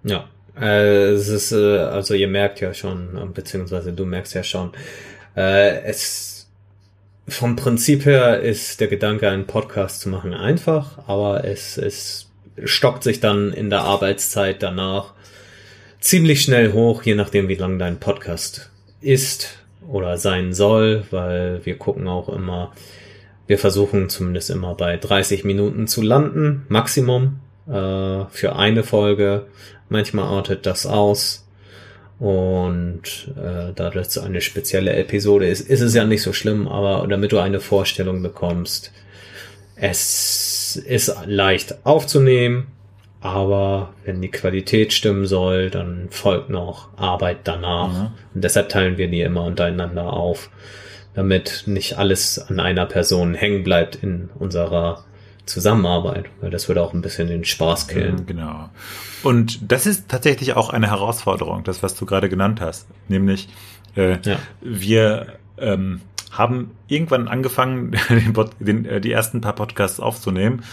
Ja, 0.04 0.26
äh, 0.60 1.12
es 1.12 1.30
ist, 1.30 1.52
äh, 1.52 1.78
also 1.78 2.14
ihr 2.14 2.28
merkt 2.28 2.60
ja 2.60 2.74
schon, 2.74 3.34
beziehungsweise 3.34 3.94
du 3.94 4.06
merkst 4.06 4.34
ja 4.34 4.44
schon, 4.44 4.72
äh, 5.36 5.82
es 5.84 6.37
vom 7.28 7.56
Prinzip 7.56 8.06
her 8.06 8.40
ist 8.40 8.80
der 8.80 8.88
Gedanke, 8.88 9.30
einen 9.30 9.48
Podcast 9.48 10.02
zu 10.02 10.10
machen, 10.10 10.34
einfach, 10.34 11.08
aber 11.08 11.44
es, 11.44 11.78
es 11.78 12.30
stockt 12.64 13.04
sich 13.04 13.20
dann 13.20 13.52
in 13.54 13.70
der 13.70 13.82
Arbeitszeit 13.82 14.64
danach 14.64 15.14
ziemlich 16.00 16.42
schnell 16.42 16.74
hoch, 16.74 17.04
je 17.04 17.16
nachdem, 17.16 17.48
wie 17.50 17.56
lang 17.56 17.80
dein 17.80 18.00
Podcast 18.00 18.72
ist 19.02 19.58
oder 19.88 20.18
sein 20.18 20.54
soll, 20.54 21.04
weil 21.12 21.66
wir 21.66 21.78
gucken 21.78 22.08
auch 22.08 22.30
immer, 22.30 22.72
wir 23.46 23.58
versuchen 23.58 24.10
zumindest 24.10 24.50
immer 24.50 24.76
bei 24.76 24.98
30 24.98 25.44
Minuten 25.44 25.88
zu 25.88 26.02
landen, 26.02 26.66
Maximum, 26.70 27.40
äh, 27.68 28.26
für 28.30 28.56
eine 28.56 28.84
Folge. 28.84 29.48
Manchmal 29.90 30.26
artet 30.26 30.66
das 30.66 30.86
aus. 30.86 31.47
Und 32.20 33.32
äh, 33.36 33.74
da 33.76 33.90
das 33.92 34.18
eine 34.18 34.42
spezielle 34.42 34.94
Episode 34.96 35.48
ist, 35.48 35.62
ist 35.62 35.82
es 35.82 35.94
ja 35.94 36.04
nicht 36.04 36.24
so 36.24 36.34
schlimm, 36.34 36.68
aber 36.68 37.08
damit 37.08 37.32
du 37.32 37.38
eine 37.38 37.60
Vorstellung 37.60 38.24
bekommst, 38.24 38.92
es 39.76 40.76
ist 40.76 41.16
leicht 41.28 41.86
aufzunehmen, 41.86 42.68
aber 43.22 43.94
wenn 44.04 44.22
die 44.22 44.32
Qualität 44.32 44.94
stimmen 44.94 45.28
soll, 45.28 45.70
dann 45.70 46.08
folgt 46.10 46.50
noch 46.50 46.90
Arbeit 46.98 47.40
danach. 47.44 47.94
Mhm. 47.94 48.08
Und 48.34 48.44
deshalb 48.44 48.70
teilen 48.70 48.98
wir 48.98 49.08
die 49.08 49.22
immer 49.22 49.44
untereinander 49.44 50.14
auf, 50.14 50.50
damit 51.14 51.64
nicht 51.68 51.98
alles 51.98 52.40
an 52.40 52.60
einer 52.60 52.88
Person 52.88 53.36
hängen 53.36 53.64
bleibt 53.64 53.96
in 53.96 54.30
unserer 54.40 55.04
Zusammenarbeit, 55.48 56.26
weil 56.42 56.52
das 56.52 56.68
würde 56.68 56.82
auch 56.82 56.94
ein 56.94 57.02
bisschen 57.02 57.28
den 57.28 57.44
Spaß 57.46 57.88
killen. 57.88 58.26
Genau. 58.26 58.70
Und 59.24 59.72
das 59.72 59.86
ist 59.86 60.08
tatsächlich 60.10 60.54
auch 60.54 60.70
eine 60.70 60.88
Herausforderung, 60.88 61.64
das, 61.64 61.82
was 61.84 61.96
du 61.96 62.06
gerade 62.06 62.30
genannt 62.30 62.62
hast. 62.62 62.88
Nämlich, 63.08 63.50
äh, 63.96 64.18
Ja. 64.24 64.38
wir 64.62 65.28
ähm, 65.58 66.02
haben 66.32 66.72
irgendwann 66.88 67.28
angefangen, 67.28 67.92
den, 68.10 68.34
den, 68.60 68.86
äh, 68.86 69.02
die 69.02 69.12
ersten 69.12 69.42
paar 69.42 69.54
Podcasts 69.56 70.00
aufzunehmen. 70.00 70.64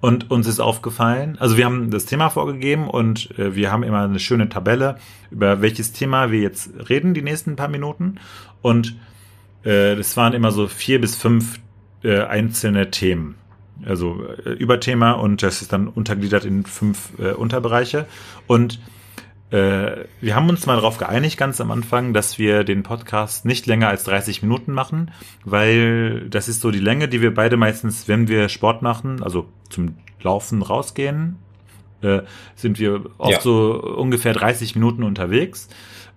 Und 0.00 0.32
uns 0.32 0.48
ist 0.48 0.58
aufgefallen, 0.58 1.36
also 1.38 1.56
wir 1.56 1.64
haben 1.64 1.92
das 1.92 2.06
Thema 2.06 2.28
vorgegeben 2.28 2.88
und 2.90 3.38
äh, 3.38 3.54
wir 3.54 3.70
haben 3.70 3.84
immer 3.84 4.02
eine 4.02 4.18
schöne 4.18 4.48
Tabelle, 4.48 4.96
über 5.30 5.62
welches 5.62 5.92
Thema 5.92 6.32
wir 6.32 6.40
jetzt 6.40 6.70
reden, 6.88 7.14
die 7.14 7.22
nächsten 7.22 7.54
paar 7.54 7.68
Minuten. 7.68 8.16
Und 8.62 8.96
äh, 9.62 9.94
das 9.94 10.16
waren 10.16 10.32
immer 10.32 10.50
so 10.50 10.66
vier 10.66 11.00
bis 11.00 11.14
fünf 11.14 11.60
äh, 12.02 12.20
einzelne 12.22 12.90
Themen. 12.90 13.36
Also 13.84 14.24
äh, 14.44 14.50
Überthema 14.50 15.12
und 15.12 15.42
das 15.42 15.62
ist 15.62 15.72
dann 15.72 15.88
untergliedert 15.88 16.44
in 16.44 16.64
fünf 16.64 17.10
äh, 17.18 17.32
Unterbereiche. 17.32 18.06
Und 18.46 18.80
äh, 19.50 20.04
wir 20.20 20.34
haben 20.34 20.48
uns 20.48 20.66
mal 20.66 20.76
darauf 20.76 20.98
geeinigt, 20.98 21.36
ganz 21.36 21.60
am 21.60 21.70
Anfang, 21.70 22.14
dass 22.14 22.38
wir 22.38 22.64
den 22.64 22.82
Podcast 22.82 23.44
nicht 23.44 23.66
länger 23.66 23.88
als 23.88 24.04
30 24.04 24.42
Minuten 24.42 24.72
machen, 24.72 25.10
weil 25.44 26.28
das 26.30 26.48
ist 26.48 26.60
so 26.60 26.70
die 26.70 26.78
Länge, 26.78 27.08
die 27.08 27.20
wir 27.20 27.34
beide 27.34 27.56
meistens, 27.56 28.08
wenn 28.08 28.28
wir 28.28 28.48
Sport 28.48 28.82
machen, 28.82 29.22
also 29.22 29.46
zum 29.68 29.96
Laufen 30.22 30.62
rausgehen, 30.62 31.36
äh, 32.02 32.22
sind 32.54 32.78
wir 32.78 33.02
oft 33.18 33.32
Ja. 33.32 33.40
so 33.40 33.74
ungefähr 33.82 34.32
30 34.32 34.74
Minuten 34.74 35.02
unterwegs. 35.02 35.68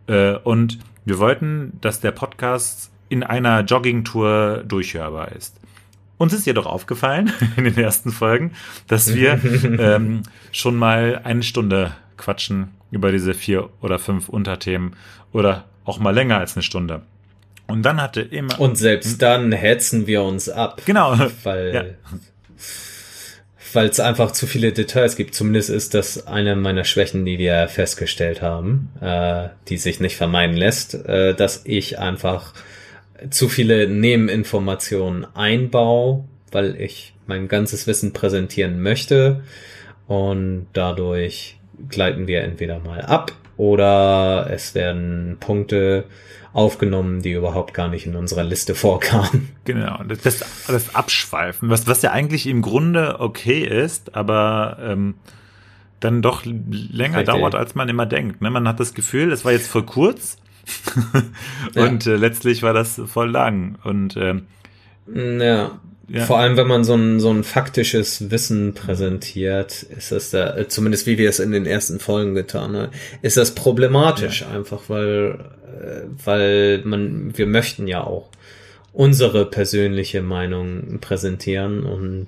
Äh, 0.08 0.36
und 0.38 0.80
wir 1.04 1.20
wollten, 1.20 1.78
dass 1.82 2.00
der 2.00 2.12
Podcast 2.12 2.92
in 3.10 3.24
einer 3.24 3.62
Joggingtour 3.62 4.64
durchhörbar 4.68 5.32
ist. 5.34 5.60
Uns 6.18 6.34
ist 6.34 6.46
jedoch 6.46 6.66
aufgefallen 6.66 7.32
in 7.58 7.66
den 7.66 7.78
ersten 7.78 8.12
Folgen, 8.12 8.52
dass 8.88 9.14
wir 9.14 9.40
ähm, 9.80 10.24
schon 10.52 10.76
mal 10.76 11.22
eine 11.24 11.44
Stunde 11.44 11.94
quatschen 12.18 12.70
über 12.92 13.12
diese 13.12 13.34
vier 13.34 13.70
oder 13.82 14.00
fünf 14.00 14.30
Unterthemen 14.30 14.96
oder 15.34 15.66
auch 15.84 16.00
mal 16.00 16.14
länger 16.14 16.38
als 16.38 16.56
eine 16.56 16.64
Stunde. 16.64 17.02
Und 17.68 17.84
dann 17.84 18.02
hatte 18.02 18.22
immer 18.22 18.60
Und 18.60 18.78
selbst 18.78 19.22
dann 19.22 19.52
hetzen 19.52 20.08
wir 20.08 20.24
uns 20.24 20.50
ab. 20.50 20.82
genau 20.86 21.18
Weil 21.44 21.74
Ja. 21.74 21.84
weil 23.74 23.90
es 23.90 24.00
einfach 24.00 24.32
zu 24.32 24.48
viele 24.48 24.72
Details 24.72 25.16
gibt. 25.18 25.36
Zumindest 25.36 25.70
ist 25.70 25.94
das 25.94 26.28
eine 26.28 26.56
meiner 26.56 26.86
Schwächen, 26.86 27.26
die 27.26 27.38
wir 27.38 27.68
festgestellt 27.68 28.42
haben, 28.42 28.90
äh, 29.02 29.50
die 29.68 29.78
sich 29.78 30.00
nicht 30.00 30.16
vermeiden 30.16 30.56
lässt, 30.56 30.94
äh, 30.94 31.34
dass 31.36 31.62
ich 31.66 32.00
einfach 32.00 32.54
zu 33.30 33.50
viele 33.50 33.88
Nebeninformationen 33.88 35.26
einbaue, 35.36 36.26
weil 36.52 36.80
ich 36.80 37.14
mein 37.28 37.48
ganzes 37.48 37.88
Wissen 37.88 38.14
präsentieren 38.14 38.82
möchte 38.82 39.44
und 40.08 40.68
dadurch 40.74 41.58
gleiten 41.90 42.28
wir 42.28 42.42
entweder 42.42 42.80
mal 42.80 43.02
ab 43.02 43.32
oder 43.58 44.48
es 44.52 44.76
werden 44.76 45.38
Punkte 45.40 46.06
aufgenommen, 46.54 47.22
die 47.22 47.34
überhaupt 47.34 47.74
gar 47.74 47.90
nicht 47.90 48.06
in 48.06 48.16
unserer 48.16 48.44
Liste 48.44 48.76
vorkamen. 48.76 49.50
Genau, 49.66 50.00
das, 50.08 50.44
das, 50.68 50.96
Abschweifen, 50.96 51.70
was, 51.70 51.88
was 51.88 52.02
ja 52.02 52.12
eigentlich 52.12 52.48
im 52.48 52.62
Grunde 52.62 53.20
okay 53.20 53.64
ist, 53.64 54.16
aber 54.16 54.78
ähm, 54.82 55.16
dann 56.00 56.22
doch 56.22 56.46
länger 56.46 57.20
Richtig. 57.20 57.26
dauert, 57.26 57.56
als 57.56 57.76
man 57.76 57.90
immer 57.90 58.06
denkt. 58.06 58.42
Ne? 58.42 58.50
Man 58.52 58.68
hat 58.68 58.80
das 58.80 58.94
Gefühl, 58.94 59.32
es 59.32 59.44
war 59.44 59.52
jetzt 59.52 59.68
voll 59.68 59.84
kurz 59.84 60.38
und 61.76 62.08
äh, 62.08 62.16
letztlich 62.16 62.64
war 62.64 62.74
das 62.74 63.02
voll 63.06 63.30
lang. 63.30 63.78
Und 63.84 64.18
ähm, 64.18 64.48
Ja. 65.08 65.80
Ja. 66.08 66.26
Vor 66.26 66.38
allem, 66.38 66.56
wenn 66.56 66.68
man 66.68 66.84
so 66.84 66.94
ein, 66.94 67.20
so 67.20 67.32
ein 67.32 67.44
faktisches 67.44 68.30
Wissen 68.30 68.76
präsentiert, 68.76 69.84
ist 69.84 70.12
das 70.12 70.30
da, 70.30 70.56
äh, 70.56 70.68
zumindest 70.68 71.08
wie 71.08 71.18
wir 71.18 71.30
es 71.30 71.40
in 71.40 71.52
den 71.52 71.66
ersten 71.66 72.00
Folgen 72.00 72.36
getan 72.36 72.76
haben, 72.76 72.92
ist 73.24 73.38
das 73.38 73.56
problematisch 73.56 74.46
einfach, 74.46 74.84
weil, 74.88 75.40
äh, 75.82 76.02
weil 76.24 76.82
man, 76.86 77.36
wir 77.36 77.48
möchten 77.48 77.88
ja 77.88 78.04
auch 78.04 78.30
unsere 78.94 79.46
persönliche 79.46 80.22
Meinung 80.22 81.00
präsentieren 81.02 81.84
und 81.84 82.28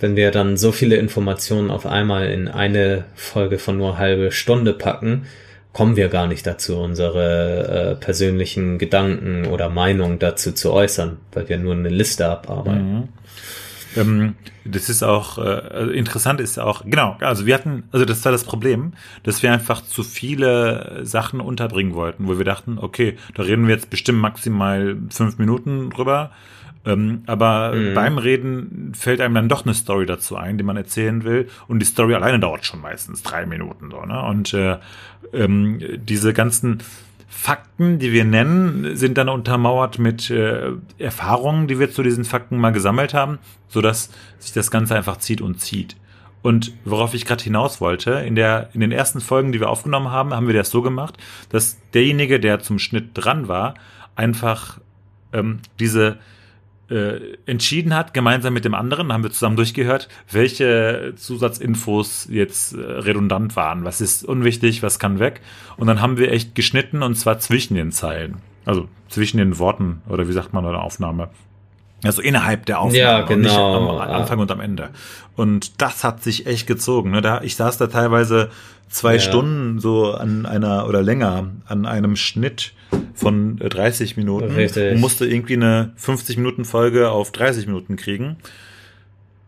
wenn 0.00 0.16
wir 0.16 0.30
dann 0.30 0.56
so 0.56 0.72
viele 0.72 0.96
Informationen 0.96 1.70
auf 1.70 1.86
einmal 1.86 2.30
in 2.30 2.48
eine 2.48 3.04
Folge 3.14 3.58
von 3.58 3.76
nur 3.76 3.98
halbe 3.98 4.32
Stunde 4.32 4.72
packen, 4.72 5.26
kommen 5.74 5.96
wir 5.96 6.08
gar 6.08 6.26
nicht 6.26 6.46
dazu, 6.46 6.78
unsere 6.78 7.68
äh, 7.68 7.94
persönlichen 7.96 8.78
Gedanken 8.78 9.46
oder 9.46 9.68
Meinung 9.68 10.18
dazu 10.18 10.52
zu 10.52 10.72
äußern, 10.72 11.18
weil 11.32 11.48
wir 11.48 11.58
nur 11.58 11.74
eine 11.74 11.90
Liste 11.90 12.26
abarbeiten. 12.26 13.08
Ähm, 13.96 14.36
das 14.64 14.88
ist 14.88 15.02
auch 15.02 15.38
äh, 15.38 15.42
also 15.42 15.92
interessant 15.92 16.40
ist 16.40 16.58
auch 16.58 16.82
genau 16.84 17.16
also 17.20 17.46
wir 17.46 17.54
hatten 17.54 17.84
also 17.92 18.04
das 18.04 18.24
war 18.24 18.32
das 18.32 18.42
Problem 18.42 18.94
dass 19.22 19.42
wir 19.42 19.52
einfach 19.52 19.82
zu 19.82 20.02
viele 20.02 21.00
Sachen 21.02 21.40
unterbringen 21.40 21.94
wollten 21.94 22.26
wo 22.26 22.36
wir 22.36 22.44
dachten 22.44 22.78
okay 22.80 23.16
da 23.34 23.44
reden 23.44 23.68
wir 23.68 23.74
jetzt 23.74 23.90
bestimmt 23.90 24.18
maximal 24.18 24.96
fünf 25.10 25.38
Minuten 25.38 25.90
drüber 25.90 26.32
ähm, 26.84 27.22
aber 27.26 27.72
Mhm. 27.74 27.94
beim 27.94 28.18
Reden 28.18 28.92
fällt 28.94 29.20
einem 29.20 29.34
dann 29.34 29.48
doch 29.48 29.64
eine 29.64 29.74
Story 29.74 30.06
dazu 30.06 30.36
ein 30.36 30.58
die 30.58 30.64
man 30.64 30.76
erzählen 30.76 31.24
will 31.24 31.48
und 31.68 31.78
die 31.80 31.86
Story 31.86 32.14
alleine 32.14 32.38
dauert 32.40 32.64
schon 32.66 32.80
meistens 32.80 33.22
drei 33.22 33.46
Minuten 33.46 33.90
so 33.90 34.02
ne 34.04 34.22
und 34.22 34.52
äh, 34.54 34.78
ähm, 35.32 35.80
diese 35.96 36.32
ganzen 36.32 36.82
Fakten, 37.28 37.98
die 37.98 38.12
wir 38.12 38.24
nennen, 38.24 38.96
sind 38.96 39.18
dann 39.18 39.28
untermauert 39.28 39.98
mit 39.98 40.30
äh, 40.30 40.70
Erfahrungen, 40.98 41.66
die 41.66 41.80
wir 41.80 41.90
zu 41.90 42.02
diesen 42.04 42.24
Fakten 42.24 42.58
mal 42.58 42.70
gesammelt 42.70 43.12
haben, 43.12 43.38
so 43.68 43.80
dass 43.80 44.10
sich 44.38 44.52
das 44.52 44.70
Ganze 44.70 44.94
einfach 44.94 45.16
zieht 45.16 45.40
und 45.40 45.60
zieht. 45.60 45.96
Und 46.42 46.72
worauf 46.84 47.12
ich 47.12 47.24
gerade 47.24 47.42
hinaus 47.42 47.80
wollte, 47.80 48.12
in 48.12 48.34
der 48.36 48.68
in 48.72 48.80
den 48.80 48.92
ersten 48.92 49.20
Folgen, 49.20 49.50
die 49.50 49.60
wir 49.60 49.68
aufgenommen 49.68 50.10
haben, 50.10 50.32
haben 50.32 50.46
wir 50.46 50.54
das 50.54 50.70
so 50.70 50.80
gemacht, 50.80 51.18
dass 51.48 51.78
derjenige, 51.92 52.38
der 52.38 52.60
zum 52.60 52.78
Schnitt 52.78 53.10
dran 53.14 53.48
war, 53.48 53.74
einfach 54.14 54.78
ähm, 55.32 55.58
diese 55.80 56.18
äh, 56.94 57.36
entschieden 57.46 57.94
hat, 57.94 58.14
gemeinsam 58.14 58.54
mit 58.54 58.64
dem 58.64 58.74
anderen, 58.74 59.12
haben 59.12 59.22
wir 59.22 59.30
zusammen 59.30 59.56
durchgehört, 59.56 60.08
welche 60.30 61.14
Zusatzinfos 61.16 62.28
jetzt 62.30 62.74
äh, 62.74 62.80
redundant 62.80 63.56
waren. 63.56 63.84
Was 63.84 64.00
ist 64.00 64.24
unwichtig, 64.24 64.82
was 64.82 64.98
kann 64.98 65.18
weg. 65.18 65.40
Und 65.76 65.88
dann 65.88 66.00
haben 66.00 66.16
wir 66.16 66.30
echt 66.30 66.54
geschnitten 66.54 67.02
und 67.02 67.16
zwar 67.16 67.38
zwischen 67.38 67.74
den 67.74 67.92
Zeilen. 67.92 68.36
Also 68.64 68.88
zwischen 69.08 69.38
den 69.38 69.58
Worten 69.58 70.02
oder 70.08 70.28
wie 70.28 70.32
sagt 70.32 70.52
man 70.52 70.64
bei 70.64 70.70
der 70.70 70.82
Aufnahme. 70.82 71.28
Also 72.04 72.22
innerhalb 72.22 72.66
der 72.66 72.80
Aufnahme 72.80 72.98
Ja, 72.98 73.24
und 73.26 73.40
nicht 73.40 73.50
genau. 73.50 73.98
am 74.00 74.10
Anfang 74.10 74.38
und 74.38 74.50
am 74.50 74.60
Ende. 74.60 74.90
Und 75.36 75.80
das 75.80 76.04
hat 76.04 76.22
sich 76.22 76.46
echt 76.46 76.66
gezogen. 76.66 77.10
Ne? 77.10 77.20
Da, 77.22 77.40
ich 77.42 77.56
saß 77.56 77.78
da 77.78 77.86
teilweise 77.86 78.50
zwei 78.88 79.14
Ja. 79.14 79.20
Stunden 79.20 79.80
so 79.80 80.12
an 80.12 80.46
einer 80.46 80.86
oder 80.88 81.02
länger 81.02 81.50
an 81.66 81.86
einem 81.86 82.16
Schnitt 82.16 82.72
von 83.14 83.60
äh, 83.60 83.68
30 83.68 84.16
Minuten 84.16 84.52
Richtig. 84.54 84.92
und 84.92 85.00
musste 85.00 85.26
irgendwie 85.26 85.54
eine 85.54 85.92
50 85.96 86.36
Minuten 86.36 86.64
Folge 86.64 87.10
auf 87.10 87.32
30 87.32 87.66
Minuten 87.66 87.96
kriegen. 87.96 88.36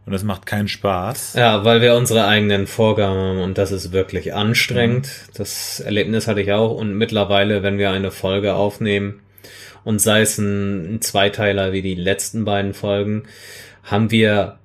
Und 0.07 0.13
das 0.13 0.23
macht 0.23 0.47
keinen 0.47 0.69
Spaß. 0.69 1.35
Ja, 1.35 1.65
weil 1.65 1.81
wir 1.81 1.97
unsere 1.97 2.27
eigenen 2.27 2.69
Vorgaben 2.69 3.19
haben 3.19 3.39
und 3.41 3.59
das 3.59 3.73
ist 3.73 3.93
wirklich 3.93 4.35
anstrengend. 4.35 5.09
Das 5.35 5.81
Erlebnis 5.81 6.29
hatte 6.29 6.41
ich 6.41 6.53
auch 6.53 6.71
und 6.77 6.95
mittlerweile, 6.95 7.63
wenn 7.65 7.77
wir 7.77 7.91
eine 7.91 8.13
Folge 8.13 8.55
aufnehmen 8.55 9.21
und 9.87 10.01
sei 10.01 10.23
es 10.23 10.37
ein, 10.37 10.97
ein 10.97 11.01
Zweiteiler 11.01 11.73
wie 11.73 11.81
die 11.81 11.95
letzten 11.95 12.45
beiden 12.45 12.75
Folgen, 12.75 13.23
haben 13.85 14.11
wir 14.11 14.59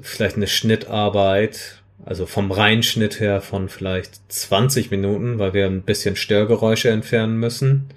vielleicht 0.00 0.34
eine 0.34 0.48
Schnittarbeit, 0.48 1.80
also 2.04 2.26
vom 2.26 2.50
Reinschnitt 2.50 3.20
her 3.20 3.40
von 3.40 3.68
vielleicht 3.68 4.20
20 4.32 4.90
Minuten, 4.90 5.38
weil 5.38 5.54
wir 5.54 5.66
ein 5.66 5.82
bisschen 5.82 6.16
Störgeräusche 6.16 6.90
entfernen 6.90 7.38
müssen 7.38 7.88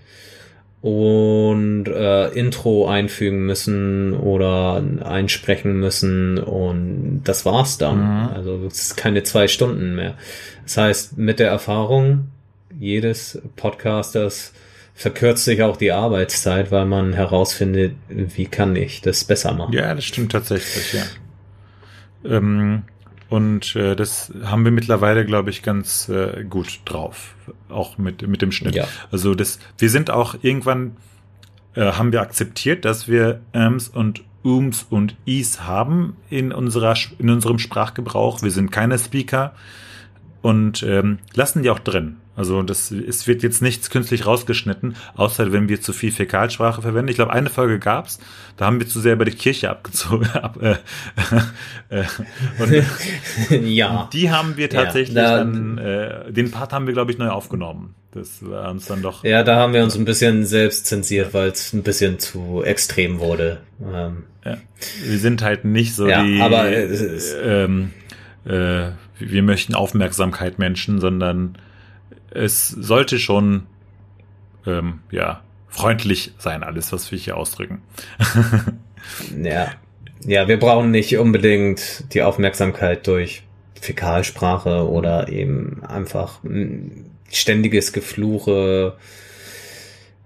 und 0.83 1.85
äh, 1.87 2.27
Intro 2.27 2.87
einfügen 2.87 3.47
müssen 3.47 4.13
oder 4.13 4.83
einsprechen 5.03 5.79
müssen 5.79 6.37
und 6.37 7.23
das 7.23 7.43
war's 7.43 7.79
dann. 7.79 7.97
Mhm. 7.97 8.29
Also 8.35 8.65
es 8.67 8.81
ist 8.81 8.97
keine 8.97 9.23
zwei 9.23 9.47
Stunden 9.47 9.95
mehr. 9.95 10.13
Das 10.61 10.77
heißt, 10.77 11.17
mit 11.17 11.39
der 11.39 11.49
Erfahrung 11.49 12.27
jedes 12.79 13.41
Podcasters 13.55 14.53
verkürzt 14.97 15.45
sich 15.45 15.61
auch 15.61 15.77
die 15.77 15.91
Arbeitszeit, 15.91 16.71
weil 16.71 16.85
man 16.85 17.13
herausfindet, 17.13 17.93
wie 18.09 18.47
kann 18.47 18.75
ich 18.75 19.01
das 19.01 19.23
besser 19.23 19.53
machen. 19.53 19.71
Ja, 19.71 19.93
das 19.93 20.03
stimmt 20.03 20.31
tatsächlich, 20.31 20.93
ja. 20.93 21.03
Ähm, 22.25 22.81
und 23.29 23.75
äh, 23.75 23.95
das 23.95 24.33
haben 24.43 24.65
wir 24.65 24.71
mittlerweile, 24.71 25.23
glaube 25.23 25.51
ich, 25.51 25.61
ganz 25.61 26.09
äh, 26.09 26.43
gut 26.43 26.79
drauf. 26.85 27.35
Auch 27.69 27.99
mit, 27.99 28.27
mit 28.27 28.41
dem 28.41 28.51
Schnitt. 28.51 28.73
Ja. 28.73 28.87
Also 29.11 29.35
das, 29.35 29.59
wir 29.77 29.91
sind 29.91 30.09
auch 30.09 30.35
irgendwann, 30.41 30.97
äh, 31.75 31.91
haben 31.91 32.11
wir 32.11 32.21
akzeptiert, 32.21 32.83
dass 32.83 33.07
wir 33.07 33.41
Ms 33.53 33.89
und 33.89 34.23
Ums 34.43 34.83
und 34.89 35.15
Is 35.25 35.61
haben 35.61 36.15
in 36.31 36.51
unserer 36.51 36.95
in 37.19 37.29
unserem 37.29 37.59
Sprachgebrauch. 37.59 38.41
Wir 38.41 38.51
sind 38.51 38.71
keine 38.71 38.97
Speaker 38.97 39.53
und 40.41 40.81
ähm, 40.81 41.19
lassen 41.35 41.61
die 41.61 41.69
auch 41.69 41.79
drin. 41.79 42.17
Also 42.37 42.61
das, 42.61 42.91
es 42.91 43.25
wird 43.27 43.41
jetzt 43.43 43.61
nichts 43.63 43.89
künstlich 43.89 44.25
rausgeschnitten, 44.27 44.95
außer 45.15 45.51
wenn 45.51 45.67
wir 45.67 45.81
zu 45.81 45.91
viel 45.91 46.11
Fäkalsprache 46.11 46.83
verwenden. 46.83 47.09
Ich 47.09 47.15
glaube, 47.15 47.33
eine 47.33 47.49
Folge 47.49 47.79
gab's, 47.79 48.19
da 48.57 48.67
haben 48.67 48.79
wir 48.79 48.87
zu 48.87 48.99
sehr 49.01 49.13
über 49.13 49.25
die 49.25 49.31
Kirche 49.31 49.69
abgezogen. 49.71 50.27
Ab, 50.33 50.57
äh, 50.61 50.75
äh, 51.89 52.03
und 52.59 53.65
ja. 53.67 54.07
die 54.13 54.29
haben 54.31 54.55
wir 54.55 54.69
Ja, 54.69 54.83
tatsächlich 54.83 55.15
da- 55.15 55.39
dann, 55.39 55.77
äh, 55.79 56.31
den 56.31 56.51
Part 56.51 56.73
haben 56.73 56.85
wir, 56.85 56.93
glaube 56.93 57.11
ich, 57.11 57.17
neu 57.17 57.29
aufgenommen. 57.29 57.95
Das 58.11 58.47
war 58.47 58.69
uns 58.71 58.85
dann 58.85 59.01
doch. 59.01 59.23
Ja, 59.23 59.43
da 59.43 59.57
haben 59.57 59.73
wir 59.73 59.83
uns 59.83 59.95
ein 59.95 60.05
bisschen 60.05 60.45
selbst 60.45 60.85
zensiert, 60.85 61.33
weil 61.33 61.49
es 61.49 61.73
ein 61.73 61.83
bisschen 61.83 62.19
zu 62.19 62.63
extrem 62.63 63.19
wurde. 63.19 63.61
Ähm, 63.83 64.23
Ja. 64.45 64.57
Wir 65.03 65.17
sind 65.17 65.41
halt 65.41 65.65
nicht 65.65 65.95
so 65.95 66.07
Ja, 66.07 66.23
die, 66.23 66.39
aber 66.39 66.69
ist- 66.71 67.35
ähm, 67.43 67.93
äh, 68.45 68.89
wir 69.19 69.41
möchten 69.43 69.73
Aufmerksamkeit 69.75 70.59
Menschen, 70.59 70.99
sondern 71.01 71.57
es 72.37 72.69
sollte 72.69 73.19
schon, 73.19 73.63
ähm, 74.65 74.99
ja, 75.11 75.41
freundlich 75.67 76.33
sein, 76.37 76.63
alles, 76.63 76.91
was 76.91 77.11
wir 77.11 77.17
hier 77.17 77.37
ausdrücken. 77.37 77.81
Ja. 79.41 79.71
Ja, 80.25 80.47
wir 80.47 80.59
brauchen 80.59 80.91
nicht 80.91 81.17
unbedingt 81.17 82.13
die 82.13 82.23
Aufmerksamkeit 82.23 83.07
durch 83.07 83.43
Fäkalsprache 83.79 84.89
oder 84.89 85.29
eben 85.29 85.83
einfach 85.83 86.43
mm, 86.43 87.05
ständiges 87.31 87.93
Gefluche. 87.93 88.97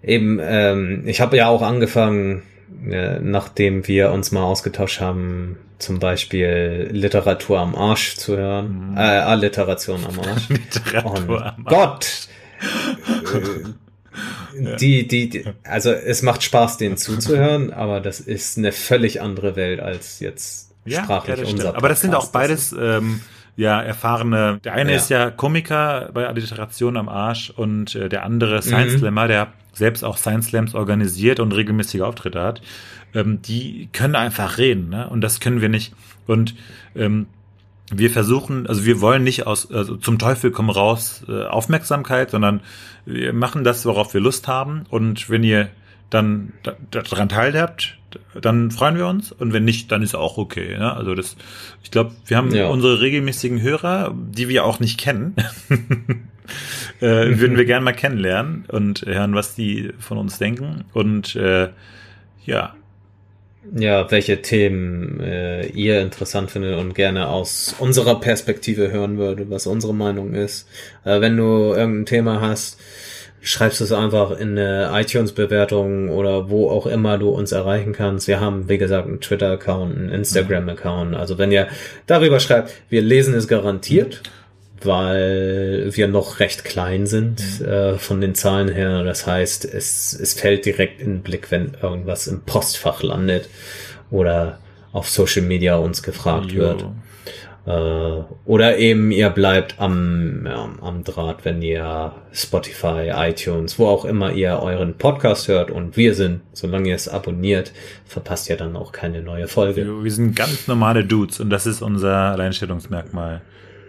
Eben, 0.01 0.39
ähm, 0.41 1.03
ich 1.05 1.21
habe 1.21 1.37
ja 1.37 1.49
auch 1.49 1.61
angefangen, 1.61 2.43
äh, 2.89 3.19
nachdem 3.19 3.87
wir 3.87 4.11
uns 4.11 4.31
mal 4.31 4.43
ausgetauscht 4.43 5.01
haben, 5.01 5.57
zum 5.79 5.99
Beispiel 5.99 6.89
Literatur 6.91 7.59
am 7.59 7.75
Arsch 7.75 8.15
zu 8.17 8.37
hören. 8.37 8.91
Mhm. 8.91 8.97
Äh, 8.97 9.01
Alliteration 9.01 9.99
am 10.05 10.19
Arsch. 10.27 10.49
Literatur 10.49 11.45
am 11.57 11.63
Gott! 11.65 12.27
Äh, 14.53 14.75
die, 14.75 15.07
die, 15.07 15.29
die, 15.29 15.45
also 15.63 15.91
es 15.91 16.21
macht 16.21 16.43
Spaß, 16.43 16.77
denen 16.77 16.97
zuzuhören, 16.97 17.71
aber 17.73 18.01
das 18.01 18.19
ist 18.19 18.57
eine 18.57 18.73
völlig 18.73 19.21
andere 19.21 19.55
Welt 19.55 19.79
als 19.79 20.19
jetzt 20.19 20.73
sprachlich 20.85 21.39
das 21.39 21.49
unser 21.49 21.61
stimmt. 21.63 21.77
Aber 21.77 21.87
das 21.89 22.01
sind 22.01 22.13
auch 22.13 22.29
Podcast. 22.31 22.33
beides 22.33 22.75
ähm, 22.77 23.21
ja 23.55 23.81
erfahrene. 23.81 24.59
Der 24.65 24.73
eine 24.73 24.91
Ja. 24.91 24.97
ist 24.97 25.09
ja 25.09 25.31
Komiker 25.31 26.09
bei 26.13 26.27
Alliteration 26.27 26.97
am 26.97 27.07
Arsch 27.07 27.51
und 27.51 27.95
äh, 27.95 28.09
der 28.09 28.23
andere 28.23 28.61
Science 28.61 28.95
Mhm. 28.95 28.99
Slammer, 28.99 29.27
der 29.29 29.47
selbst 29.73 30.03
auch 30.03 30.17
Science 30.17 30.47
Slams 30.47 30.75
organisiert 30.75 31.39
und 31.39 31.51
regelmäßige 31.53 32.01
Auftritte 32.01 32.41
hat. 32.41 32.61
Ähm, 33.13 33.41
die 33.41 33.89
können 33.93 34.15
einfach 34.15 34.57
reden, 34.57 34.89
ne? 34.89 35.09
Und 35.09 35.21
das 35.21 35.39
können 35.39 35.61
wir 35.61 35.69
nicht. 35.69 35.93
Und 36.27 36.55
ähm, 36.95 37.27
wir 37.93 38.09
versuchen, 38.09 38.67
also 38.67 38.85
wir 38.85 39.01
wollen 39.01 39.23
nicht 39.23 39.47
aus 39.47 39.69
also 39.71 39.97
zum 39.97 40.17
Teufel 40.17 40.51
komm 40.51 40.69
raus 40.69 41.25
äh, 41.27 41.43
Aufmerksamkeit, 41.45 42.31
sondern 42.31 42.61
wir 43.05 43.33
machen 43.33 43.63
das, 43.65 43.85
worauf 43.85 44.13
wir 44.13 44.21
Lust 44.21 44.47
haben. 44.47 44.83
Und 44.89 45.29
wenn 45.29 45.43
ihr 45.43 45.69
dann 46.09 46.53
da- 46.63 46.75
daran 46.91 47.27
teilhabt, 47.29 47.97
dann 48.39 48.71
freuen 48.71 48.97
wir 48.97 49.07
uns. 49.07 49.31
Und 49.33 49.51
wenn 49.53 49.65
nicht, 49.65 49.91
dann 49.91 50.03
ist 50.03 50.15
auch 50.15 50.37
okay. 50.37 50.77
Ne? 50.77 50.93
Also 50.93 51.15
das, 51.15 51.35
ich 51.83 51.91
glaube, 51.91 52.11
wir 52.25 52.37
haben 52.37 52.53
Ja. 52.53 52.67
unsere 52.67 53.01
regelmäßigen 53.01 53.61
Hörer, 53.61 54.13
die 54.15 54.47
wir 54.47 54.63
auch 54.65 54.79
nicht 54.79 54.97
kennen. 54.99 55.35
äh, 56.99 57.39
würden 57.39 57.57
wir 57.57 57.65
gerne 57.65 57.85
mal 57.85 57.93
kennenlernen 57.93 58.65
und 58.67 59.01
hören, 59.05 59.35
was 59.35 59.55
die 59.55 59.91
von 59.99 60.17
uns 60.17 60.37
denken. 60.37 60.85
Und 60.93 61.35
äh, 61.35 61.69
ja, 62.45 62.75
Ja, 63.75 64.09
welche 64.09 64.41
Themen 64.41 65.19
äh, 65.19 65.67
ihr 65.67 66.01
interessant 66.01 66.49
findet 66.49 66.79
und 66.79 66.95
gerne 66.95 67.27
aus 67.27 67.75
unserer 67.77 68.19
Perspektive 68.19 68.91
hören 68.91 69.19
würde, 69.19 69.49
was 69.51 69.67
unsere 69.67 69.93
Meinung 69.93 70.33
ist. 70.33 70.67
Äh, 71.05 71.21
wenn 71.21 71.37
du 71.37 71.73
irgendein 71.73 72.07
Thema 72.07 72.41
hast, 72.41 72.79
schreibst 73.43 73.79
es 73.81 73.91
einfach 73.91 74.31
in 74.31 74.57
eine 74.57 74.89
iTunes-Bewertung 74.93 76.09
oder 76.09 76.49
wo 76.49 76.69
auch 76.69 76.87
immer 76.87 77.19
du 77.19 77.29
uns 77.29 77.51
erreichen 77.51 77.93
kannst. 77.93 78.27
Wir 78.27 78.39
haben, 78.39 78.67
wie 78.67 78.79
gesagt, 78.79 79.07
einen 79.07 79.19
Twitter-Account, 79.21 79.95
einen 79.95 80.09
Instagram-Account. 80.09 81.15
Also 81.15 81.37
wenn 81.37 81.51
ihr 81.51 81.67
darüber 82.07 82.39
schreibt, 82.39 82.71
wir 82.89 83.01
lesen 83.01 83.35
es 83.35 83.47
garantiert, 83.47 84.23
weil 84.85 85.89
wir 85.91 86.07
noch 86.07 86.39
recht 86.39 86.63
klein 86.63 87.05
sind 87.05 87.61
äh, 87.61 87.97
von 87.97 88.21
den 88.21 88.35
Zahlen 88.35 88.69
her. 88.69 89.03
Das 89.03 89.27
heißt, 89.27 89.65
es, 89.65 90.13
es 90.13 90.33
fällt 90.33 90.65
direkt 90.65 91.01
in 91.01 91.15
den 91.15 91.21
Blick, 91.21 91.51
wenn 91.51 91.77
irgendwas 91.81 92.27
im 92.27 92.41
Postfach 92.41 93.03
landet 93.03 93.49
oder 94.09 94.59
auf 94.91 95.09
Social 95.09 95.43
Media 95.43 95.75
uns 95.75 96.03
gefragt 96.03 96.53
wird. 96.53 96.85
Äh, 97.65 98.23
oder 98.45 98.77
eben 98.77 99.11
ihr 99.11 99.29
bleibt 99.29 99.75
am, 99.77 100.45
ja, 100.45 100.67
am 100.81 101.03
Draht, 101.03 101.45
wenn 101.45 101.61
ihr 101.61 102.11
Spotify, 102.33 103.11
iTunes, 103.13 103.77
wo 103.77 103.87
auch 103.87 104.03
immer 104.03 104.31
ihr 104.31 104.59
euren 104.61 104.97
Podcast 104.97 105.47
hört 105.47 105.69
und 105.69 105.95
wir 105.95 106.15
sind, 106.15 106.41
solange 106.53 106.89
ihr 106.89 106.95
es 106.95 107.07
abonniert, 107.07 107.71
verpasst 108.05 108.49
ihr 108.49 108.57
dann 108.57 108.75
auch 108.75 108.91
keine 108.91 109.21
neue 109.21 109.47
Folge. 109.47 110.03
wir 110.03 110.11
sind 110.11 110.35
ganz 110.35 110.67
normale 110.67 111.05
Dudes 111.05 111.39
und 111.39 111.51
das 111.51 111.67
ist 111.67 111.83
unser 111.83 112.31
Alleinstellungsmerkmal. 112.31 113.41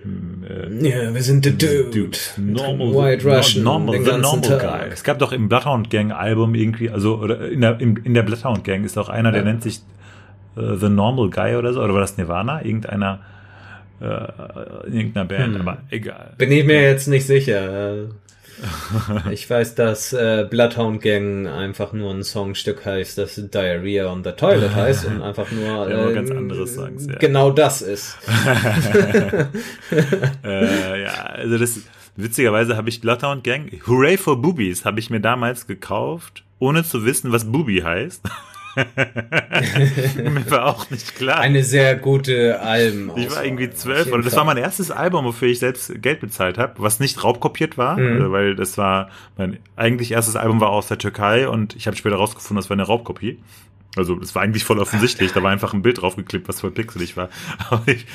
Äh, 0.04 0.88
Ja, 0.88 1.14
wir 1.14 1.22
sind 1.22 1.44
the 1.44 1.56
Dude. 1.56 2.18
Normal, 2.36 2.94
White 2.94 3.24
Russian. 3.24 3.64
normal, 3.64 4.02
the 4.02 4.10
normal 4.18 4.40
Tag. 4.40 4.60
guy. 4.60 4.88
Es 4.92 5.04
gab 5.04 5.18
doch 5.18 5.32
im 5.32 5.48
Bloodhound 5.48 5.90
Gang 5.90 6.12
Album 6.12 6.54
irgendwie, 6.54 6.90
also 6.90 7.18
oder 7.18 7.48
in 7.48 7.60
der 7.60 7.80
in, 7.80 7.96
in 7.96 8.14
der 8.14 8.22
Bloodhound 8.22 8.64
Gang 8.64 8.84
ist 8.84 8.98
auch 8.98 9.08
einer, 9.08 9.30
der 9.32 9.42
Ja. 9.42 9.46
nennt 9.48 9.62
sich 9.62 9.80
äh, 10.56 10.76
The 10.76 10.88
Normal 10.88 11.30
Guy 11.30 11.56
oder 11.56 11.72
so, 11.72 11.82
oder 11.82 11.94
war 11.94 12.00
das 12.00 12.16
Nirvana? 12.18 12.64
Irgendeiner 12.64 13.20
äh, 14.00 14.88
in 14.88 14.94
irgendeiner 14.94 15.26
Band, 15.26 15.54
Hm. 15.54 15.60
aber 15.60 15.78
egal. 15.90 16.32
Bin 16.36 16.50
ich 16.50 16.64
mir 16.64 16.82
jetzt 16.82 17.06
nicht 17.06 17.26
sicher. 17.26 18.08
Ich 19.30 19.48
weiß, 19.48 19.74
dass 19.74 20.12
äh, 20.12 20.46
Bloodhound 20.48 21.02
Gang 21.02 21.46
einfach 21.46 21.92
nur 21.92 22.12
ein 22.12 22.22
Songstück 22.22 22.84
heißt, 22.84 23.18
das 23.18 23.34
Diarrhea 23.36 24.10
on 24.10 24.24
the 24.24 24.32
Toilet 24.32 24.74
heißt 24.74 25.06
und 25.06 25.22
einfach 25.22 25.50
nur 25.50 25.62
Ja, 25.90 26.08
äh, 26.08 26.14
ganz 26.14 26.30
andere 26.30 26.66
Songs, 26.66 27.06
ja. 27.06 27.16
genau 27.18 27.50
das 27.50 27.82
ist. 27.82 28.16
äh, 30.44 31.02
ja, 31.02 31.12
also 31.12 31.58
das 31.58 31.80
witzigerweise 32.16 32.76
habe 32.76 32.88
ich 32.88 33.00
Bloodhound 33.00 33.44
Gang 33.44 33.72
Hooray 33.86 34.16
for 34.16 34.40
Boobies 34.40 34.84
habe 34.84 35.00
ich 35.00 35.10
mir 35.10 35.20
damals 35.20 35.66
gekauft, 35.66 36.44
ohne 36.58 36.84
zu 36.84 37.04
wissen, 37.04 37.32
was 37.32 37.50
Booby 37.50 37.80
heißt. 37.80 38.22
Mir 38.76 40.50
war 40.50 40.66
auch 40.66 40.90
nicht 40.90 41.14
klar. 41.14 41.38
Eine 41.38 41.64
sehr 41.64 41.96
gute 41.96 42.60
Alben. 42.60 43.10
Ich 43.16 43.30
war 43.34 43.44
irgendwie 43.44 43.70
zwölf 43.70 44.12
oder 44.12 44.22
das 44.22 44.36
war 44.36 44.44
mein 44.44 44.56
erstes 44.56 44.90
Album, 44.90 45.24
wofür 45.24 45.48
ich 45.48 45.58
selbst 45.58 46.00
Geld 46.02 46.20
bezahlt 46.20 46.58
habe, 46.58 46.74
was 46.78 47.00
nicht 47.00 47.22
raubkopiert 47.22 47.78
war, 47.78 47.96
Mhm. 47.98 48.22
äh, 48.26 48.32
weil 48.32 48.54
das 48.56 48.78
war 48.78 49.10
mein 49.36 49.58
eigentlich 49.76 50.12
erstes 50.12 50.36
Album 50.36 50.60
war 50.60 50.70
aus 50.70 50.88
der 50.88 50.98
Türkei 50.98 51.48
und 51.48 51.76
ich 51.76 51.86
habe 51.86 51.96
später 51.96 52.16
rausgefunden, 52.16 52.56
das 52.56 52.70
war 52.70 52.74
eine 52.74 52.84
Raubkopie. 52.84 53.38
Also 53.94 54.18
es 54.22 54.34
war 54.34 54.40
eigentlich 54.40 54.64
voll 54.64 54.78
offensichtlich, 54.78 55.32
da 55.32 55.42
war 55.42 55.50
einfach 55.50 55.74
ein 55.74 55.82
Bild 55.82 56.00
draufgeklebt, 56.00 56.48
was 56.48 56.62
voll 56.62 56.70
pixelig 56.70 57.18
war. 57.18 57.28
Aber 57.70 57.82
ich, 57.86 58.06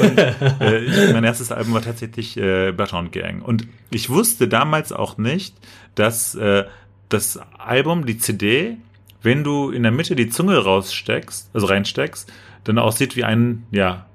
und, 0.00 0.18
äh, 0.18 0.80
ich, 0.80 1.12
mein 1.12 1.22
erstes 1.22 1.52
Album 1.52 1.74
war 1.74 1.82
tatsächlich 1.82 2.36
äh, 2.36 2.72
Bloodhound 2.72 3.12
Gang 3.12 3.40
und 3.46 3.68
ich 3.90 4.10
wusste 4.10 4.48
damals 4.48 4.92
auch 4.92 5.18
nicht, 5.18 5.54
dass 5.94 6.34
äh, 6.34 6.64
das 7.08 7.38
Album, 7.58 8.04
die 8.06 8.18
CD, 8.18 8.78
wenn 9.22 9.44
du 9.44 9.70
in 9.70 9.82
der 9.82 9.92
Mitte 9.92 10.16
die 10.16 10.28
Zunge 10.28 10.58
raussteckst, 10.58 11.50
also 11.54 11.66
reinsteckst, 11.66 12.32
dann 12.64 12.78
aussieht 12.78 13.16
wie 13.16 13.24
ein, 13.24 13.64
ja, 13.70 14.06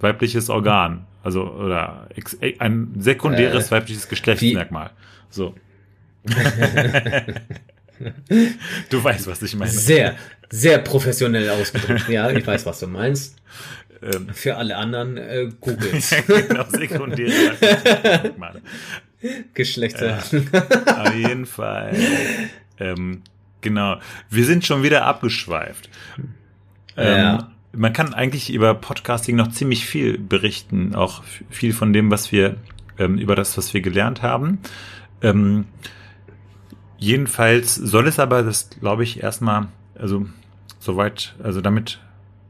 weibliches 0.00 0.50
Organ. 0.50 1.06
Also, 1.22 1.50
oder 1.50 2.08
äh, 2.40 2.58
ein 2.58 2.92
sekundäres 2.98 3.68
Äh, 3.68 3.70
weibliches 3.72 4.08
Geschlechtsmerkmal. 4.08 4.90
So. 5.30 5.54
du 8.90 9.04
weißt, 9.04 9.26
was 9.26 9.42
ich 9.42 9.56
meine. 9.56 9.70
Sehr, 9.70 10.16
sehr 10.50 10.78
professionell 10.78 11.48
ausgedrückt. 11.50 12.08
Ja, 12.08 12.30
ich 12.30 12.46
weiß, 12.46 12.66
was 12.66 12.80
du 12.80 12.86
meinst. 12.86 13.36
Ähm, 14.02 14.28
Für 14.34 14.56
alle 14.56 14.76
anderen 14.76 15.16
äh, 15.16 15.48
Googles. 15.60 16.14
genau, 16.26 16.64
sekundäre. 16.68 17.54
Geschlechter. 19.54 20.18
Auf 20.18 21.14
jeden 21.14 21.46
Fall. 21.46 21.96
Ähm, 22.78 23.22
genau. 23.64 23.98
Wir 24.30 24.44
sind 24.44 24.64
schon 24.64 24.84
wieder 24.84 25.04
abgeschweift. 25.04 25.90
Ähm, 26.96 27.16
Ja. 27.16 27.50
Man 27.72 27.92
kann 27.92 28.14
eigentlich 28.14 28.52
über 28.52 28.72
Podcasting 28.74 29.34
noch 29.34 29.48
ziemlich 29.50 29.84
viel 29.84 30.16
berichten, 30.16 30.94
auch 30.94 31.24
viel 31.50 31.72
von 31.72 31.92
dem, 31.92 32.08
was 32.08 32.30
wir 32.30 32.54
ähm, 33.00 33.18
über 33.18 33.34
das, 33.34 33.58
was 33.58 33.74
wir 33.74 33.80
gelernt 33.80 34.22
haben. 34.22 34.60
Ähm, 35.22 35.64
jedenfalls 36.98 37.74
soll 37.74 38.06
es 38.06 38.20
aber 38.20 38.44
das, 38.44 38.70
glaube 38.78 39.02
ich, 39.02 39.24
erstmal, 39.24 39.66
also 39.98 40.26
soweit, 40.78 41.34
also 41.42 41.60
damit 41.60 41.98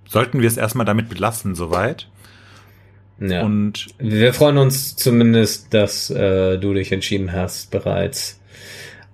sollten 0.06 0.42
wir 0.42 0.48
es 0.48 0.58
erstmal 0.58 0.84
damit 0.84 1.08
belassen, 1.08 1.54
soweit. 1.54 2.08
Ja. 3.18 3.42
Und 3.42 3.86
Wir 3.98 4.34
freuen 4.34 4.58
uns 4.58 4.96
zumindest, 4.96 5.72
dass 5.72 6.10
äh, 6.10 6.58
du 6.58 6.74
dich 6.74 6.92
entschieden 6.92 7.32
hast, 7.32 7.70
bereits 7.70 8.40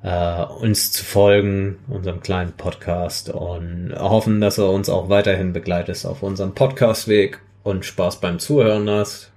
äh, 0.03 0.42
uns 0.44 0.92
zu 0.92 1.05
folgen, 1.05 1.78
unserem 1.88 2.20
kleinen 2.20 2.53
Podcast 2.53 3.28
und 3.30 3.94
hoffen, 3.98 4.40
dass 4.40 4.59
er 4.59 4.70
uns 4.70 4.88
auch 4.88 5.09
weiterhin 5.09 5.53
begleitest 5.53 6.07
auf 6.07 6.22
unserem 6.22 6.55
Podcastweg 6.55 7.40
und 7.62 7.84
Spaß 7.84 8.20
beim 8.20 8.38
Zuhören 8.38 8.88
hast. 8.88 9.30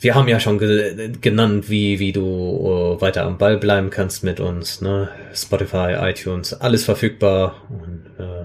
Wir 0.00 0.14
haben 0.14 0.28
ja 0.28 0.38
schon 0.38 0.58
ge 0.58 1.12
genannt, 1.20 1.70
wie, 1.70 1.98
wie 1.98 2.12
du 2.12 2.96
äh, 2.98 3.00
weiter 3.00 3.24
am 3.24 3.38
Ball 3.38 3.56
bleiben 3.56 3.88
kannst 3.88 4.22
mit 4.22 4.38
uns. 4.38 4.80
Ne? 4.82 5.08
Spotify, 5.32 5.94
iTunes, 5.98 6.52
alles 6.52 6.84
verfügbar. 6.84 7.62
Und 7.70 8.04
äh, 8.18 8.44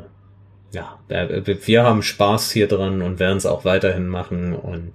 ja, 0.71 0.99
wir 1.07 1.83
haben 1.83 2.03
Spaß 2.03 2.51
hier 2.51 2.67
dran 2.67 3.01
und 3.01 3.19
werden 3.19 3.37
es 3.37 3.45
auch 3.45 3.65
weiterhin 3.65 4.07
machen 4.07 4.53
und 4.53 4.91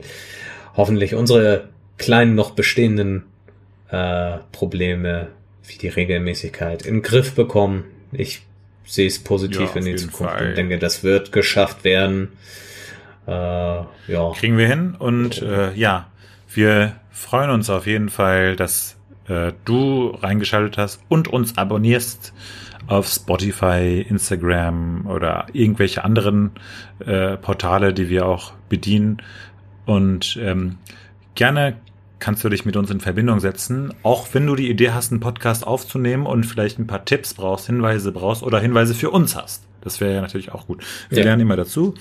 hoffentlich 0.75 1.15
unsere 1.15 1.69
kleinen 1.99 2.35
noch 2.35 2.53
bestehenden 2.53 3.25
äh, 3.91 4.39
Probleme 4.53 5.29
wie 5.67 5.79
die 5.79 5.89
Regelmäßigkeit 5.89 6.83
in 6.83 6.97
den 6.97 7.03
Griff 7.03 7.35
bekommen. 7.35 7.85
Ich 8.13 8.43
sehe 8.85 9.07
es 9.07 9.19
positiv 9.19 9.71
Ja, 9.75 9.81
in 9.81 9.85
die 9.87 9.97
Zukunft 9.97 10.35
Fall. 10.35 10.49
und 10.49 10.57
denke, 10.57 10.79
das 10.79 11.03
wird 11.03 11.33
geschafft 11.33 11.85
werden. 11.85 12.33
Äh, 13.27 13.31
ja. 13.33 14.33
kriegen 14.37 14.59
wir 14.59 14.69
hin. 14.69 14.95
Und 14.99 15.41
äh, 15.41 15.73
ja, 15.75 16.09
wir 16.53 16.97
freuen 17.11 17.51
uns 17.51 17.71
auf 17.71 17.87
jeden 17.87 18.11
Fall, 18.11 18.57
dass 18.57 18.97
äh, 19.29 19.53
du 19.65 20.09
reingeschaltet 20.11 20.77
hast 20.77 21.01
und 21.09 21.29
uns 21.29 21.57
abonnierst 21.57 22.35
auf 22.87 23.09
Spotify, 23.09 24.05
Instagram 24.07 25.07
oder 25.07 25.47
irgendwelche 25.55 26.05
anderen 26.05 26.53
äh, 27.05 27.39
Portale, 27.39 27.95
die 27.95 28.11
wir 28.11 28.27
auch 28.27 28.53
bedienen. 28.69 29.23
Und 29.87 30.39
ähm, 30.43 30.77
gerne 31.35 31.79
kannst 32.25 32.43
du 32.43 32.49
dich 32.49 32.65
mit 32.65 32.75
uns 32.77 32.91
in 32.91 33.01
Verbindung 33.01 33.39
setzen, 33.39 33.93
auch 34.03 34.29
wenn 34.33 34.47
du 34.47 34.57
die 34.57 34.71
Idee 34.71 34.93
hast, 34.93 35.13
einen 35.13 35.21
Podcast 35.21 35.67
aufzunehmen 35.67 36.25
und 36.25 36.45
vielleicht 36.45 36.79
ein 36.79 36.87
paar 36.87 37.05
Tipps 37.05 37.35
brauchst, 37.35 37.67
Hinweise 37.67 38.13
brauchst 38.13 38.43
oder 38.43 38.59
Hinweise 38.61 38.95
für 38.95 39.11
uns 39.11 39.37
hast. 39.37 39.63
Das 39.83 40.01
wäre 40.01 40.15
ja 40.15 40.21
natürlich 40.23 40.51
auch 40.53 40.67
gut. 40.67 40.83
Wir 41.11 41.19
Ja. 41.19 41.25
lernen 41.25 41.43
immer 41.43 41.57
dazu 41.57 41.93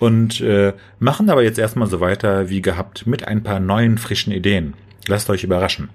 und 0.00 0.40
äh, 0.40 0.72
machen 0.98 1.30
aber 1.30 1.44
jetzt 1.44 1.58
erstmal 1.60 1.86
so 1.88 2.00
weiter 2.00 2.48
wie 2.48 2.60
gehabt 2.62 3.06
mit 3.06 3.28
ein 3.28 3.44
paar 3.44 3.60
neuen, 3.60 3.96
frischen 3.96 4.32
Ideen. 4.32 4.74
Lasst 5.06 5.30
euch 5.30 5.44
überraschen. 5.44 5.88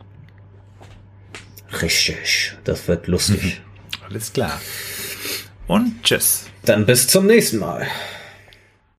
Richtig, 1.82 2.54
das 2.64 2.88
wird 2.88 3.08
lustig. 3.08 3.62
Alles 4.10 4.32
klar. 4.32 4.62
Und 5.68 6.02
tschüss. 6.04 6.46
Dann 6.64 6.86
bis 6.86 7.08
zum 7.08 7.26
nächsten 7.28 7.58
Mal. 7.60 7.88